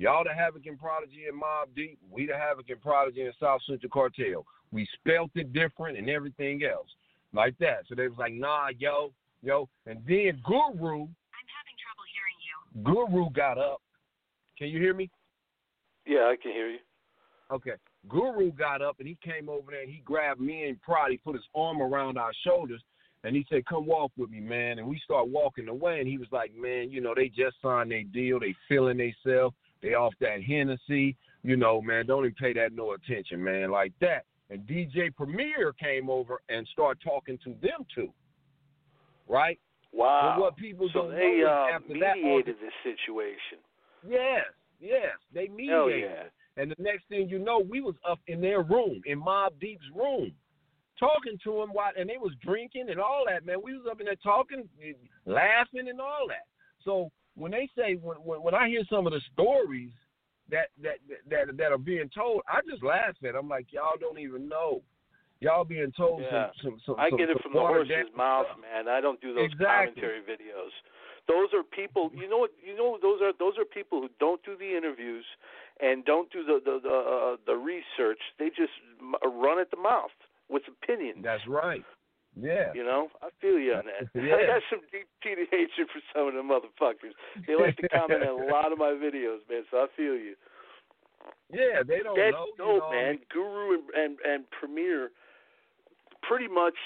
Y'all 0.00 0.24
the 0.24 0.32
Havoc 0.32 0.64
and 0.64 0.80
Prodigy 0.80 1.26
and 1.28 1.38
Mobb 1.38 1.76
Deep. 1.76 1.98
We 2.10 2.24
the 2.24 2.32
Havoc 2.32 2.70
and 2.70 2.80
Prodigy 2.80 3.20
and 3.20 3.34
South 3.38 3.60
Central 3.68 3.90
Cartel. 3.90 4.46
We 4.72 4.88
spelt 4.98 5.30
it 5.34 5.52
different 5.52 5.98
and 5.98 6.08
everything 6.08 6.62
else. 6.64 6.88
Like 7.34 7.54
that. 7.58 7.80
So 7.86 7.94
they 7.94 8.08
was 8.08 8.16
like, 8.16 8.32
nah, 8.32 8.68
yo, 8.78 9.12
yo. 9.42 9.68
And 9.84 9.98
then 10.08 10.40
Guru 10.42 11.02
I'm 11.04 11.46
having 11.52 11.76
trouble 11.76 12.06
hearing 12.16 12.40
you. 12.40 12.82
Guru 12.82 13.30
got 13.32 13.58
up. 13.58 13.82
Can 14.56 14.68
you 14.68 14.80
hear 14.80 14.94
me? 14.94 15.10
Yeah, 16.06 16.32
I 16.32 16.36
can 16.42 16.52
hear 16.52 16.70
you. 16.70 16.78
Okay. 17.52 17.74
Guru 18.08 18.52
got 18.52 18.80
up 18.80 18.96
and 19.00 19.06
he 19.06 19.18
came 19.22 19.50
over 19.50 19.70
there 19.70 19.82
and 19.82 19.90
he 19.90 20.00
grabbed 20.02 20.40
me 20.40 20.66
and 20.66 20.80
Prod. 20.80 21.10
He 21.10 21.18
put 21.18 21.34
his 21.34 21.44
arm 21.54 21.82
around 21.82 22.16
our 22.16 22.32
shoulders 22.42 22.80
and 23.22 23.36
he 23.36 23.44
said, 23.50 23.66
Come 23.66 23.84
walk 23.84 24.12
with 24.16 24.30
me, 24.30 24.40
man. 24.40 24.78
And 24.78 24.88
we 24.88 24.98
start 25.04 25.28
walking 25.28 25.68
away 25.68 25.98
and 26.00 26.08
he 26.08 26.16
was 26.16 26.28
like, 26.32 26.54
Man, 26.56 26.90
you 26.90 27.02
know, 27.02 27.12
they 27.14 27.28
just 27.28 27.56
signed 27.60 27.90
their 27.90 28.02
deal. 28.02 28.40
They 28.40 28.54
feeling 28.66 28.96
themselves. 28.96 29.54
They 29.82 29.94
off 29.94 30.14
that 30.20 30.42
Hennessy. 30.42 31.16
You 31.42 31.56
know, 31.56 31.80
man, 31.80 32.06
don't 32.06 32.24
even 32.24 32.34
pay 32.34 32.52
that 32.54 32.72
no 32.72 32.92
attention, 32.92 33.42
man, 33.42 33.70
like 33.70 33.92
that. 34.00 34.24
And 34.50 34.66
DJ 34.66 35.14
Premier 35.14 35.72
came 35.72 36.10
over 36.10 36.40
and 36.48 36.66
started 36.72 37.00
talking 37.02 37.38
to 37.44 37.54
them 37.62 37.86
too. 37.94 38.12
Right? 39.28 39.58
Wow. 39.92 40.34
But 40.36 40.42
what 40.42 40.56
people 40.56 40.88
so 40.92 41.02
don't 41.02 41.12
they 41.12 41.40
know 41.42 41.68
uh, 41.70 41.76
after 41.76 41.98
that 42.00 42.16
mediated 42.16 42.56
this 42.60 42.72
situation. 42.82 43.58
Yes, 44.06 44.44
yes. 44.80 45.16
They 45.32 45.48
mediated. 45.48 45.70
Hell 45.70 45.90
yeah. 45.90 46.22
And 46.56 46.70
the 46.70 46.82
next 46.82 47.04
thing 47.08 47.28
you 47.28 47.38
know, 47.38 47.58
we 47.58 47.80
was 47.80 47.94
up 48.08 48.18
in 48.26 48.40
their 48.40 48.62
room, 48.62 49.00
in 49.06 49.20
Mobb 49.20 49.50
Deep's 49.60 49.84
room, 49.94 50.32
talking 50.98 51.38
to 51.44 51.52
them 51.52 51.70
while 51.72 51.92
and 51.98 52.08
they 52.08 52.18
was 52.18 52.32
drinking 52.44 52.90
and 52.90 53.00
all 53.00 53.24
that, 53.26 53.46
man. 53.46 53.56
We 53.62 53.74
was 53.74 53.86
up 53.90 54.00
in 54.00 54.06
there 54.06 54.16
talking, 54.16 54.68
laughing 55.24 55.88
and 55.88 56.00
all 56.00 56.26
that. 56.28 56.46
So 56.84 57.10
when 57.40 57.52
they 57.52 57.68
say 57.76 57.94
when 57.94 58.18
when, 58.18 58.42
when 58.42 58.54
I 58.54 58.68
hear 58.68 58.82
some 58.90 59.06
of 59.06 59.12
the 59.12 59.20
stories 59.32 59.90
that 60.50 60.68
that 60.82 60.98
that 61.30 61.56
that 61.56 61.72
are 61.72 61.78
being 61.78 62.10
told, 62.14 62.42
I 62.46 62.60
just 62.68 62.84
laugh 62.84 63.16
at. 63.26 63.34
I'm 63.34 63.48
like, 63.48 63.72
y'all 63.72 63.96
don't 63.98 64.18
even 64.18 64.48
know. 64.48 64.82
Y'all 65.40 65.64
being 65.64 65.90
told 65.96 66.20
Yeah. 66.20 66.50
some, 66.62 66.76
some, 66.76 66.80
some 66.84 67.00
I 67.00 67.08
some, 67.08 67.18
get 67.18 67.30
it 67.30 67.40
from 67.42 67.54
the 67.54 67.60
horse's 67.60 68.12
mouth, 68.14 68.46
man. 68.60 68.88
I 68.88 69.00
don't 69.00 69.18
do 69.22 69.32
those 69.32 69.46
Exactly. 69.46 70.02
commentary 70.02 70.20
videos. 70.20 70.74
Those 71.28 71.48
are 71.54 71.62
people. 71.62 72.10
You 72.12 72.28
know 72.28 72.38
what? 72.38 72.50
You 72.62 72.76
know 72.76 72.98
those 73.00 73.22
are 73.22 73.32
those 73.38 73.56
are 73.58 73.64
people 73.64 74.02
who 74.02 74.10
don't 74.20 74.42
do 74.44 74.56
the 74.56 74.76
interviews 74.76 75.24
and 75.80 76.04
don't 76.04 76.30
do 76.30 76.44
the 76.44 76.60
the 76.62 76.80
the, 76.82 76.94
uh, 76.94 77.36
the 77.46 77.56
research. 77.56 78.20
They 78.38 78.48
just 78.48 78.72
run 79.24 79.58
at 79.58 79.70
the 79.70 79.78
mouth 79.78 80.12
with 80.50 80.62
opinions. 80.68 81.20
That's 81.22 81.46
right. 81.48 81.84
Yeah. 82.38 82.72
You 82.74 82.84
know, 82.84 83.08
I 83.22 83.28
feel 83.40 83.58
you 83.58 83.74
on 83.74 83.84
that. 83.86 84.08
Yeah. 84.14 84.36
I 84.36 84.46
got 84.46 84.62
some 84.70 84.80
deep 84.92 85.08
seated 85.22 85.48
hatred 85.50 85.88
for 85.92 86.00
some 86.14 86.28
of 86.28 86.34
the 86.34 86.42
motherfuckers. 86.46 87.12
They 87.46 87.56
like 87.56 87.76
to 87.78 87.88
comment 87.88 88.22
on 88.22 88.42
a 88.42 88.46
lot 88.52 88.70
of 88.72 88.78
my 88.78 88.92
videos, 88.94 89.42
man. 89.50 89.64
So 89.70 89.78
I 89.78 89.86
feel 89.96 90.14
you. 90.14 90.34
Yeah, 91.52 91.82
they 91.86 91.98
don't 92.00 92.16
That's 92.16 92.32
know. 92.32 92.46
you 92.46 92.54
dope, 92.56 92.82
know, 92.86 92.90
man. 92.90 93.18
Guru 93.32 93.74
and, 93.74 93.82
and 93.94 94.18
and 94.24 94.44
Premier 94.50 95.10
pretty 96.22 96.46
much 96.48 96.76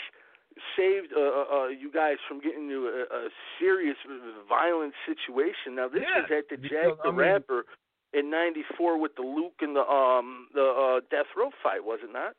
saved 0.76 1.12
uh, 1.14 1.20
uh, 1.20 1.44
uh, 1.52 1.68
you 1.68 1.90
guys 1.92 2.16
from 2.26 2.40
getting 2.40 2.64
into 2.70 2.86
a, 2.88 3.02
a 3.14 3.28
serious 3.60 3.96
violent 4.48 4.94
situation. 5.06 5.74
Now 5.76 5.88
this 5.88 6.02
Yeah, 6.02 6.22
was 6.22 6.30
at 6.32 6.48
the 6.48 6.56
Jack 6.56 6.96
the 7.02 7.08
I 7.08 7.10
mean- 7.10 7.16
Rapper 7.16 7.64
in 8.14 8.30
'94 8.30 8.98
with 8.98 9.14
the 9.16 9.22
Luke 9.22 9.60
and 9.60 9.76
the 9.76 9.82
um 9.84 10.48
the 10.54 10.64
uh, 10.64 11.00
Death 11.10 11.28
Row 11.36 11.50
fight, 11.62 11.84
was 11.84 12.00
it 12.02 12.12
not? 12.12 12.32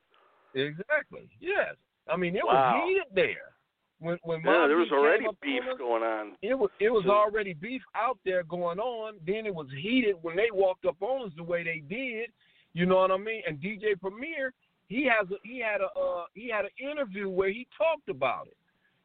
Exactly. 0.56 1.30
Yes. 1.39 1.76
I 2.08 2.16
mean, 2.18 2.36
it 2.36 2.45
Wow. 2.45 2.53
was 2.53 2.88
heated 2.88 3.16
there 3.16 3.53
when 3.99 4.18
when 4.24 4.41
Yeah, 4.45 4.68
there 4.68 4.78
was 4.78 4.91
already 4.91 5.26
beef 5.41 5.64
us, 5.64 5.78
going 5.78 6.03
on. 6.03 6.38
it 6.41 6.53
was 6.53 6.70
it 6.80 6.89
was 6.89 7.06
already 7.08 7.53
beef 7.53 7.82
out 7.95 8.20
there 8.26 8.43
going 8.43 8.80
on. 8.80 9.16
Then 9.26 9.45
it 9.45 9.53
was 9.56 9.68
heated 9.72 10.16
when 10.22 10.36
they 10.36 10.49
walked 10.51 10.86
up 10.86 11.01
on 11.01 11.28
us 11.28 11.34
the 11.36 11.43
way 11.43 11.64
they 11.64 11.80
did. 11.88 12.32
You 12.74 12.86
know 12.86 12.97
what 12.97 13.12
I 13.12 13.18
mean? 13.18 13.41
And 13.47 13.60
DJ 13.62 13.99
Premier, 13.99 14.53
he 14.88 15.06
has 15.06 15.30
a, 15.32 15.36
he 15.43 15.60
had 15.60 15.82
a 15.82 15.86
uh, 15.99 16.26
he 16.34 16.49
had 16.49 16.66
an 16.66 16.72
interview 16.91 17.30
where 17.30 17.49
he 17.49 17.68
talked 17.78 18.10
about 18.10 18.47
it. 18.47 18.58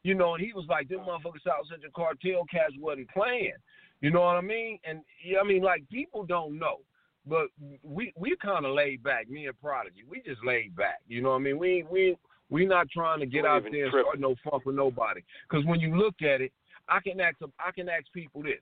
You 0.03 0.15
know, 0.15 0.35
and 0.35 0.43
he 0.43 0.53
was 0.55 0.65
like, 0.69 0.89
"Them 0.89 1.01
motherfuckers 1.01 1.45
South 1.47 1.69
Central 1.69 1.93
Cartel 1.95 2.45
cats 2.51 2.75
wasn't 2.79 3.09
playing." 3.11 3.53
You 4.01 4.11
know 4.11 4.21
what 4.23 4.37
I 4.37 4.41
mean? 4.41 4.79
And 4.85 5.03
I 5.39 5.45
mean, 5.45 5.63
like 5.63 5.87
people 5.91 6.25
don't 6.25 6.59
know, 6.59 6.79
but 7.27 7.49
we 7.83 8.13
we 8.17 8.35
kind 8.43 8.65
of 8.65 8.75
laid 8.75 9.03
back. 9.03 9.29
Me 9.31 9.47
and 9.47 9.61
Prodigy, 9.61 10.05
we 10.09 10.21
just 10.23 10.43
laid 10.45 10.75
back. 10.75 11.01
You 11.07 11.21
know 11.23 11.31
what 11.31 11.37
I 11.37 11.41
mean? 11.41 11.59
We 11.59 11.85
we 11.91 12.17
we 12.51 12.67
not 12.67 12.91
trying 12.91 13.21
to 13.21 13.27
get 13.27 13.47
out 13.47 13.63
there 13.71 13.85
and 13.85 13.93
start 13.93 14.21
no 14.21 14.35
funk 14.49 14.67
with 14.67 14.75
nobody. 14.75 15.23
Because 15.49 15.65
when 15.65 15.81
you 15.81 15.97
look 15.97 16.17
at 16.21 16.41
it, 16.41 16.53
I 16.89 17.01
can 17.01 17.21
ask 17.21 17.37
I 17.59 17.71
can 17.71 17.89
ask 17.89 18.05
people 18.13 18.43
this: 18.43 18.61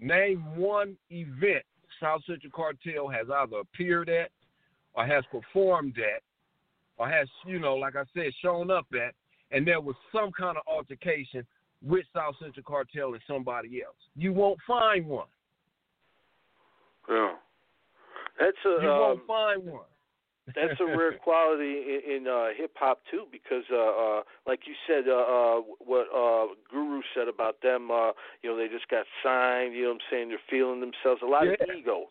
Name 0.00 0.42
one 0.56 0.96
event 1.10 1.64
South 2.00 2.22
Central 2.26 2.52
Cartel 2.52 3.08
has 3.08 3.26
either 3.30 3.58
appeared 3.58 4.08
at, 4.08 4.30
or 4.94 5.06
has 5.06 5.24
performed 5.30 5.98
at, 5.98 6.22
or 6.96 7.08
has 7.08 7.28
you 7.46 7.58
know, 7.58 7.76
like 7.76 7.94
I 7.96 8.04
said, 8.14 8.32
shown 8.42 8.70
up 8.70 8.86
at, 8.94 9.14
and 9.50 9.66
there 9.66 9.80
was 9.80 9.94
some 10.12 10.32
kind 10.32 10.56
of 10.56 10.62
altercation 10.66 11.46
with 11.82 12.06
South 12.14 12.34
Central 12.40 12.64
Cartel 12.66 13.12
and 13.12 13.22
somebody 13.26 13.82
else. 13.82 13.96
You 14.16 14.32
won't 14.32 14.58
find 14.66 15.06
one. 15.06 15.26
Yeah. 17.08 17.34
That's 18.40 18.56
a 18.64 18.82
You 18.82 18.90
um, 18.90 18.98
won't 18.98 19.26
find 19.26 19.64
one. 19.64 19.84
That's 20.46 20.80
a 20.80 20.84
rare 20.84 21.16
quality 21.24 22.00
in, 22.06 22.16
in 22.16 22.28
uh, 22.28 22.48
hip 22.56 22.72
hop 22.76 23.00
too, 23.10 23.24
because 23.32 23.64
uh, 23.72 23.76
uh, 23.76 24.22
like 24.46 24.60
you 24.66 24.74
said, 24.86 25.08
uh, 25.08 25.16
uh, 25.16 25.60
what 25.78 26.06
uh, 26.14 26.52
Guru 26.70 27.00
said 27.14 27.28
about 27.28 27.62
them, 27.62 27.90
uh, 27.90 28.12
you 28.42 28.50
know, 28.50 28.56
they 28.56 28.68
just 28.68 28.88
got 28.88 29.06
signed. 29.22 29.74
You 29.74 29.84
know 29.84 29.88
what 29.90 29.94
I'm 29.94 30.00
saying? 30.10 30.28
They're 30.28 30.38
feeling 30.50 30.80
themselves. 30.80 31.22
A 31.22 31.26
lot 31.26 31.44
Yeah. 31.46 31.52
of 31.60 31.76
ego, 31.76 32.10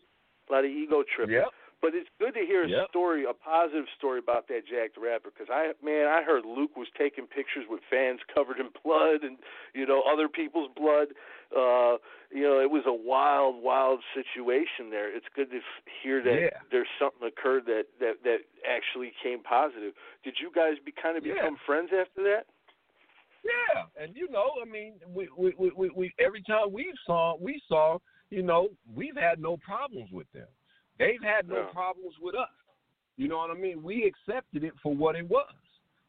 a 0.49 0.53
lot 0.53 0.65
of 0.65 0.71
ego 0.71 1.03
tripping. 1.15 1.35
Yep. 1.35 1.47
But 1.83 1.91
it's 1.95 2.07
good 2.17 2.33
to 2.39 2.45
hear 2.47 2.63
a 2.63 2.69
Yep. 2.69 2.87
story, 2.89 3.25
a 3.25 3.33
positive 3.33 3.91
story 3.97 4.19
about 4.19 4.47
that 4.47 4.63
Jack 4.65 4.95
the 4.95 5.01
Rapper, 5.01 5.35
because 5.35 5.51
I, 5.51 5.73
man, 5.83 6.07
I 6.07 6.23
heard 6.23 6.45
Luke 6.45 6.77
was 6.77 6.87
taking 6.97 7.27
pictures 7.27 7.65
with 7.67 7.81
fans 7.91 8.21
covered 8.33 8.57
in 8.57 8.69
blood 8.85 9.27
and 9.27 9.35
you 9.75 9.85
know 9.85 10.01
other 10.07 10.29
people's 10.29 10.71
blood. 10.77 11.09
Uh, 11.51 11.99
you 12.31 12.47
know, 12.47 12.63
it 12.63 12.71
was 12.71 12.87
a 12.87 12.93
wild, 12.93 13.61
wild 13.61 13.99
situation 14.15 14.89
there. 14.89 15.13
It's 15.13 15.27
good 15.35 15.51
to 15.51 15.59
hear 16.01 16.23
that 16.23 16.39
Yeah. 16.39 16.59
there's 16.71 16.87
something 16.97 17.27
occurred 17.27 17.65
that 17.65 17.91
that 17.99 18.23
that 18.23 18.47
actually 18.63 19.11
came 19.21 19.43
positive. 19.43 19.91
Did 20.23 20.39
you 20.39 20.55
guys 20.55 20.79
be 20.85 20.93
kind 20.95 21.17
of 21.17 21.25
Yeah. 21.25 21.35
become 21.35 21.57
friends 21.65 21.91
after 21.91 22.23
that? 22.23 22.47
Yeah, 23.43 23.83
and 24.01 24.15
you 24.15 24.31
know, 24.31 24.51
I 24.61 24.63
mean, 24.63 25.01
we 25.05 25.27
we 25.37 25.53
we, 25.59 25.71
we, 25.75 25.89
we 25.89 26.13
every 26.17 26.43
time 26.43 26.71
we 26.71 26.93
saw 27.05 27.35
we 27.35 27.61
saw, 27.67 27.99
you 28.29 28.41
know, 28.41 28.69
we've 28.95 29.17
had 29.17 29.41
no 29.41 29.57
problems 29.57 30.09
with 30.13 30.31
them. 30.31 30.47
They've 31.03 31.21
had 31.21 31.49
no 31.49 31.57
Yeah. 31.57 31.65
problems 31.71 32.17
with 32.19 32.35
us. 32.35 32.49
You 33.17 33.27
know 33.27 33.37
what 33.37 33.51
I 33.51 33.55
mean? 33.55 33.83
We 33.83 34.05
accepted 34.05 34.63
it 34.63 34.73
for 34.79 34.95
what 34.95 35.15
it 35.15 35.27
was. 35.27 35.53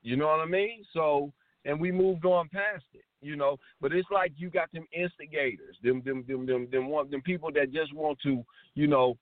You 0.03 0.17
know 0.17 0.29
what 0.29 0.41
I 0.41 0.47
mean? 0.47 0.85
So, 0.93 1.33
and 1.65 1.81
we 1.81 1.91
moved 1.91 2.25
on 2.25 2.49
past 2.49 2.85
it. 2.95 3.05
You 3.21 3.37
know, 3.37 3.59
but 3.81 3.93
it's 3.95 4.11
like 4.11 4.33
you 4.37 4.51
got 4.51 4.71
them 4.73 4.87
instigators, 4.93 5.79
them 5.83 6.03
them 6.03 6.25
them 6.29 6.45
them 6.45 6.69
them 6.71 6.89
one 6.89 7.11
them 7.11 7.23
people 7.23 7.51
that 7.53 7.73
just 7.73 7.93
want 7.95 8.21
to, 8.21 8.45
you 8.75 8.87
know, 8.87 9.17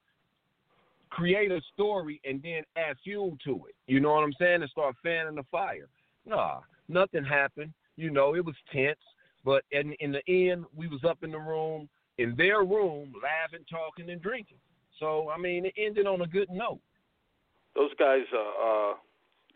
create 1.09 1.53
a 1.53 1.61
story 1.73 2.21
and 2.25 2.43
then 2.43 2.65
add 2.77 2.99
fuel 3.05 3.39
to 3.45 3.67
it. 3.67 3.77
You 3.87 4.01
know 4.01 4.13
what 4.13 4.25
I'm 4.25 4.33
saying? 4.35 4.61
And 4.63 4.71
start 4.71 4.97
fanning 5.05 5.37
the 5.37 5.45
fire. 5.45 5.89
Nah, 6.27 6.61
nothing 6.89 7.25
happened. 7.25 7.73
You 7.97 8.11
know, 8.11 8.35
it 8.35 8.45
was 8.45 8.57
tense, 8.73 8.99
but 9.45 9.65
in 9.71 9.93
in 10.01 10.11
the 10.11 10.23
end, 10.29 10.65
we 10.75 10.89
was 10.89 11.05
up 11.05 11.23
in 11.23 11.31
the 11.31 11.39
room, 11.39 11.89
in 12.19 12.35
their 12.35 12.65
room, 12.65 13.15
laughing, 13.23 13.65
talking, 13.71 14.11
and 14.11 14.21
drinking. 14.21 14.59
So 15.03 15.29
I 15.35 15.39
mean, 15.39 15.67
it 15.67 15.75
ended 15.77 16.07
on 16.07 16.23
a 16.23 16.27
good 16.27 16.49
note. 16.49 16.79
Those 17.75 17.91
guys, 17.99 18.23
uh, 18.33 18.39
uh, 18.39 18.95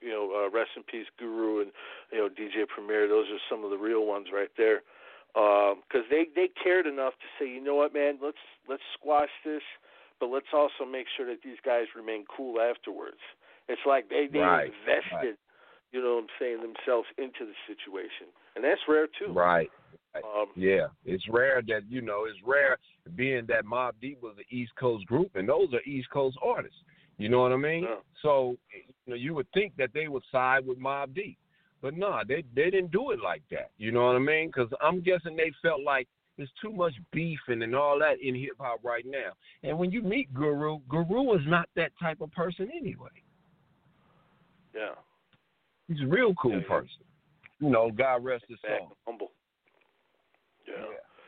you 0.03 0.11
know, 0.11 0.33
uh, 0.35 0.51
rest 0.51 0.71
in 0.77 0.83
peace, 0.83 1.07
Guru 1.19 1.63
and 1.63 1.71
you 2.11 2.19
know 2.19 2.29
DJ 2.29 2.67
Premier. 2.67 3.07
Those 3.07 3.27
are 3.31 3.39
some 3.49 3.65
of 3.65 3.71
the 3.71 3.79
real 3.79 4.05
ones 4.07 4.27
right 4.35 4.51
there, 4.59 4.83
because 5.35 6.05
they 6.11 6.27
they 6.35 6.49
cared 6.63 6.87
enough 6.87 7.15
to 7.15 7.29
say, 7.39 7.49
you 7.49 7.63
know 7.63 7.77
what, 7.77 7.95
man, 7.95 8.19
let's 8.21 8.43
let's 8.69 8.83
squash 8.99 9.31
this, 9.45 9.63
but 10.19 10.27
let's 10.27 10.51
also 10.53 10.83
make 10.91 11.07
sure 11.17 11.27
that 11.27 11.43
these 11.45 11.63
guys 11.65 11.87
remain 11.95 12.25
cool 12.35 12.61
afterwards. 12.61 13.23
It's 13.69 13.87
like 13.87 14.09
they 14.09 14.27
they 14.33 14.41
Right, 14.41 14.73
invested, 14.75 15.39
right. 15.39 15.39
you 15.93 16.03
know, 16.03 16.17
what 16.17 16.25
I'm 16.27 16.35
saying 16.41 16.59
themselves 16.61 17.07
into 17.19 17.47
the 17.47 17.55
situation, 17.71 18.35
and 18.57 18.65
that's 18.65 18.83
rare 18.89 19.07
too. 19.07 19.33
Right. 19.33 19.71
Um, 20.25 20.47
Yeah, 20.57 20.87
it's 21.05 21.25
rare 21.29 21.63
that 21.69 21.83
you 21.89 22.01
know 22.01 22.25
it's 22.25 22.39
rare 22.45 22.77
being 23.15 23.47
that 23.47 23.65
Mobb 23.65 23.93
Deep 24.01 24.23
was 24.23 24.35
an 24.39 24.45
East 24.51 24.73
Coast 24.77 25.07
group, 25.07 25.31
and 25.35 25.49
those 25.49 25.73
are 25.75 25.81
East 25.83 26.11
Coast 26.11 26.37
artists. 26.43 26.79
You 27.19 27.29
know 27.29 27.41
what 27.41 27.53
I 27.53 27.57
mean? 27.57 27.85
Yeah. 27.85 27.97
So 28.23 28.57
you 28.73 29.11
know 29.13 29.17
you 29.17 29.35
would 29.35 29.47
think 29.53 29.73
that 29.77 29.91
they 29.95 30.09
would 30.09 30.23
side 30.31 30.67
with 30.67 30.79
Mobb 30.79 31.15
Deep, 31.15 31.39
but 31.81 31.97
no, 31.97 32.21
they 32.27 32.45
they 32.55 32.71
didn't 32.71 32.93
do 32.93 33.11
it 33.13 33.21
like 33.23 33.43
that. 33.51 33.71
You 33.79 33.93
know 33.93 34.07
what 34.07 34.17
I 34.17 34.21
mean? 34.21 34.49
Because 34.49 34.71
I'm 34.83 35.01
guessing 35.01 35.37
they 35.37 35.53
felt 35.63 35.83
like 35.83 36.09
there's 36.37 36.53
too 36.61 36.71
much 36.73 36.93
beefing 37.13 37.63
and 37.63 37.75
all 37.75 37.99
that 37.99 38.21
in 38.21 38.35
hip 38.35 38.53
hop 38.59 38.81
right 38.85 39.05
now. 39.07 39.31
And 39.63 39.79
when 39.79 39.91
you 39.91 40.03
meet 40.03 40.33
Guru, 40.35 40.81
Guru 40.89 41.33
is 41.35 41.41
not 41.47 41.67
that 41.77 41.93
type 41.99 42.21
of 42.21 42.31
person 42.33 42.69
anyway. 42.79 43.09
yeah, 44.75 44.91
He's 45.89 46.03
a 46.03 46.07
real 46.07 46.35
cool 46.35 46.53
Yeah, 46.53 46.59
yeah. 46.59 46.69
person. 46.69 47.05
You 47.61 47.71
know, 47.71 47.91
God 47.91 48.23
rest 48.23 48.45
his 48.49 48.59
soul. 48.61 48.93
humble. 49.07 49.31
Yeah. 50.67 50.75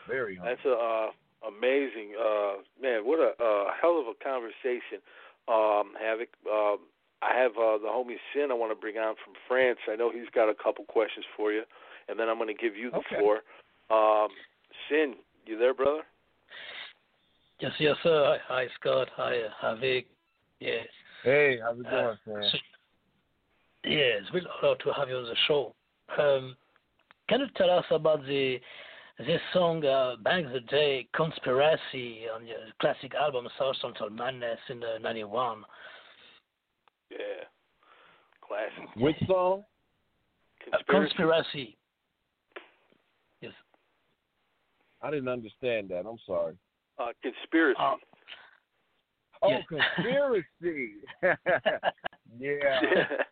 very 0.07 0.36
humble. 0.36 0.51
That's 0.51 0.64
a 0.66 0.72
uh, 0.72 1.49
amazing 1.49 2.14
uh, 2.18 2.53
man. 2.80 3.05
What 3.05 3.20
a 3.20 3.30
uh, 3.43 3.70
hell 3.80 4.01
of 4.01 4.07
a 4.07 4.16
conversation, 4.22 5.01
um, 5.49 5.95
Havoc. 6.01 6.28
Um, 6.51 6.78
I 7.20 7.34
have 7.36 7.53
uh, 7.53 7.78
the 7.78 7.89
homie 7.89 8.16
Sin. 8.32 8.51
I 8.51 8.55
want 8.55 8.70
to 8.70 8.76
bring 8.80 8.97
on 8.97 9.14
from 9.24 9.34
France. 9.49 9.78
I 9.91 9.97
know 9.97 10.11
he's 10.11 10.30
got 10.34 10.49
a 10.49 10.55
couple 10.55 10.84
questions 10.84 11.26
for 11.36 11.53
you, 11.53 11.62
and 12.09 12.18
then 12.18 12.28
I'm 12.28 12.36
going 12.39 12.55
to 12.55 12.61
give 12.62 12.76
you 12.76 12.91
the 12.91 12.99
Okay. 12.99 13.16
floor. 13.18 13.41
Um, 13.91 14.28
Sin, 14.89 15.14
you 15.47 15.59
there, 15.59 15.74
brother? 15.74 16.03
Yes, 17.61 17.72
yes, 17.80 17.97
sir. 18.03 18.39
Hi, 18.49 18.55
hi 18.64 18.66
Scott. 18.78 19.09
Hi, 19.16 19.41
uh, 19.43 19.49
Havikk. 19.62 20.05
Yes. 20.61 20.86
Hey, 21.24 21.59
how's 21.61 21.78
it 21.80 21.86
Uh, 21.86 21.91
going, 21.91 22.18
man? 22.26 22.51
so- 22.51 22.59
yes, 23.84 24.22
we're 24.32 24.43
honored 24.62 24.80
to 24.80 24.93
have 24.93 25.09
you 25.09 25.16
on 25.16 25.24
the 25.24 25.36
show. 25.49 25.74
Um, 26.16 26.57
can 27.28 27.41
you 27.41 27.49
tell 27.57 27.70
us 27.70 27.84
about 27.91 28.24
the 28.26 28.61
this 29.19 29.41
song 29.53 29.85
uh, 29.85 30.16
back 30.23 30.45
in 30.45 30.53
the 30.53 30.61
day, 30.61 31.09
"Conspiracy" 31.14 32.23
on 32.35 32.47
your 32.47 32.59
classic 32.81 33.14
album 33.14 33.49
"South 33.59 33.77
Central 33.83 34.11
Madness" 34.11 34.59
in 34.69 34.83
uh, 34.83 34.99
'91? 34.99 35.64
Yeah, 37.11 37.16
classic. 38.41 38.97
Which 38.97 39.16
song? 39.27 39.64
Uh, 40.73 40.77
conspiracy. 40.89 41.77
Yes. 43.41 43.53
I 45.03 45.11
didn't 45.11 45.29
understand 45.29 45.89
that. 45.91 46.05
I'm 46.07 46.19
sorry. 46.27 46.55
Uh, 46.99 47.09
conspiracy. 47.23 47.79
Uh, 47.81 47.95
Oh, 49.41 49.51
Yes. 49.51 49.62
conspiracy. 49.69 50.95
yeah, 52.41 52.81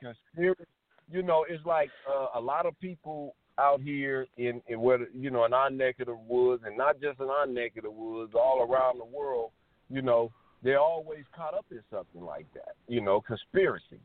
conspiracy. 0.01 0.62
You 1.09 1.22
know, 1.22 1.45
it's 1.49 1.64
like 1.64 1.91
uh, 2.09 2.28
a 2.34 2.41
lot 2.41 2.66
of 2.66 2.78
people 2.80 3.37
out 3.59 3.80
here 3.80 4.26
in 4.36 4.61
in 4.68 4.80
where 4.80 5.07
you 5.12 5.30
know 5.30 5.44
in 5.44 5.52
our 5.52 5.70
neck 5.70 5.96
of 6.00 6.07
the 6.07 6.18
woods, 6.28 6.62
and 6.66 6.76
not 6.76 7.00
just 7.00 7.20
in 7.20 7.26
our 7.26 7.46
neck 7.46 7.72
of 7.76 7.84
the 7.84 7.90
woods, 7.90 8.32
all 8.34 8.66
around 8.68 8.98
the 8.98 9.04
world. 9.04 9.50
You 9.88 10.02
know, 10.02 10.32
they're 10.62 10.80
always 10.80 11.24
caught 11.34 11.54
up 11.54 11.66
in 11.70 11.80
something 11.90 12.22
like 12.22 12.46
that. 12.54 12.74
You 12.88 13.00
know, 13.00 13.20
conspiracies. 13.20 13.98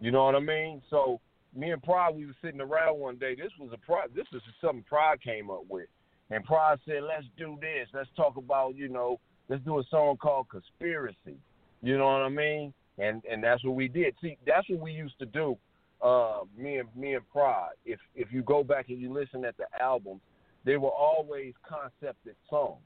You 0.00 0.10
know 0.12 0.24
what 0.24 0.36
I 0.36 0.40
mean? 0.40 0.80
So 0.88 1.20
me 1.54 1.72
and 1.72 1.82
Pride, 1.82 2.14
we 2.14 2.26
were 2.26 2.36
sitting 2.42 2.60
around 2.60 2.98
one 2.98 3.16
day. 3.16 3.34
This 3.34 3.50
was 3.58 3.70
a 3.72 3.78
Pride. 3.78 4.08
This 4.14 4.26
is 4.32 4.40
something 4.60 4.84
Pride 4.88 5.20
came 5.22 5.50
up 5.50 5.64
with, 5.68 5.88
and 6.30 6.44
Pride 6.44 6.78
said, 6.86 7.02
"Let's 7.02 7.26
do 7.36 7.58
this. 7.60 7.88
Let's 7.92 8.10
talk 8.16 8.36
about 8.36 8.76
you 8.76 8.88
know." 8.88 9.18
let's 9.50 9.64
do 9.64 9.78
a 9.78 9.84
song 9.90 10.16
called 10.16 10.46
Conspiracy. 10.48 11.36
You 11.82 11.98
know 11.98 12.06
what 12.06 12.22
I 12.22 12.28
mean? 12.30 12.72
And 12.98 13.22
and 13.30 13.42
that's 13.44 13.62
what 13.64 13.74
we 13.74 13.88
did. 13.88 14.14
See, 14.22 14.38
that's 14.46 14.68
what 14.70 14.80
we 14.80 14.92
used 14.92 15.18
to 15.18 15.26
do. 15.26 15.58
Uh, 16.02 16.40
me 16.56 16.78
and 16.78 16.88
me 16.96 17.14
and 17.14 17.28
Pride. 17.30 17.72
If 17.84 18.00
if 18.14 18.32
you 18.32 18.42
go 18.42 18.64
back 18.64 18.88
and 18.88 18.98
you 18.98 19.12
listen 19.12 19.44
at 19.44 19.56
the 19.56 19.66
albums, 19.80 20.20
they 20.64 20.76
were 20.76 20.90
always 20.90 21.52
concepted 21.66 22.36
songs. 22.48 22.80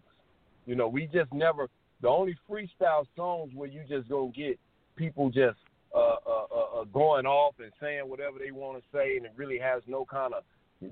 You 0.67 0.75
know, 0.75 0.89
we 0.89 1.07
just 1.07 1.33
never. 1.33 1.69
The 2.03 2.09
only 2.09 2.37
freestyle 2.51 3.07
songs 3.17 3.53
where 3.55 3.69
you 3.69 3.83
just 3.89 4.09
gonna 4.09 4.33
get 4.33 4.59
people 4.97 5.31
just 5.31 5.59
uh, 5.95 5.99
uh, 5.99 6.47
uh, 6.55 6.81
uh, 6.81 6.85
going 6.93 7.25
off 7.25 7.55
and 7.61 7.73
saying 7.81 8.09
whatever 8.09 8.39
they 8.39 8.51
want 8.51 8.79
to 8.79 8.85
say, 8.93 9.17
and 9.17 9.25
it 9.25 9.33
really 9.37 9.59
has 9.59 9.83
no 9.87 10.05
kind 10.05 10.35
of 10.35 10.43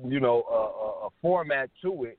you 0.08 0.20
know 0.20 0.44
uh, 0.50 1.04
uh, 1.04 1.06
a 1.06 1.10
format 1.20 1.68
to 1.82 2.04
it 2.04 2.18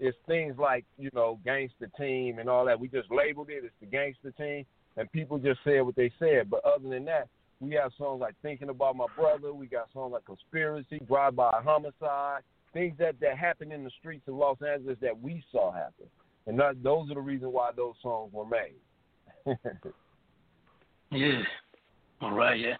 it's 0.00 0.16
things 0.26 0.54
like 0.58 0.84
you 0.98 1.10
know 1.14 1.38
gangster 1.44 1.88
team 1.98 2.38
and 2.38 2.48
all 2.48 2.64
that. 2.64 2.80
We 2.80 2.88
just 2.88 3.10
labeled 3.10 3.50
it. 3.50 3.64
It's 3.64 3.74
the 3.80 3.86
gangster 3.86 4.32
team, 4.32 4.64
and 4.96 5.12
people 5.12 5.38
just 5.38 5.60
said 5.62 5.82
what 5.82 5.94
they 5.94 6.10
said. 6.18 6.50
But 6.50 6.64
other 6.64 6.88
than 6.88 7.04
that, 7.04 7.28
We 7.60 7.74
have 7.74 7.92
songs 7.98 8.20
like 8.20 8.34
Thinking 8.40 8.70
About 8.70 8.96
My 8.96 9.06
Brother. 9.16 9.52
We 9.52 9.66
got 9.66 9.92
songs 9.92 10.12
like 10.12 10.24
Conspiracy, 10.24 11.00
Drive 11.06 11.36
By 11.36 11.60
Homicide, 11.62 12.42
things 12.72 12.94
that, 12.98 13.20
that 13.20 13.36
happened 13.36 13.72
in 13.72 13.84
the 13.84 13.90
streets 13.98 14.26
of 14.28 14.34
Los 14.34 14.56
Angeles 14.66 14.96
that 15.02 15.20
we 15.20 15.44
saw 15.52 15.70
happen. 15.70 16.06
And 16.46 16.58
that, 16.58 16.82
those 16.82 17.10
are 17.10 17.14
the 17.14 17.20
reasons 17.20 17.52
why 17.52 17.70
those 17.76 17.94
songs 18.02 18.32
were 18.32 18.46
made. 18.46 18.74
yeah. 21.12 21.42
All 22.22 22.32
right, 22.32 22.58
yeah. 22.58 22.76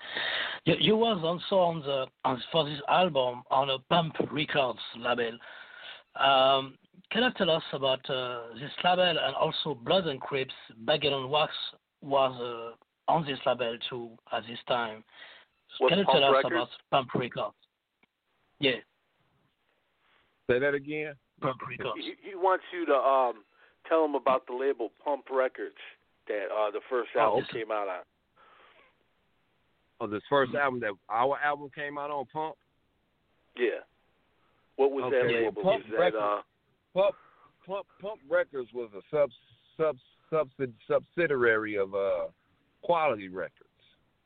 You, 0.64 0.74
you 0.78 0.96
was 0.96 1.20
also 1.22 1.56
on 1.62 1.80
the 1.80 2.06
on 2.24 2.42
for 2.52 2.68
this 2.68 2.80
album 2.88 3.42
on 3.50 3.70
a 3.70 3.78
Pump 3.90 4.14
Records 4.30 4.78
label. 4.98 5.38
Um, 6.16 6.74
can 7.10 7.22
you 7.22 7.30
tell 7.36 7.50
us 7.50 7.62
about 7.72 8.08
uh, 8.10 8.54
this 8.54 8.70
label 8.84 9.02
and 9.02 9.34
also 9.34 9.74
Blood 9.74 10.06
and 10.06 10.20
Crips? 10.20 10.54
Bangin' 10.86 11.12
On 11.12 11.30
Wax 11.30 11.52
was 12.02 12.38
uh, 12.40 12.76
on 13.10 13.26
this 13.26 13.38
label 13.46 13.76
too 13.88 14.10
at 14.32 14.42
this 14.48 14.58
time. 14.68 15.02
What's 15.78 15.90
can 15.92 15.98
you 16.00 16.04
tell 16.06 16.24
us 16.24 16.34
Records? 16.44 16.54
about 16.54 16.68
Pump 16.90 17.08
Records? 17.14 17.54
Yeah, 18.58 18.72
Say 20.50 20.58
that 20.58 20.74
again. 20.74 21.14
Pump 21.40 21.56
Records. 21.68 21.94
He, 22.04 22.30
he 22.30 22.34
wants 22.34 22.64
you 22.72 22.84
to 22.86 22.94
um 22.94 23.44
tell 23.88 24.04
him 24.04 24.14
about 24.14 24.46
the 24.46 24.52
label 24.54 24.90
Pump 25.04 25.24
Records 25.30 25.76
that 26.28 26.46
uh 26.54 26.70
the 26.70 26.80
first 26.90 27.10
Oh, 27.16 27.20
album 27.20 27.40
this 27.40 27.48
is- 27.48 27.54
came 27.54 27.70
out 27.70 27.88
on. 27.88 28.02
Oh, 30.02 30.06
this 30.06 30.22
first 30.30 30.54
album 30.54 30.80
that 30.80 30.92
our 31.10 31.38
album 31.44 31.68
came 31.74 31.98
out 31.98 32.10
on, 32.10 32.24
Pump. 32.32 32.56
Yeah. 33.56 33.84
What 34.76 34.92
was 34.92 35.10
that 35.12 35.26
Okay, 35.26 35.34
well, 35.34 35.44
label? 35.44 35.62
Pump 35.62 35.84
was 35.84 35.90
that 35.90 35.98
Records- 35.98 36.22
uh 36.22 36.42
Pump 36.94 37.14
Pump 37.66 37.86
Pump 38.00 38.20
Records 38.28 38.68
was 38.72 38.90
a 38.96 39.02
sub 39.10 39.30
sub 39.76 39.96
subsid, 40.32 40.72
subsidiary 40.88 41.76
of 41.76 41.94
uh 41.94 42.26
Quality 42.82 43.28
Records. 43.28 43.68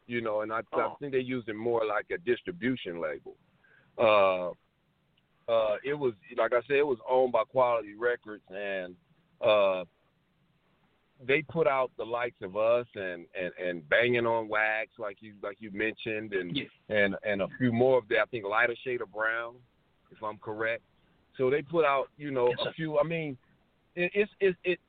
You 0.06 0.20
know, 0.20 0.42
and 0.42 0.52
I, 0.52 0.58
I 0.58 0.62
Oh. 0.72 0.96
think 1.00 1.12
they 1.12 1.20
used 1.20 1.48
it 1.48 1.56
more 1.56 1.84
like 1.86 2.06
a 2.10 2.18
distribution 2.18 3.00
label. 3.00 3.36
Uh 3.98 4.50
uh 5.50 5.76
it 5.84 5.94
was 5.94 6.14
like 6.36 6.52
I 6.52 6.60
said, 6.66 6.76
it 6.76 6.86
was 6.86 6.98
owned 7.08 7.32
by 7.32 7.44
Quality 7.44 7.94
Records 7.94 8.42
and 8.50 8.94
uh 9.40 9.84
they 11.24 11.42
put 11.42 11.66
out 11.66 11.90
the 11.96 12.04
likes 12.04 12.42
of 12.42 12.56
us 12.56 12.86
and, 12.96 13.24
and, 13.40 13.52
and 13.64 13.88
banging 13.88 14.26
on 14.26 14.48
wax 14.48 14.90
like 14.98 15.16
you 15.20 15.34
like 15.42 15.56
you 15.60 15.70
mentioned 15.70 16.32
and 16.34 16.56
Yeah. 16.56 16.64
and 16.88 17.16
and 17.24 17.40
a 17.40 17.48
few 17.58 17.72
more 17.72 17.98
of 17.98 18.08
that. 18.08 18.20
I 18.20 18.24
think 18.26 18.44
lighter 18.44 18.74
shade 18.84 19.00
of 19.00 19.12
brown, 19.12 19.54
if 20.10 20.22
I'm 20.22 20.38
correct. 20.38 20.82
So 21.36 21.50
they 21.50 21.62
put 21.62 21.84
out, 21.84 22.10
you 22.16 22.30
know, 22.30 22.48
Yes, 22.50 22.66
a 22.66 22.72
few. 22.74 22.98
I 22.98 23.04
mean, 23.04 23.38
it, 23.94 24.10
it's 24.14 24.32
it, 24.40 24.56
it 24.64 24.80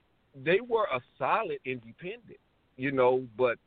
they 0.44 0.60
were 0.62 0.88
a 0.94 1.00
solid 1.18 1.60
independent, 1.64 2.40
you 2.78 2.92
know, 2.92 3.26
but 3.38 3.58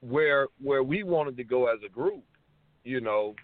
where 0.00 0.46
where 0.62 0.82
we 0.82 1.02
wanted 1.02 1.36
to 1.36 1.44
go 1.44 1.66
as 1.66 1.78
a 1.84 1.88
group, 1.88 2.24
you 2.84 3.00
know, 3.00 3.34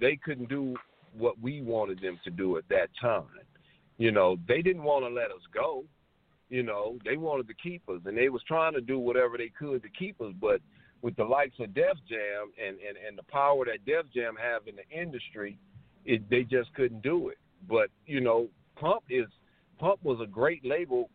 they 0.00 0.16
couldn't 0.16 0.48
do 0.48 0.76
what 1.16 1.40
we 1.40 1.62
wanted 1.62 2.00
them 2.00 2.18
to 2.24 2.30
do 2.30 2.56
at 2.56 2.68
that 2.68 2.88
time. 3.00 3.24
You 3.96 4.12
know, 4.12 4.36
they 4.46 4.62
didn't 4.62 4.84
want 4.84 5.04
to 5.04 5.08
let 5.08 5.30
us 5.30 5.42
go. 5.52 5.84
You 6.48 6.62
know, 6.62 6.98
they 7.04 7.16
wanted 7.16 7.48
to 7.48 7.54
keep 7.54 7.86
us, 7.88 8.00
and 8.06 8.16
they 8.16 8.28
was 8.28 8.42
trying 8.46 8.72
to 8.74 8.80
do 8.80 8.98
whatever 8.98 9.36
they 9.36 9.50
could 9.58 9.82
to 9.82 9.88
keep 9.90 10.20
us. 10.20 10.32
But 10.40 10.60
with 11.02 11.16
the 11.16 11.24
likes 11.24 11.56
of 11.60 11.74
Def 11.74 11.96
Jam 12.08 12.52
and 12.64 12.76
and 12.78 12.96
and 13.06 13.18
the 13.18 13.24
power 13.24 13.64
that 13.66 13.84
Def 13.84 14.06
Jam 14.14 14.34
have 14.40 14.66
in 14.66 14.76
the 14.76 15.00
industry, 15.00 15.58
it 16.04 16.28
they 16.30 16.44
just 16.44 16.72
couldn't 16.74 17.02
do 17.02 17.28
it. 17.28 17.38
But 17.68 17.90
you 18.06 18.20
know, 18.20 18.48
Pump 18.76 19.02
is 19.10 19.26
Pump 19.78 20.02
was 20.02 20.20
a 20.22 20.26
great 20.26 20.64
label. 20.64 21.10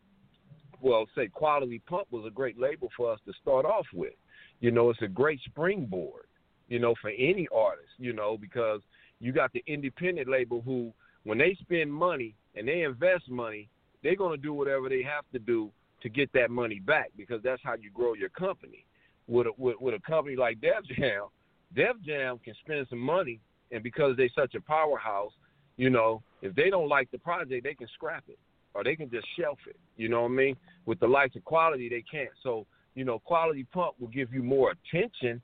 Well, 0.84 1.08
say 1.16 1.30
Quality 1.30 1.80
Pump 1.80 2.08
was 2.12 2.26
a 2.28 2.30
great 2.30 2.60
label 2.60 2.90
for 2.96 3.12
us 3.12 3.20
to 3.26 3.32
start 3.42 3.66
off 3.66 3.86
with. 3.94 4.14
You 4.60 4.72
know, 4.72 4.90
it's 4.90 5.02
a 5.02 5.08
great 5.08 5.40
springboard. 5.46 6.26
You 6.68 6.80
know, 6.80 6.94
for 7.02 7.10
any 7.10 7.48
artist. 7.56 7.94
You 7.98 8.12
know, 8.12 8.38
because 8.38 8.82
you 9.22 9.32
got 9.32 9.54
the 9.54 9.64
independent 9.66 10.28
label 10.28 10.62
who, 10.62 10.92
when 11.24 11.38
they 11.38 11.58
spend 11.62 11.92
money 11.92 12.36
and 12.56 12.68
they 12.68 12.82
invest 12.82 13.30
money, 13.30 13.70
they're 14.04 14.18
going 14.18 14.38
to 14.38 14.42
do 14.42 14.54
whatever 14.54 14.90
they 14.90 15.02
have 15.04 15.24
to 15.32 15.40
do 15.40 15.72
to 16.02 16.10
get 16.10 16.32
that 16.34 16.52
money 16.52 16.80
back 16.80 17.12
because 17.16 17.42
that's 17.42 17.62
how 17.64 17.76
you 17.76 17.90
grow 17.90 18.14
your 18.14 18.30
company. 18.30 18.86
With 19.28 19.48
a, 19.48 19.52
with, 19.58 19.80
with 19.80 19.96
a 19.96 20.00
company 20.00 20.36
like 20.36 20.60
Def 20.60 20.84
Jam, 20.98 21.28
Def 21.74 21.96
Jam 22.06 22.40
can 22.44 22.56
spend 22.66 22.88
some 22.90 23.00
money, 23.00 23.40
and 23.72 23.82
because 23.82 24.18
they're 24.18 24.28
such 24.36 24.54
a 24.54 24.60
powerhouse, 24.60 25.32
you 25.78 25.90
know, 25.90 26.22
if 26.42 26.54
they 26.56 26.70
don't 26.70 26.90
like 26.90 27.10
the 27.12 27.18
project, 27.20 27.64
they 27.64 27.74
can 27.74 27.88
scrap 27.96 28.26
it 28.28 28.38
or 28.74 28.84
they 28.84 28.96
can 28.96 29.10
just 29.10 29.28
shelf 29.40 29.60
it. 29.68 29.78
You 29.98 30.10
know 30.10 30.22
what 30.24 30.32
I 30.32 30.36
mean? 30.36 30.56
With 30.86 31.00
the 31.00 31.08
likes 31.08 31.36
of 31.36 31.44
quality, 31.46 31.90
they 31.90 32.04
can't. 32.10 32.30
So, 32.42 32.66
you 32.96 33.06
know, 33.06 33.20
quality 33.20 33.66
pump 33.72 33.96
will 34.00 34.08
give 34.08 34.34
you 34.34 34.44
more 34.44 34.72
attention 34.72 35.42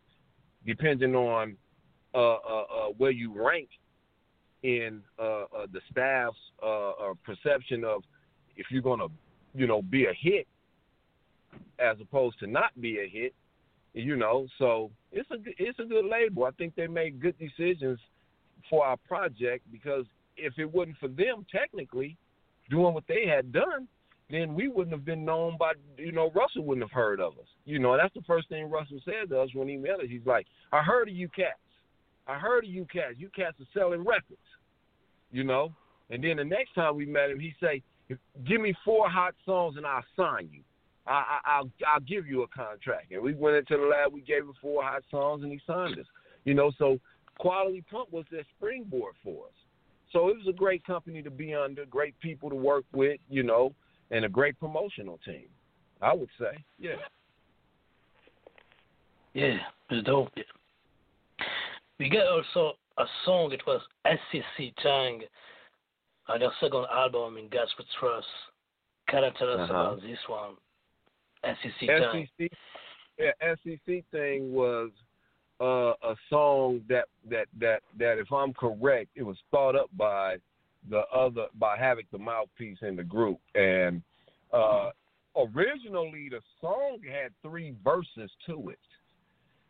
depending 0.66 1.16
on 1.16 1.56
uh, 2.14 2.18
uh, 2.18 2.36
uh, 2.38 2.86
where 2.98 3.12
you 3.12 3.32
rank 3.34 3.70
in 4.64 5.02
uh, 5.18 5.44
uh, 5.44 5.68
the 5.72 5.80
staff's 5.92 6.36
uh, 6.66 7.14
perception 7.24 7.84
of 7.84 8.04
if 8.58 8.68
you're 8.72 8.82
going 8.82 9.00
to, 9.00 9.08
you 9.54 9.68
know, 9.68 9.82
be 9.82 10.06
a 10.06 10.14
hit 10.20 10.48
as 11.80 11.98
opposed 12.02 12.38
to 12.40 12.48
not 12.48 12.80
be 12.82 13.00
a 13.00 13.08
hit. 13.08 13.34
You 13.94 14.18
know, 14.18 14.48
so 14.60 14.92
it's 15.12 15.30
a 15.32 15.38
it's 15.58 15.80
a 15.80 15.84
good 15.84 16.06
label. 16.06 16.46
I 16.46 16.52
think 16.52 16.76
they 16.76 16.86
made 16.86 17.20
good 17.20 17.36
decisions 17.40 18.00
for 18.70 18.86
our 18.86 18.98
project 18.98 19.66
because 19.72 20.06
if 20.38 20.54
it 20.60 20.72
wasn't 20.72 20.98
for 20.98 21.08
them 21.08 21.46
technically 21.52 22.16
doing 22.70 22.94
what 22.94 23.06
they 23.08 23.26
had 23.26 23.52
done, 23.52 23.88
then 24.30 24.54
we 24.54 24.68
wouldn't 24.68 24.96
have 24.96 25.06
been 25.06 25.26
known 25.26 25.58
by 25.58 25.74
you 25.98 26.12
know 26.12 26.32
Russell 26.36 26.64
wouldn't 26.64 26.84
have 26.84 26.96
heard 26.96 27.20
of 27.20 27.34
us. 27.34 27.48
You 27.66 27.80
know, 27.80 27.98
that's 27.98 28.14
the 28.14 28.22
first 28.22 28.50
thing 28.50 28.70
Russell 28.70 29.00
said 29.04 29.30
to 29.30 29.42
us 29.42 29.50
when 29.54 29.68
he 29.68 29.76
met 29.76 30.00
us. 30.00 30.06
He's 30.08 30.26
like, 30.26 30.46
"I 30.72 30.84
heard 30.84 31.10
of 31.10 31.16
you 31.16 31.28
cats. 31.30 31.58
I 32.28 32.38
heard 32.38 32.64
of 32.64 32.70
you 32.70 32.86
cats. 32.86 33.16
You 33.18 33.30
cats 33.36 33.60
are 33.60 33.68
selling 33.74 34.06
records." 34.06 34.40
You 35.32 35.44
know, 35.44 35.74
and 36.10 36.24
then 36.24 36.38
the 36.38 36.44
next 36.44 36.74
time 36.74 36.96
we 36.96 37.06
met 37.06 37.32
him, 37.32 37.40
he 37.40 37.54
say, 37.60 37.82
"Give 38.46 38.62
me 38.62 38.74
four 38.86 39.10
hot 39.10 39.36
songs 39.46 39.78
and 39.78 39.86
I'll 39.86 40.06
sign 40.16 40.50
you. 40.52 40.62
I, 41.08 41.12
I, 41.14 41.40
I'll 41.46 41.72
I'll 41.88 42.02
give 42.02 42.28
you 42.28 42.44
a 42.44 42.48
contract." 42.48 43.12
And 43.12 43.22
we 43.22 43.34
went 43.34 43.56
into 43.56 43.78
the 43.78 43.88
lab. 43.88 44.14
We 44.14 44.22
gave 44.22 44.44
him 44.44 44.54
four 44.62 44.84
hot 44.84 45.04
songs 45.10 45.44
and 45.44 45.52
he 45.52 45.60
signed 45.66 45.98
us. 45.98 46.06
You 46.46 46.54
know, 46.54 46.72
so 46.78 47.00
Quality 47.40 47.84
Pump 47.90 48.12
was 48.12 48.26
that 48.32 48.46
springboard 48.58 49.16
for 49.24 49.46
us. 49.48 49.54
So 50.12 50.30
it 50.30 50.38
was 50.38 50.48
a 50.48 50.54
great 50.54 50.84
company 50.86 51.22
to 51.22 51.30
be 51.30 51.54
under, 51.54 51.86
great 51.86 52.20
people 52.20 52.50
to 52.50 52.56
work 52.56 52.86
with, 52.94 53.20
you 53.30 53.44
know, 53.44 53.74
and 54.12 54.26
a 54.26 54.30
great 54.30 54.60
promotional 54.60 55.20
team. 55.24 55.48
I 56.02 56.14
would 56.14 56.30
say, 56.40 56.58
yeah. 56.80 56.96
Yeah, 59.34 59.58
it's 59.90 60.06
dope. 60.06 60.30
Yeah. 60.36 60.44
We 62.00 62.10
got 62.10 62.28
also 62.28 62.78
a 62.98 63.06
song. 63.26 63.52
It 63.52 63.62
was 63.68 63.82
SCC 64.06 64.74
Tang 64.82 65.22
on 66.28 66.40
their 66.40 66.52
second 66.60 66.86
album 66.94 67.38
in 67.38 67.48
God's 67.50 67.72
We 67.78 67.86
Trust. 68.00 68.26
Can 69.10 69.24
you 69.24 69.32
tell 69.38 69.50
us 69.54 69.70
Uh-huh. 69.70 69.74
about 69.74 70.02
this 70.02 70.18
one? 70.28 70.56
SCC 71.44 71.88
Tang. 71.88 72.28
SEC, 72.40 72.52
yeah, 73.18 73.32
SEC 73.64 74.04
thing 74.12 74.52
was 74.54 74.92
uh, 75.62 75.94
a 76.04 76.16
song 76.30 76.82
that 76.90 77.06
that 77.30 77.48
that 77.60 77.82
that 77.98 78.18
if 78.18 78.32
I'm 78.32 78.54
correct, 78.54 79.10
it 79.16 79.24
was 79.24 79.38
thought 79.52 79.76
up 79.76 79.90
by 79.98 80.38
the 80.90 81.02
other 81.14 81.46
by 81.60 81.78
Havoc 81.78 82.06
the 82.12 82.18
mouthpiece 82.18 82.78
in 82.82 82.96
the 82.96 83.04
group, 83.04 83.40
and 83.56 84.02
uh, 84.54 84.92
originally 85.36 86.30
the 86.30 86.42
song 86.62 87.00
had 87.04 87.32
three 87.42 87.76
verses 87.84 88.32
to 88.46 88.70
it, 88.70 88.80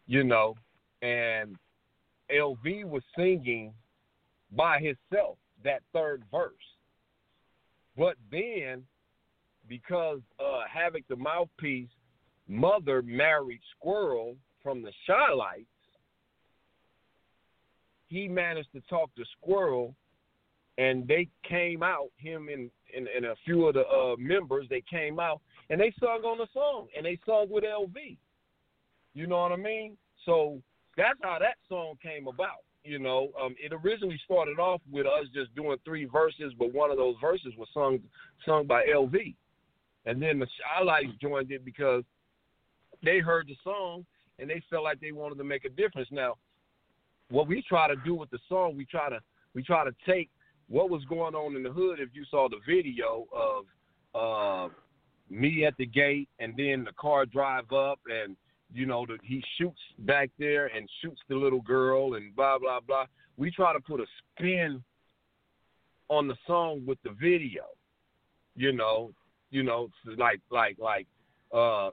you 0.06 0.24
know, 0.24 0.56
and 1.02 1.56
LV 2.32 2.86
was 2.86 3.04
singing 3.18 3.74
by 4.52 4.80
himself 4.80 5.38
that 5.64 5.82
third 5.92 6.24
verse, 6.32 6.54
but 7.98 8.16
then 8.32 8.84
because 9.68 10.20
uh, 10.40 10.62
Havoc 10.72 11.08
the 11.08 11.16
mouthpiece 11.16 11.90
mother 12.48 13.02
married 13.02 13.62
Squirrel 13.78 14.36
from 14.64 14.82
the 14.82 14.92
Shy 15.06 15.32
he 18.10 18.28
managed 18.28 18.72
to 18.74 18.82
talk 18.90 19.14
to 19.16 19.24
Squirrel, 19.40 19.96
and 20.78 21.08
they 21.08 21.28
came 21.48 21.84
out. 21.84 22.10
Him 22.18 22.50
and 22.52 22.70
and, 22.96 23.08
and 23.08 23.26
a 23.26 23.36
few 23.46 23.68
of 23.68 23.76
the 23.76 23.88
uh, 23.88 24.16
members 24.18 24.66
they 24.70 24.84
came 24.90 25.20
out 25.20 25.42
and 25.70 25.80
they 25.80 25.94
sung 26.00 26.24
on 26.24 26.38
the 26.38 26.48
song 26.54 26.88
and 26.96 27.06
they 27.06 27.20
sung 27.26 27.48
with 27.50 27.64
LV. 27.64 28.18
You 29.14 29.28
know 29.28 29.38
what 29.38 29.52
I 29.52 29.58
mean? 29.58 29.98
So 30.26 30.62
that's 30.98 31.20
how 31.22 31.38
that 31.40 31.56
song 31.68 31.96
came 32.02 32.28
about. 32.28 32.64
You 32.84 33.00
know, 33.00 33.30
um, 33.42 33.56
it 33.62 33.74
originally 33.74 34.20
started 34.24 34.58
off 34.60 34.82
with 34.90 35.06
us 35.06 35.26
just 35.34 35.54
doing 35.56 35.78
three 35.84 36.06
verses, 36.06 36.54
but 36.58 36.74
one 36.74 36.92
of 36.92 36.98
those 36.98 37.16
verses 37.20 37.54
was 37.58 37.68
sung 37.74 38.00
sung 38.46 38.66
by 38.66 38.86
LV. 38.86 39.36
And 40.06 40.22
then 40.22 40.40
the 40.40 40.48
Shy 40.48 40.84
Lights 40.84 41.12
joined 41.22 41.52
it 41.52 41.66
because 41.66 42.04
they 43.04 43.20
heard 43.20 43.48
the 43.48 43.56
song 43.64 44.06
and 44.40 44.50
they 44.50 44.64
felt 44.70 44.84
like 44.84 45.00
they 45.00 45.12
wanted 45.12 45.38
to 45.38 45.44
make 45.44 45.66
a 45.66 45.70
difference. 45.70 46.08
Now, 46.12 46.36
what 47.30 47.48
we 47.48 47.64
try 47.68 47.88
to 47.88 47.96
do 48.06 48.16
with 48.16 48.30
the 48.30 48.40
song, 48.48 48.76
we 48.76 48.86
try 48.86 49.10
to 49.10 49.20
we 49.54 49.64
try 49.64 49.84
to 49.84 49.92
take 50.06 50.30
what 50.68 50.90
was 50.90 51.04
going 51.06 51.36
on 51.36 51.56
in 51.56 51.64
the 51.64 51.72
hood. 51.72 52.00
If 52.00 52.10
you 52.14 52.24
saw 52.30 52.48
the 52.48 52.60
video 52.68 53.26
of 53.34 53.66
uh, 54.16 54.74
me 55.30 55.66
at 55.66 55.76
the 55.78 55.86
gate 55.86 56.30
and 56.40 56.54
then 56.58 56.84
the 56.84 56.94
car 57.00 57.26
drive 57.26 57.72
up 57.72 58.00
and 58.08 58.36
you 58.74 58.86
know, 58.86 59.06
the, 59.06 59.18
he 59.24 59.44
shoots 59.58 59.80
back 60.00 60.30
there 60.38 60.68
and 60.68 60.88
shoots 61.02 61.22
the 61.28 61.36
little 61.36 61.62
girl 61.62 62.16
and 62.16 62.36
blah 62.36 62.60
blah 62.60 62.80
blah. 62.80 63.06
We 63.38 63.52
try 63.52 63.74
to 63.74 63.80
put 63.80 64.00
a 64.00 64.06
spin 64.38 64.84
on 66.08 66.28
the 66.28 66.36
song 66.46 66.84
with 66.86 67.00
the 67.04 67.12
video. 67.20 67.64
You 68.56 68.74
know, 68.74 69.12
you 69.50 69.64
know, 69.64 69.90
like 70.18 70.42
like 70.52 70.78
like 70.80 71.08
uh 71.54 71.90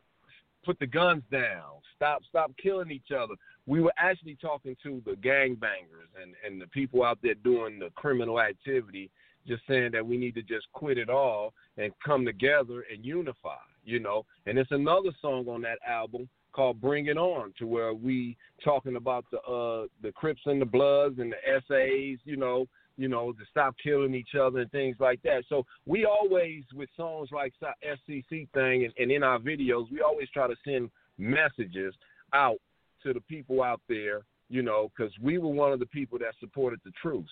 put 0.64 0.78
the 0.78 0.87
guns 0.87 1.22
down, 1.30 1.80
stop 1.95 2.22
stop 2.28 2.53
killing 2.62 2.91
each 2.91 3.11
other. 3.16 3.34
We 3.66 3.80
were 3.80 3.92
actually 3.98 4.36
talking 4.40 4.76
to 4.82 5.02
the 5.04 5.12
gangbangers 5.12 6.10
and 6.20 6.34
and 6.44 6.60
the 6.60 6.66
people 6.68 7.02
out 7.02 7.18
there 7.22 7.34
doing 7.34 7.78
the 7.78 7.90
criminal 7.96 8.40
activity, 8.40 9.10
just 9.46 9.62
saying 9.68 9.92
that 9.92 10.06
we 10.06 10.16
need 10.16 10.34
to 10.34 10.42
just 10.42 10.66
quit 10.72 10.98
it 10.98 11.10
all 11.10 11.52
and 11.76 11.92
come 12.04 12.24
together 12.24 12.84
and 12.92 13.04
unify. 13.04 13.56
You 13.84 14.00
know, 14.00 14.24
and 14.46 14.58
it's 14.58 14.72
another 14.72 15.10
song 15.20 15.46
on 15.48 15.62
that 15.62 15.78
album 15.86 16.28
called 16.52 16.80
"Bring 16.80 17.06
It 17.06 17.18
On," 17.18 17.52
to 17.58 17.66
where 17.66 17.94
we 17.94 18.36
talking 18.64 18.96
about 18.96 19.24
the 19.30 19.40
uh 19.40 19.86
the 20.02 20.12
Crips 20.12 20.42
and 20.46 20.60
the 20.60 20.66
Bloods 20.66 21.18
and 21.18 21.32
the 21.32 21.60
SAs. 21.68 22.20
You 22.24 22.36
know, 22.36 22.66
you 22.96 23.08
know, 23.08 23.32
to 23.32 23.44
stop 23.50 23.74
killing 23.82 24.14
each 24.14 24.34
other 24.40 24.60
and 24.60 24.70
things 24.70 24.96
like 24.98 25.20
that. 25.22 25.44
So 25.48 25.64
we 25.86 26.04
always, 26.04 26.62
with 26.74 26.88
songs 26.96 27.28
like 27.32 27.52
SCC 27.60 28.48
thing 28.52 28.84
and, 28.84 28.92
and 28.98 29.10
in 29.10 29.22
our 29.22 29.38
videos, 29.38 29.90
we 29.90 30.00
always 30.00 30.28
try 30.30 30.46
to 30.46 30.56
send 30.64 30.90
messages 31.18 31.94
out 32.32 32.58
to 33.03 33.12
the 33.12 33.20
people 33.22 33.62
out 33.62 33.80
there, 33.88 34.22
you 34.49 34.62
know, 34.62 34.90
because 34.97 35.12
we 35.20 35.38
were 35.38 35.49
one 35.49 35.72
of 35.72 35.80
the 35.80 35.86
people 35.86 36.18
that 36.18 36.34
supported 36.40 36.80
the 36.84 36.92
truce, 37.01 37.28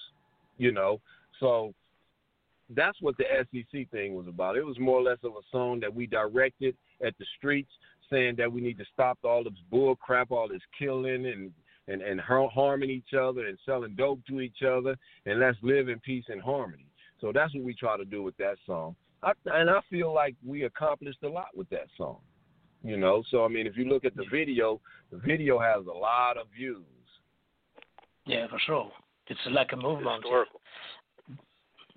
you 0.59 0.73
know. 0.73 1.01
So 1.41 1.75
that's 2.71 3.01
what 3.01 3.17
the 3.17 3.25
SEC 3.53 3.91
thing 3.91 4.15
was 4.15 4.27
about. 4.27 4.57
It 4.57 4.65
was 4.65 4.79
more 4.79 4.99
or 4.99 5.03
less 5.03 5.19
of 5.23 5.33
a 5.33 5.45
song 5.51 5.81
that 5.81 5.95
we 5.95 6.07
directed 6.07 6.77
at 7.05 7.15
the 7.19 7.27
streets, 7.37 7.71
saying 8.11 8.37
that 8.39 8.53
we 8.53 8.61
need 8.61 8.79
to 8.79 8.85
stop 8.93 9.19
all 9.25 9.45
this 9.45 9.53
bull 9.71 9.97
crap, 9.97 10.31
all 10.31 10.49
this 10.49 10.63
killing 10.79 11.27
and 11.27 11.53
and, 11.87 12.01
and 12.01 12.21
harming 12.21 12.89
each 12.89 13.13
other 13.13 13.47
and 13.47 13.59
selling 13.67 13.95
dope 13.95 14.21
to 14.27 14.41
each 14.41 14.63
other, 14.67 14.97
and 15.27 15.39
let's 15.39 15.59
live 15.63 15.89
in 15.89 16.01
peace 16.01 16.25
and 16.29 16.41
harmony. 16.41 16.87
So 17.21 17.33
that's 17.33 17.55
what 17.55 17.65
we 17.65 17.75
try 17.75 17.97
to 17.97 18.05
do 18.05 18.23
with 18.23 18.37
that 18.39 18.57
song. 18.67 18.97
I, 19.23 19.33
and 19.47 19.71
I 19.71 19.81
feel 19.91 20.13
like 20.13 20.35
we 20.45 20.65
accomplished 20.65 21.23
a 21.25 21.29
lot 21.29 21.49
with 21.55 21.69
that 21.71 21.89
song. 21.97 22.19
You 22.85 22.99
know, 22.99 23.23
so 23.31 23.45
I 23.45 23.49
mean, 23.49 23.67
if 23.67 23.79
you 23.79 23.87
look 23.89 24.05
at 24.05 24.15
the 24.15 24.27
video, 24.31 24.79
the 25.11 25.17
video 25.17 25.59
has 25.59 25.87
a 25.87 25.99
lot 25.99 26.37
of 26.37 26.49
views. 26.55 26.85
Yeah, 28.27 28.47
for 28.49 28.59
sure. 28.59 28.91
It's 29.27 29.41
like 29.51 29.71
a 29.73 29.77
movement. 29.77 30.23
Historical. 30.23 30.61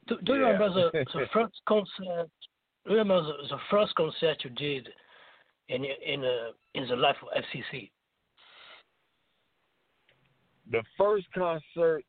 Do, 0.07 0.17
do 0.23 0.33
you 0.35 0.45
remember 0.45 0.69
the, 0.73 1.05
the 1.13 1.25
first 1.33 1.55
concert? 1.67 2.29
Do 2.85 2.93
you 2.93 2.97
remember 2.99 3.21
the, 3.21 3.47
the 3.49 3.57
first 3.69 3.93
concert 3.95 4.37
you 4.45 4.49
did 4.51 4.87
in 5.67 5.83
in 5.83 6.23
uh, 6.23 6.51
in 6.73 6.87
the 6.87 6.95
life 6.95 7.17
of 7.21 7.43
FCC? 7.43 7.91
The 10.71 10.83
first 10.97 11.25
concert 11.33 12.03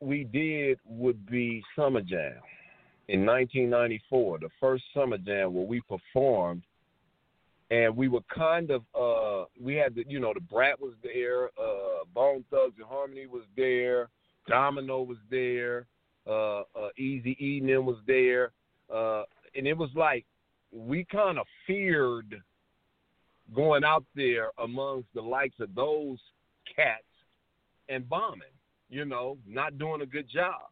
we 0.00 0.24
did 0.24 0.78
would 0.84 1.28
be 1.28 1.62
Summer 1.74 2.00
Jam 2.00 2.40
in 3.08 3.26
1994. 3.26 4.38
The 4.38 4.48
first 4.60 4.84
Summer 4.94 5.18
Jam 5.18 5.52
where 5.52 5.66
we 5.66 5.80
performed, 5.82 6.62
and 7.70 7.96
we 7.96 8.08
were 8.08 8.22
kind 8.34 8.70
of 8.70 8.82
uh 8.94 9.44
we 9.60 9.74
had 9.74 9.94
the 9.94 10.04
you 10.08 10.20
know 10.20 10.32
the 10.34 10.40
Brat 10.40 10.80
was 10.80 10.94
there, 11.02 11.46
uh 11.58 12.04
Bone 12.14 12.44
Thugs 12.50 12.74
and 12.78 12.86
Harmony 12.86 13.26
was 13.26 13.44
there, 13.56 14.08
Domino 14.48 15.02
was 15.02 15.18
there, 15.30 15.86
uh, 16.26 16.60
uh 16.60 16.88
Easy 16.98 17.36
E 17.40 17.60
was 17.62 17.98
there, 18.06 18.52
uh, 18.92 19.22
and 19.54 19.66
it 19.66 19.76
was 19.76 19.90
like 19.94 20.24
we 20.72 21.04
kind 21.04 21.38
of 21.38 21.46
feared 21.66 22.40
going 23.54 23.84
out 23.84 24.04
there 24.14 24.50
amongst 24.62 25.08
the 25.14 25.20
likes 25.20 25.58
of 25.60 25.74
those 25.74 26.18
cats 26.74 27.02
and 27.88 28.08
bombing, 28.08 28.42
you 28.88 29.04
know, 29.04 29.36
not 29.46 29.78
doing 29.78 30.02
a 30.02 30.06
good 30.06 30.28
job. 30.28 30.70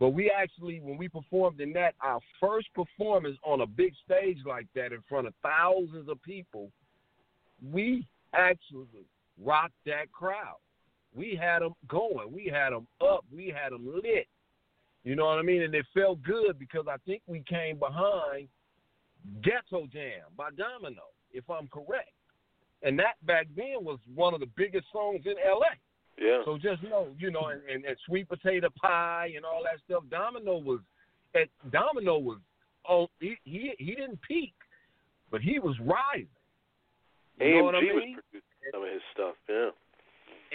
But 0.00 0.10
we 0.10 0.30
actually, 0.30 0.80
when 0.80 0.96
we 0.96 1.08
performed 1.08 1.60
in 1.60 1.72
that, 1.74 1.94
our 2.00 2.20
first 2.40 2.68
performance 2.74 3.36
on 3.44 3.60
a 3.60 3.66
big 3.66 3.92
stage 4.04 4.38
like 4.44 4.66
that 4.74 4.92
in 4.92 5.02
front 5.08 5.26
of 5.26 5.34
thousands 5.42 6.08
of 6.08 6.20
people, 6.22 6.70
we 7.72 8.06
actually 8.32 9.06
rocked 9.42 9.74
that 9.86 10.10
crowd. 10.12 10.56
We 11.14 11.38
had 11.40 11.62
them 11.62 11.74
going. 11.88 12.32
We 12.32 12.46
had 12.46 12.72
them 12.72 12.88
up. 13.00 13.24
We 13.32 13.54
had 13.56 13.72
them 13.72 13.86
lit. 13.86 14.26
You 15.04 15.14
know 15.14 15.26
what 15.26 15.38
I 15.38 15.42
mean? 15.42 15.62
And 15.62 15.74
it 15.74 15.86
felt 15.94 16.22
good 16.22 16.58
because 16.58 16.86
I 16.90 16.96
think 17.06 17.22
we 17.26 17.44
came 17.48 17.78
behind 17.78 18.48
Ghetto 19.42 19.86
Jam 19.92 20.22
by 20.36 20.50
Domino, 20.56 21.02
if 21.32 21.48
I'm 21.48 21.68
correct. 21.68 22.10
And 22.82 22.98
that 22.98 23.14
back 23.24 23.46
then 23.56 23.76
was 23.84 23.98
one 24.14 24.34
of 24.34 24.40
the 24.40 24.50
biggest 24.56 24.86
songs 24.92 25.22
in 25.24 25.34
LA. 25.46 25.66
Yeah. 26.20 26.42
So 26.44 26.56
just 26.56 26.82
know, 26.82 27.08
you 27.18 27.30
know, 27.30 27.48
and, 27.48 27.60
and, 27.68 27.84
and 27.84 27.96
sweet 28.06 28.28
potato 28.28 28.68
pie 28.80 29.32
and 29.34 29.44
all 29.44 29.62
that 29.64 29.80
stuff. 29.84 30.04
Domino 30.10 30.58
was, 30.58 30.80
at 31.34 31.48
Domino 31.72 32.18
was, 32.18 32.38
oh, 32.88 33.08
he 33.20 33.36
he, 33.44 33.72
he 33.78 33.94
didn't 33.94 34.20
peak, 34.22 34.54
but 35.30 35.40
he 35.40 35.58
was 35.58 35.76
rising. 35.80 36.28
You 37.40 37.46
AMG 37.46 37.58
know 37.58 37.64
what 37.64 37.74
I 37.74 37.78
was 37.78 37.86
producing 38.30 38.42
some 38.72 38.82
of 38.84 38.92
his 38.92 39.02
stuff. 39.12 39.34
Yeah. 39.48 39.70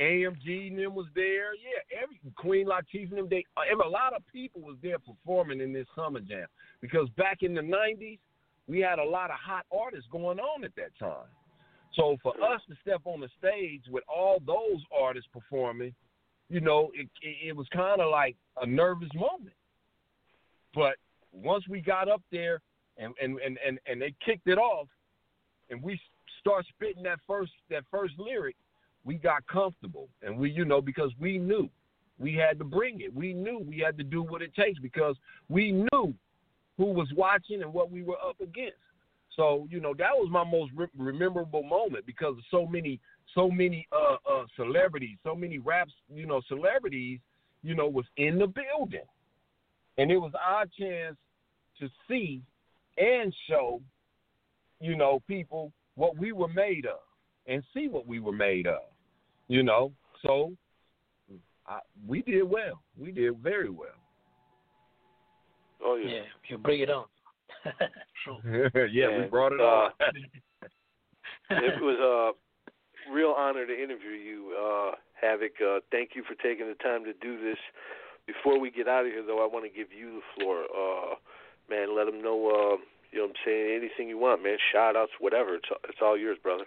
AMG 0.02 0.70
and 0.70 0.80
them 0.80 0.96
was 0.96 1.08
there. 1.14 1.54
Yeah, 1.56 2.02
every 2.02 2.20
Queen 2.38 2.68
Latifah 2.68 3.10
and 3.10 3.18
them. 3.18 3.28
They, 3.30 3.44
every, 3.70 3.86
a 3.86 3.90
lot 3.90 4.14
of 4.16 4.24
people 4.32 4.62
was 4.62 4.78
there 4.82 4.98
performing 5.00 5.60
in 5.60 5.74
this 5.74 5.88
summer 5.96 6.22
jam 6.22 6.48
because 6.80 7.10
back 7.18 7.40
in 7.42 7.54
the 7.54 7.62
'90s, 7.62 8.20
we 8.68 8.80
had 8.80 9.00
a 9.00 9.04
lot 9.04 9.30
of 9.30 9.38
hot 9.46 9.66
artists 9.78 10.08
going 10.12 10.40
on 10.40 10.64
at 10.64 10.76
that 10.78 10.98
time. 10.98 11.28
So 11.96 12.18
for 12.22 12.34
us 12.34 12.62
to 12.70 12.76
step 12.82 13.02
on 13.06 13.20
the 13.20 13.30
stage 13.38 13.82
with 13.90 14.04
all 14.08 14.40
those 14.46 14.84
artists 14.98 15.30
performing, 15.34 15.94
you 16.50 16.62
know, 16.62 16.92
it 16.94 17.08
it, 17.22 17.50
it 17.50 17.56
was 17.56 17.68
kind 17.74 18.02
of 18.02 18.12
like 18.12 18.36
a 18.62 18.66
nervous 18.66 19.10
moment. 19.16 19.56
But 20.74 20.96
once 21.32 21.68
we 21.68 21.82
got 21.82 22.10
up 22.10 22.22
there 22.32 22.62
and 22.98 23.14
and, 23.22 23.40
and, 23.40 23.58
and 23.66 23.80
and 23.86 24.02
they 24.02 24.14
kicked 24.26 24.48
it 24.48 24.58
off, 24.58 24.88
and 25.70 25.82
we 25.82 26.00
start 26.40 26.66
spitting 26.70 27.04
that 27.04 27.20
first 27.28 27.52
that 27.70 27.84
first 27.90 28.14
lyric, 28.18 28.56
we 29.04 29.16
got 29.16 29.46
comfortable, 29.48 30.08
and 30.22 30.38
we 30.38 30.52
you 30.52 30.66
know 30.66 30.82
because 30.82 31.12
we 31.20 31.38
knew 31.38 31.70
we 32.20 32.34
had 32.36 32.60
to 32.60 32.66
bring 32.66 33.02
it. 33.02 33.16
We 33.16 33.34
knew 33.34 33.60
we 33.60 33.80
had 33.80 33.98
to 33.98 34.04
do 34.04 34.22
what 34.22 34.42
it 34.42 34.54
takes 34.54 34.80
because 34.80 35.16
we 35.48 35.72
knew 35.72 36.14
who 36.78 36.86
was 36.86 37.08
watching 37.16 37.62
and 37.62 37.74
what 37.74 37.92
we 37.92 38.04
were 38.04 38.18
up 38.18 38.40
against. 38.42 38.78
So 39.40 39.70
you 39.72 39.80
know 39.80 39.94
that 39.98 40.12
was 40.12 40.28
my 40.30 40.44
most 40.44 40.74
re- 40.76 40.88
rememberable 40.98 41.64
moment 41.64 42.06
because 42.06 42.38
of 42.38 42.44
so 42.52 42.66
many, 42.66 43.00
so 43.34 43.50
many 43.50 43.88
uh, 43.94 44.18
uh, 44.30 44.44
celebrities, 44.58 45.18
so 45.24 45.34
many 45.34 45.60
raps, 45.60 45.94
you 46.14 46.26
know, 46.26 46.42
celebrities, 46.50 47.20
you 47.64 47.74
know, 47.74 47.88
was 47.88 48.04
in 48.18 48.38
the 48.38 48.48
building, 48.48 49.08
and 49.98 50.12
it 50.12 50.18
was 50.18 50.34
our 50.46 50.66
chance 50.78 51.16
to 51.80 51.88
see 52.10 52.42
and 52.98 53.34
show, 53.48 53.82
you 54.82 54.98
know, 54.98 55.22
people 55.26 55.72
what 55.96 56.18
we 56.18 56.34
were 56.34 56.50
made 56.50 56.86
of 56.86 57.00
and 57.48 57.64
see 57.74 57.88
what 57.88 58.06
we 58.06 58.20
were 58.20 58.34
made 58.34 58.68
of, 58.68 58.82
you 59.48 59.64
know. 59.64 59.94
So 60.22 60.52
I, 61.66 61.80
we 62.06 62.24
did 62.24 62.44
well. 62.44 62.82
We 62.98 63.14
did 63.14 63.38
very 63.38 63.70
well. 63.70 63.88
Oh 65.82 65.96
yeah. 65.96 66.12
Yeah, 66.12 66.22
you 66.50 66.58
bring 66.58 66.82
it 66.82 66.90
on. 66.90 67.06
sure. 68.24 68.88
yeah, 68.92 69.20
we 69.20 69.26
brought 69.28 69.54
it 69.54 69.60
uh, 69.60 69.64
on. 69.64 69.92
it 71.50 71.82
was 71.82 72.00
a 72.00 73.12
real 73.14 73.34
honor 73.38 73.66
to 73.66 73.74
interview 73.74 74.12
you, 74.12 74.56
uh, 74.60 74.92
Havoc. 75.20 75.54
Uh, 75.62 75.80
thank 75.92 76.12
you 76.16 76.24
for 76.24 76.36
taking 76.36 76.68
the 76.68 76.76
time 76.76 77.04
to 77.06 77.14
do 77.14 77.42
this. 77.42 77.58
Before 78.28 78.60
we 78.60 78.70
get 78.70 78.88
out 78.88 79.06
of 79.06 79.12
here, 79.12 79.24
though, 79.26 79.44
I 79.44 79.48
want 79.52 79.66
to 79.66 79.76
give 79.76 79.88
you 79.92 80.22
the 80.22 80.22
floor. 80.36 80.64
Uh, 80.64 81.16
man, 81.70 81.96
let 81.96 82.06
them 82.06 82.22
know. 82.22 82.36
Uh, 82.36 82.78
you 83.12 83.18
know, 83.18 83.26
what 83.26 83.30
I'm 83.30 83.36
saying 83.44 83.82
anything 83.82 84.08
you 84.08 84.20
want, 84.20 84.44
man. 84.44 84.58
Shout 84.72 84.96
outs, 84.96 85.12
whatever. 85.20 85.56
It's 85.56 85.70
it's 85.86 85.98
all 86.02 86.18
yours, 86.18 86.38
brother. 86.44 86.66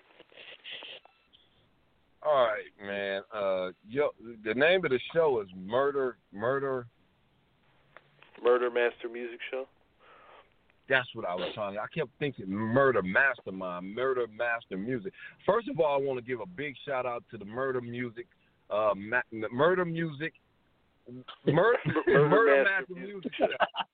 All 2.24 2.47
right, 2.47 2.70
man. 2.84 3.22
Uh, 3.34 3.70
yo, 3.88 4.11
the 4.45 4.55
name 4.55 4.84
of 4.84 4.90
the 4.90 5.01
show 5.14 5.40
is 5.40 5.49
Murder, 5.57 6.16
Murder. 6.32 6.86
Murder 8.43 8.70
Master 8.70 9.09
Music 9.12 9.38
Show. 9.51 9.66
That's 10.89 11.09
what 11.14 11.26
I 11.26 11.35
was 11.35 11.49
trying. 11.55 11.78
I 11.78 11.87
kept 11.97 12.11
thinking 12.18 12.49
Murder 12.49 13.03
Mastermind, 13.03 13.95
Murder 13.95 14.26
Master 14.37 14.76
Music. 14.76 15.12
First 15.47 15.68
of 15.68 15.78
all, 15.80 15.95
I 15.95 16.05
want 16.05 16.18
to 16.18 16.24
give 16.24 16.41
a 16.41 16.47
big 16.47 16.74
shout 16.87 17.07
out 17.07 17.24
to 17.30 17.39
the 17.39 17.45
Murder 17.45 17.80
Music, 17.80 18.26
uh, 18.70 18.93
ma- 18.97 19.20
Murder 19.53 19.85
Music, 19.85 20.33
Mur- 21.47 21.76
Murder 22.07 22.28
Murder, 22.28 22.64
Master 22.64 22.80
Master 22.80 22.95
Music 22.95 23.14
Music 23.14 23.33
Show. 23.39 23.47
Show. 23.47 23.85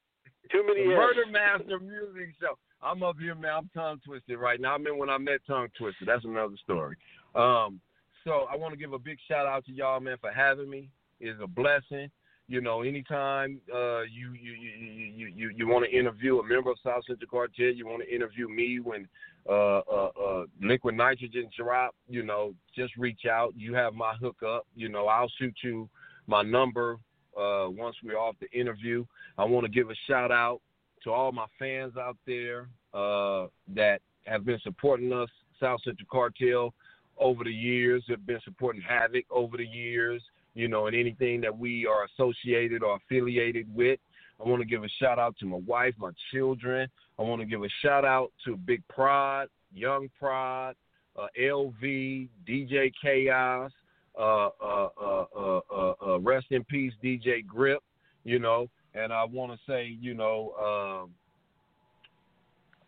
Too 0.50 0.64
many 0.66 0.86
Murder 0.86 1.26
Master 1.30 1.78
Music 1.78 2.34
Show. 2.40 2.58
I'm 2.82 3.02
up 3.02 3.16
here, 3.20 3.34
man. 3.34 3.52
I'm 3.54 3.70
tongue 3.74 4.00
twisted 4.04 4.38
right 4.38 4.60
now. 4.60 4.74
I 4.74 4.78
mean, 4.78 4.96
when 4.98 5.10
I 5.10 5.18
met 5.18 5.40
tongue 5.46 5.68
twisted, 5.76 6.08
that's 6.08 6.24
another 6.24 6.56
story. 6.62 6.96
Um, 7.34 7.80
so 8.24 8.46
I 8.50 8.56
want 8.56 8.72
to 8.72 8.78
give 8.78 8.92
a 8.92 8.98
big 8.98 9.18
shout 9.28 9.46
out 9.46 9.66
to 9.66 9.72
y'all, 9.72 10.00
man, 10.00 10.16
for 10.20 10.30
having 10.30 10.70
me. 10.70 10.88
It's 11.20 11.38
a 11.42 11.46
blessing. 11.46 12.10
You 12.50 12.62
know, 12.62 12.80
anytime 12.80 13.60
uh, 13.72 14.02
you 14.02 14.32
you 14.32 14.52
you 14.52 14.70
you 15.14 15.32
you, 15.36 15.50
you 15.54 15.68
want 15.68 15.84
to 15.84 15.96
interview 15.96 16.38
a 16.38 16.42
member 16.42 16.70
of 16.70 16.78
South 16.82 17.02
Central 17.06 17.28
Cartel, 17.30 17.66
you 17.66 17.86
want 17.86 18.02
to 18.02 18.14
interview 18.14 18.48
me 18.48 18.80
when 18.80 19.06
uh, 19.46 19.80
uh, 19.80 20.10
uh, 20.18 20.44
Liquid 20.62 20.94
Nitrogen 20.94 21.50
drop. 21.54 21.94
You 22.08 22.22
know, 22.22 22.54
just 22.74 22.96
reach 22.96 23.26
out. 23.30 23.52
You 23.54 23.74
have 23.74 23.92
my 23.92 24.14
hookup. 24.14 24.66
You 24.74 24.88
know, 24.88 25.08
I'll 25.08 25.30
shoot 25.38 25.54
you 25.62 25.90
my 26.26 26.40
number 26.40 26.98
uh, 27.38 27.66
once 27.68 27.96
we're 28.02 28.18
off 28.18 28.36
the 28.40 28.50
interview. 28.58 29.04
I 29.36 29.44
want 29.44 29.66
to 29.66 29.70
give 29.70 29.90
a 29.90 29.94
shout 30.06 30.32
out 30.32 30.62
to 31.04 31.10
all 31.10 31.32
my 31.32 31.46
fans 31.58 31.98
out 31.98 32.16
there 32.26 32.68
uh, 32.94 33.48
that 33.74 34.00
have 34.24 34.46
been 34.46 34.58
supporting 34.62 35.12
us, 35.12 35.28
South 35.60 35.80
Central 35.84 36.08
Cartel, 36.10 36.72
over 37.18 37.44
the 37.44 37.52
years. 37.52 38.04
Have 38.08 38.26
been 38.26 38.40
supporting 38.42 38.80
Havoc 38.80 39.26
over 39.30 39.58
the 39.58 39.66
years 39.66 40.22
you 40.58 40.66
know, 40.66 40.88
and 40.88 40.96
anything 40.96 41.40
that 41.40 41.56
we 41.56 41.86
are 41.86 42.04
associated 42.06 42.82
or 42.82 42.96
affiliated 42.96 43.72
with. 43.72 44.00
I 44.44 44.48
want 44.48 44.60
to 44.60 44.66
give 44.66 44.82
a 44.82 44.88
shout 45.00 45.16
out 45.16 45.36
to 45.38 45.46
my 45.46 45.60
wife, 45.64 45.94
my 45.98 46.10
children. 46.32 46.88
I 47.16 47.22
want 47.22 47.40
to 47.40 47.46
give 47.46 47.62
a 47.62 47.68
shout 47.80 48.04
out 48.04 48.32
to 48.44 48.56
Big 48.56 48.82
Prod, 48.88 49.46
Young 49.72 50.08
Prod, 50.18 50.74
uh, 51.16 51.26
LV, 51.40 52.28
DJ 52.46 52.92
Chaos, 53.00 53.70
uh 54.18 54.48
uh, 54.60 54.88
uh, 55.00 55.24
uh, 55.36 55.92
uh, 56.04 56.18
rest 56.18 56.46
in 56.50 56.64
peace, 56.64 56.92
DJ 57.04 57.46
Grip, 57.46 57.80
you 58.24 58.40
know. 58.40 58.68
And 58.94 59.12
I 59.12 59.24
want 59.26 59.52
to 59.52 59.58
say, 59.64 59.96
you 60.00 60.14
know, 60.14 61.04
um, 61.06 61.10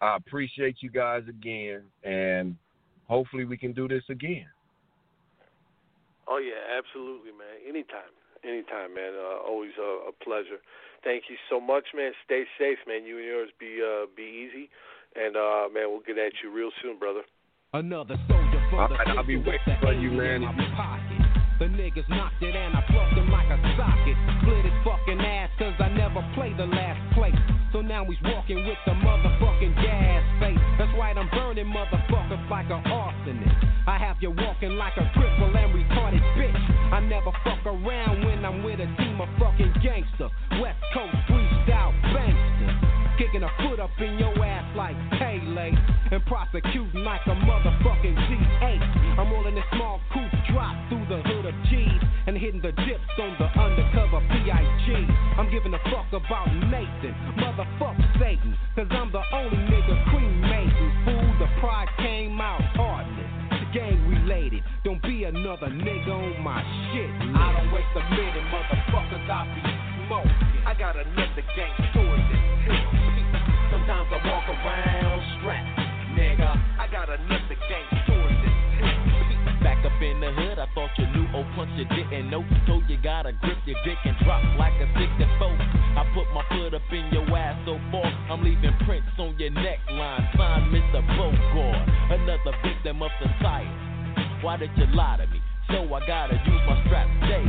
I 0.00 0.16
appreciate 0.16 0.78
you 0.80 0.90
guys 0.90 1.22
again, 1.28 1.82
and 2.02 2.56
hopefully 3.06 3.44
we 3.44 3.56
can 3.56 3.72
do 3.72 3.86
this 3.86 4.02
again. 4.08 4.46
Oh 6.30 6.38
yeah, 6.38 6.78
absolutely, 6.78 7.34
man. 7.34 7.58
Anytime, 7.66 8.14
anytime, 8.46 8.94
man. 8.94 9.18
Uh, 9.18 9.42
always 9.42 9.74
a, 9.74 10.08
a 10.08 10.12
pleasure. 10.22 10.62
Thank 11.02 11.26
you 11.26 11.34
so 11.50 11.58
much, 11.58 11.90
man. 11.90 12.12
Stay 12.24 12.46
safe, 12.54 12.78
man. 12.86 13.02
You 13.02 13.18
and 13.18 13.26
yours 13.26 13.50
be 13.58 13.82
uh, 13.82 14.06
be 14.14 14.46
easy, 14.46 14.70
and 15.18 15.34
uh, 15.34 15.66
man, 15.74 15.90
we'll 15.90 16.06
get 16.06 16.22
at 16.22 16.38
you 16.38 16.54
real 16.54 16.70
soon, 16.80 17.02
brother. 17.02 17.26
Another 17.74 18.14
soldier 18.30 18.62
for 18.70 18.82
All 18.82 18.88
the 18.88 18.94
right, 18.94 19.18
I'll 19.18 19.26
be 19.26 19.36
waiting 19.36 19.78
for 19.82 19.92
you, 19.92 20.10
man. 20.10 20.42
The 21.60 21.66
niggas 21.66 22.08
knocked 22.08 22.42
it 22.42 22.56
and 22.56 22.74
I 22.74 22.80
plucked 22.88 23.14
him 23.20 23.28
like 23.28 23.46
a 23.52 23.60
socket. 23.76 24.16
Split 24.40 24.64
his 24.64 24.72
fucking 24.80 25.20
ass 25.20 25.50
cause 25.60 25.76
I 25.78 25.92
never 25.92 26.24
played 26.34 26.56
the 26.56 26.64
last 26.64 26.98
place. 27.12 27.36
So 27.70 27.82
now 27.82 28.02
he's 28.06 28.18
walking 28.24 28.64
with 28.64 28.80
the 28.86 28.96
motherfucking 28.96 29.76
gas 29.76 30.24
face. 30.40 30.58
That's 30.80 30.90
right, 30.96 31.12
I'm 31.12 31.28
burning 31.28 31.68
motherfuckers 31.68 32.48
like 32.48 32.66
an 32.72 32.82
arsonist. 32.88 33.19
Have 34.20 34.36
walking 34.36 34.76
like 34.76 34.92
a 34.98 35.08
cripple 35.16 35.48
and 35.56 35.72
retarded 35.72 36.20
bitch. 36.36 36.92
I 36.92 37.00
never 37.00 37.32
fuck 37.42 37.64
around 37.64 38.26
when 38.26 38.44
I'm 38.44 38.62
with 38.62 38.78
a 38.78 38.84
team 39.00 39.18
of 39.18 39.28
fucking 39.38 39.72
gangsters. 39.82 40.30
West 40.60 40.76
Coast 40.92 41.16
freestyle 41.24 41.96
bangsters. 42.12 42.76
Kicking 43.16 43.42
a 43.42 43.48
foot 43.64 43.80
up 43.80 43.88
in 43.98 44.18
your 44.18 44.36
ass 44.44 44.76
like 44.76 44.96
Pele. 45.16 45.72
And 46.12 46.20
prosecuting 46.26 47.02
like 47.02 47.22
a 47.26 47.34
motherfucking 47.48 48.16
G8. 48.28 49.18
I'm 49.18 49.32
rolling 49.32 49.54
this 49.54 49.64
small 49.72 50.00
coupe 50.12 50.32
drop 50.52 50.76
through 50.90 51.06
the 51.08 51.22
hood 51.24 51.46
of 51.46 51.54
G's. 51.70 52.02
And 52.26 52.36
hitting 52.36 52.60
the 52.60 52.72
dips 52.72 53.16
on 53.18 53.36
the 53.40 53.48
undercover 53.56 54.20
PIG. 54.28 55.08
I'm 55.40 55.50
giving 55.50 55.72
a 55.72 55.80
fuck 55.88 56.12
about 56.12 56.52
Nathan. 56.68 57.39
Another 65.50 65.74
nigga 65.82 66.14
on 66.14 66.38
my 66.46 66.62
shit. 66.94 67.10
I 67.34 67.50
don't 67.58 67.74
waste 67.74 67.90
a 67.98 68.02
minute, 68.14 68.46
motherfuckers. 68.54 69.26
I 69.26 69.42
be 69.50 69.62
smoking. 70.06 70.62
I 70.62 70.78
got 70.78 70.94
another 70.94 71.42
gang 71.58 71.74
story 71.90 72.22
to 72.22 72.36
tell. 72.70 72.86
Sometimes 73.74 74.06
I 74.14 74.18
walk 74.30 74.46
around 74.46 75.18
strapped, 75.42 75.74
nigga. 76.14 76.54
I 76.78 76.86
got 76.86 77.10
another 77.10 77.58
gang 77.66 77.88
story 78.06 78.30
to 78.30 78.50
tell. 78.78 79.66
Back 79.66 79.82
up 79.82 79.98
in 79.98 80.22
the 80.22 80.30
hood, 80.30 80.62
I 80.62 80.70
thought 80.70 80.94
you 80.94 81.10
knew. 81.18 81.26
Oh, 81.34 81.42
punch 81.58 81.74
you 81.74 81.86
didn't 81.98 82.30
know. 82.30 82.46
So 82.70 82.78
you 82.86 82.94
gotta 83.02 83.34
grip 83.42 83.58
your 83.66 83.74
dick 83.82 83.98
and 84.06 84.14
drop 84.22 84.46
like 84.54 84.78
a 84.78 84.86
64. 84.94 85.18
I 85.98 86.06
put 86.14 86.30
my 86.30 86.46
foot 86.54 86.78
up 86.78 86.86
in 86.94 87.10
your 87.10 87.26
ass 87.34 87.58
so 87.66 87.74
far, 87.90 88.06
I'm 88.30 88.46
leaving 88.46 88.70
prints 88.86 89.18
on 89.18 89.34
your 89.34 89.50
neckline. 89.50 90.30
Sign 90.38 90.70
Mr. 90.70 91.02
Bogart, 91.18 91.90
another 92.14 92.54
victim 92.62 93.02
of 93.02 93.10
society. 93.18 93.90
Why 94.42 94.56
did 94.56 94.70
you 94.76 94.86
lie 94.94 95.18
to 95.18 95.26
me? 95.26 95.39
So 95.70 95.86
I 95.94 96.06
gotta 96.06 96.34
use 96.34 96.62
my 96.66 96.82
strap 96.86 97.06
safe 97.30 97.46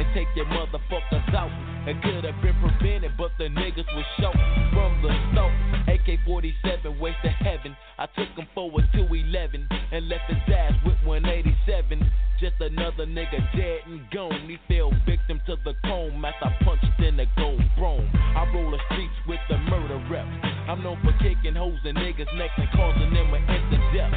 and 0.00 0.06
take 0.14 0.28
your 0.34 0.46
motherfuckers 0.46 1.34
out. 1.34 1.52
It 1.86 2.00
could 2.00 2.24
have 2.24 2.40
been 2.40 2.56
prevented, 2.56 3.12
but 3.18 3.32
the 3.36 3.44
niggas 3.44 3.84
was 3.92 4.06
short 4.18 4.36
from 4.72 5.02
the 5.04 5.12
start. 5.30 5.52
AK 5.84 6.24
47, 6.24 6.98
waste 6.98 7.18
to 7.22 7.28
heaven. 7.28 7.76
I 7.98 8.06
took 8.16 8.32
him 8.32 8.48
forward 8.54 8.88
to 8.94 9.04
11 9.04 9.68
and 9.92 10.08
left 10.08 10.24
his 10.28 10.40
ass 10.48 10.72
with 10.86 10.96
187. 11.04 12.00
Just 12.40 12.56
another 12.60 13.04
nigga 13.04 13.38
dead 13.52 13.80
and 13.86 14.00
gone. 14.10 14.48
He 14.48 14.56
fell 14.66 14.90
victim 15.04 15.40
to 15.44 15.56
the 15.64 15.74
comb 15.84 16.24
as 16.24 16.34
I 16.40 16.48
punched 16.64 16.98
in 17.04 17.18
the 17.18 17.26
gold 17.36 17.60
chrome. 17.76 18.08
I 18.16 18.48
roll 18.54 18.70
the 18.70 18.80
streets 18.88 19.14
with 19.28 19.40
the 19.50 19.58
murder 19.68 20.00
rep. 20.10 20.24
I'm 20.66 20.82
known 20.82 20.96
for 21.04 21.12
kicking 21.20 21.54
hoes 21.54 21.78
in 21.84 21.94
niggas' 21.94 22.32
necks 22.40 22.56
and 22.56 22.68
causing 22.72 23.12
them 23.12 23.34
an 23.34 23.42
instant 23.44 23.84
death. 23.92 24.16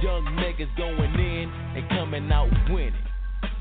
Young 0.00 0.24
niggas 0.38 0.70
going 0.78 0.98
in 0.98 1.17
and 1.17 1.17
coming 2.18 2.32
out 2.32 2.50
winning. 2.70 2.94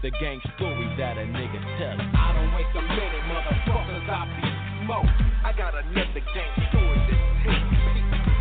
The 0.02 0.10
gang 0.20 0.42
stories 0.56 0.98
that 0.98 1.18
a 1.18 1.26
nigga 1.30 1.62
tell. 1.78 1.98
I 1.98 2.34
don't 2.34 2.54
waste 2.58 2.74
a 2.74 2.82
minute, 2.82 3.26
motherfuckers. 3.30 4.10
I 4.10 4.26
be 4.34 4.86
smoke. 4.86 5.10
I 5.46 5.54
got 5.54 5.74
another 5.74 6.22
gang 6.34 6.54
story 6.70 6.98
to 7.06 7.16
tell. 7.46 7.66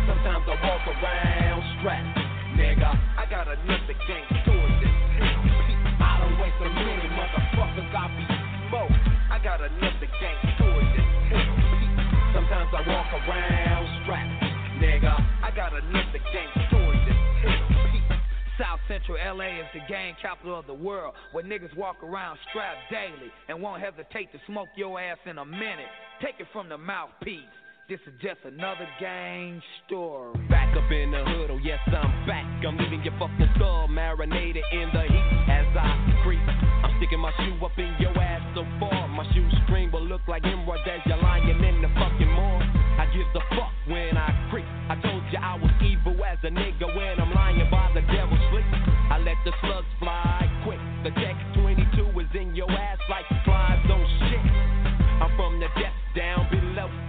Sometimes 0.09 0.45
I 0.47 0.55
walk 0.57 0.85
around 0.89 1.61
strapped, 1.77 2.17
nigga. 2.57 2.89
I 3.17 3.25
got 3.29 3.47
another 3.47 3.97
gang 4.09 4.25
story 4.41 4.73
to 4.81 4.89
tell. 5.17 5.37
I 6.01 6.13
don't 6.21 6.37
waste 6.41 6.61
a 6.65 6.69
minute, 6.69 7.13
motherfuckers. 7.13 7.93
I 7.93 8.05
be 8.17 8.25
smoke. 8.69 8.97
I 9.29 9.37
got 9.43 9.61
another 9.61 10.09
gang 10.17 10.39
story 10.57 10.85
to 10.97 11.01
tell. 11.29 11.53
Sometimes 12.33 12.69
I 12.73 12.81
walk 12.89 13.09
around 13.13 13.85
strapped, 14.01 14.81
nigga. 14.81 15.13
I 15.43 15.51
got 15.53 15.73
another 15.73 16.21
gang 16.33 16.56
Central 18.97 19.37
LA 19.37 19.61
is 19.61 19.69
the 19.75 19.81
gang 19.87 20.15
capital 20.19 20.57
of 20.57 20.65
the 20.65 20.73
world, 20.73 21.13
where 21.31 21.43
niggas 21.43 21.75
walk 21.77 22.01
around 22.01 22.39
strapped 22.49 22.89
daily 22.89 23.29
and 23.47 23.61
won't 23.61 23.79
hesitate 23.79 24.31
to 24.31 24.39
smoke 24.47 24.69
your 24.75 24.99
ass 24.99 25.19
in 25.29 25.37
a 25.37 25.45
minute. 25.45 25.91
Take 26.19 26.39
it 26.39 26.47
from 26.51 26.67
the 26.67 26.79
mouthpiece. 26.79 27.45
This 27.87 27.99
is 28.07 28.13
just 28.21 28.41
another 28.43 28.89
gang 28.99 29.61
story. 29.85 30.33
Back 30.49 30.75
up 30.75 30.89
in 30.91 31.11
the 31.11 31.23
hood, 31.23 31.51
oh 31.51 31.59
yes, 31.61 31.77
I'm 31.85 32.25
back. 32.25 32.43
I'm 32.65 32.75
leaving 32.77 33.03
your 33.03 33.13
fucking 33.19 33.49
skull 33.55 33.87
marinated 33.87 34.63
in 34.73 34.89
the 34.91 35.03
heat 35.05 35.29
as 35.45 35.69
I 35.77 35.93
creep. 36.23 36.41
I'm 36.41 36.97
sticking 36.97 37.19
my 37.19 37.31
shoe 37.37 37.63
up 37.63 37.77
in 37.77 37.93
your 37.99 38.17
ass 38.17 38.41
so 38.55 38.65
far. 38.79 39.07
My 39.09 39.29
shoe 39.31 39.47
screen 39.65 39.91
will 39.91 40.03
look 40.03 40.21
like 40.27 40.43
emeralds 40.43 40.81
as 40.89 41.01
you're 41.05 41.21
lying 41.21 41.47
in 41.47 41.81
the 41.83 41.87
fucking 41.93 42.33
mall. 42.33 42.61
I 42.97 43.05
give 43.13 43.29
the 43.33 43.45
fuck 43.53 43.71
when 43.85 44.17
I 44.17 44.33
creep. 44.49 44.65
I 44.89 44.97
told 44.99 45.21
you 45.31 45.37
I 45.37 45.53
was 45.53 45.71
evil 45.85 46.17
as 46.25 46.39
a 46.43 46.49
nigga 46.49 46.89
when 46.97 47.21
I'm 47.21 47.26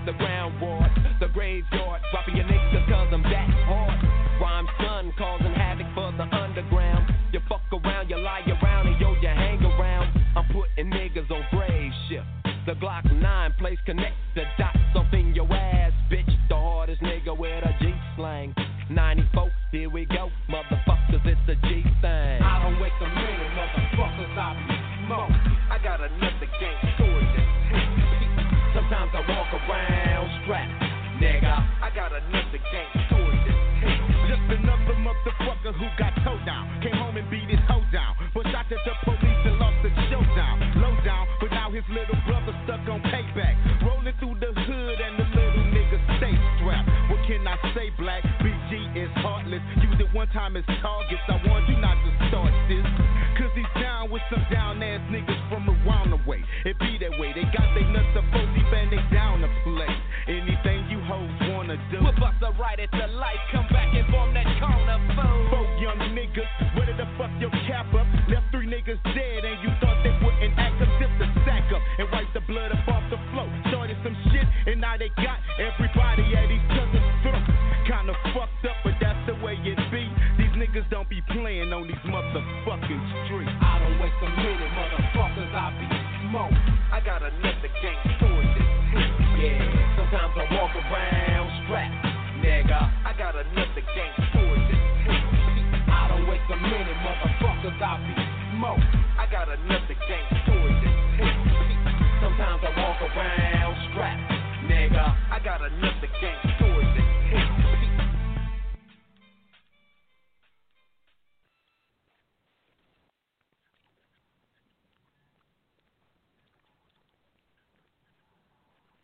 the 0.09 0.15
ground 0.15 0.59
ward, 0.59 0.89
the 1.21 1.29
graveyard, 1.29 2.01
dropping 2.11 2.37
your 2.37 2.47
niggas 2.47 2.89
cause 2.89 3.09
I'm 3.13 3.23
that 3.25 3.51
hard. 3.69 3.93
Rhyme 4.41 4.67
son 4.81 5.13
causing 5.19 5.53
havoc 5.53 5.85
for 5.95 6.11
the 6.17 6.25
underground. 6.35 7.13
You 7.31 7.41
fuck 7.47 7.61
around, 7.71 8.09
you 8.09 8.17
lie 8.17 8.41
around, 8.49 8.87
and 8.87 8.99
yo, 8.99 9.13
you 9.21 9.29
hang 9.29 9.63
around. 9.63 10.09
I'm 10.35 10.47
putting 10.47 10.91
niggas 10.91 11.31
on 11.31 11.45
grave 11.51 11.93
shift. 12.09 12.25
The 12.65 12.73
Glock 12.81 13.05
9 13.13 13.53
place 13.59 13.77
connect 13.85 14.17
the 14.35 14.45
dots 14.57 14.79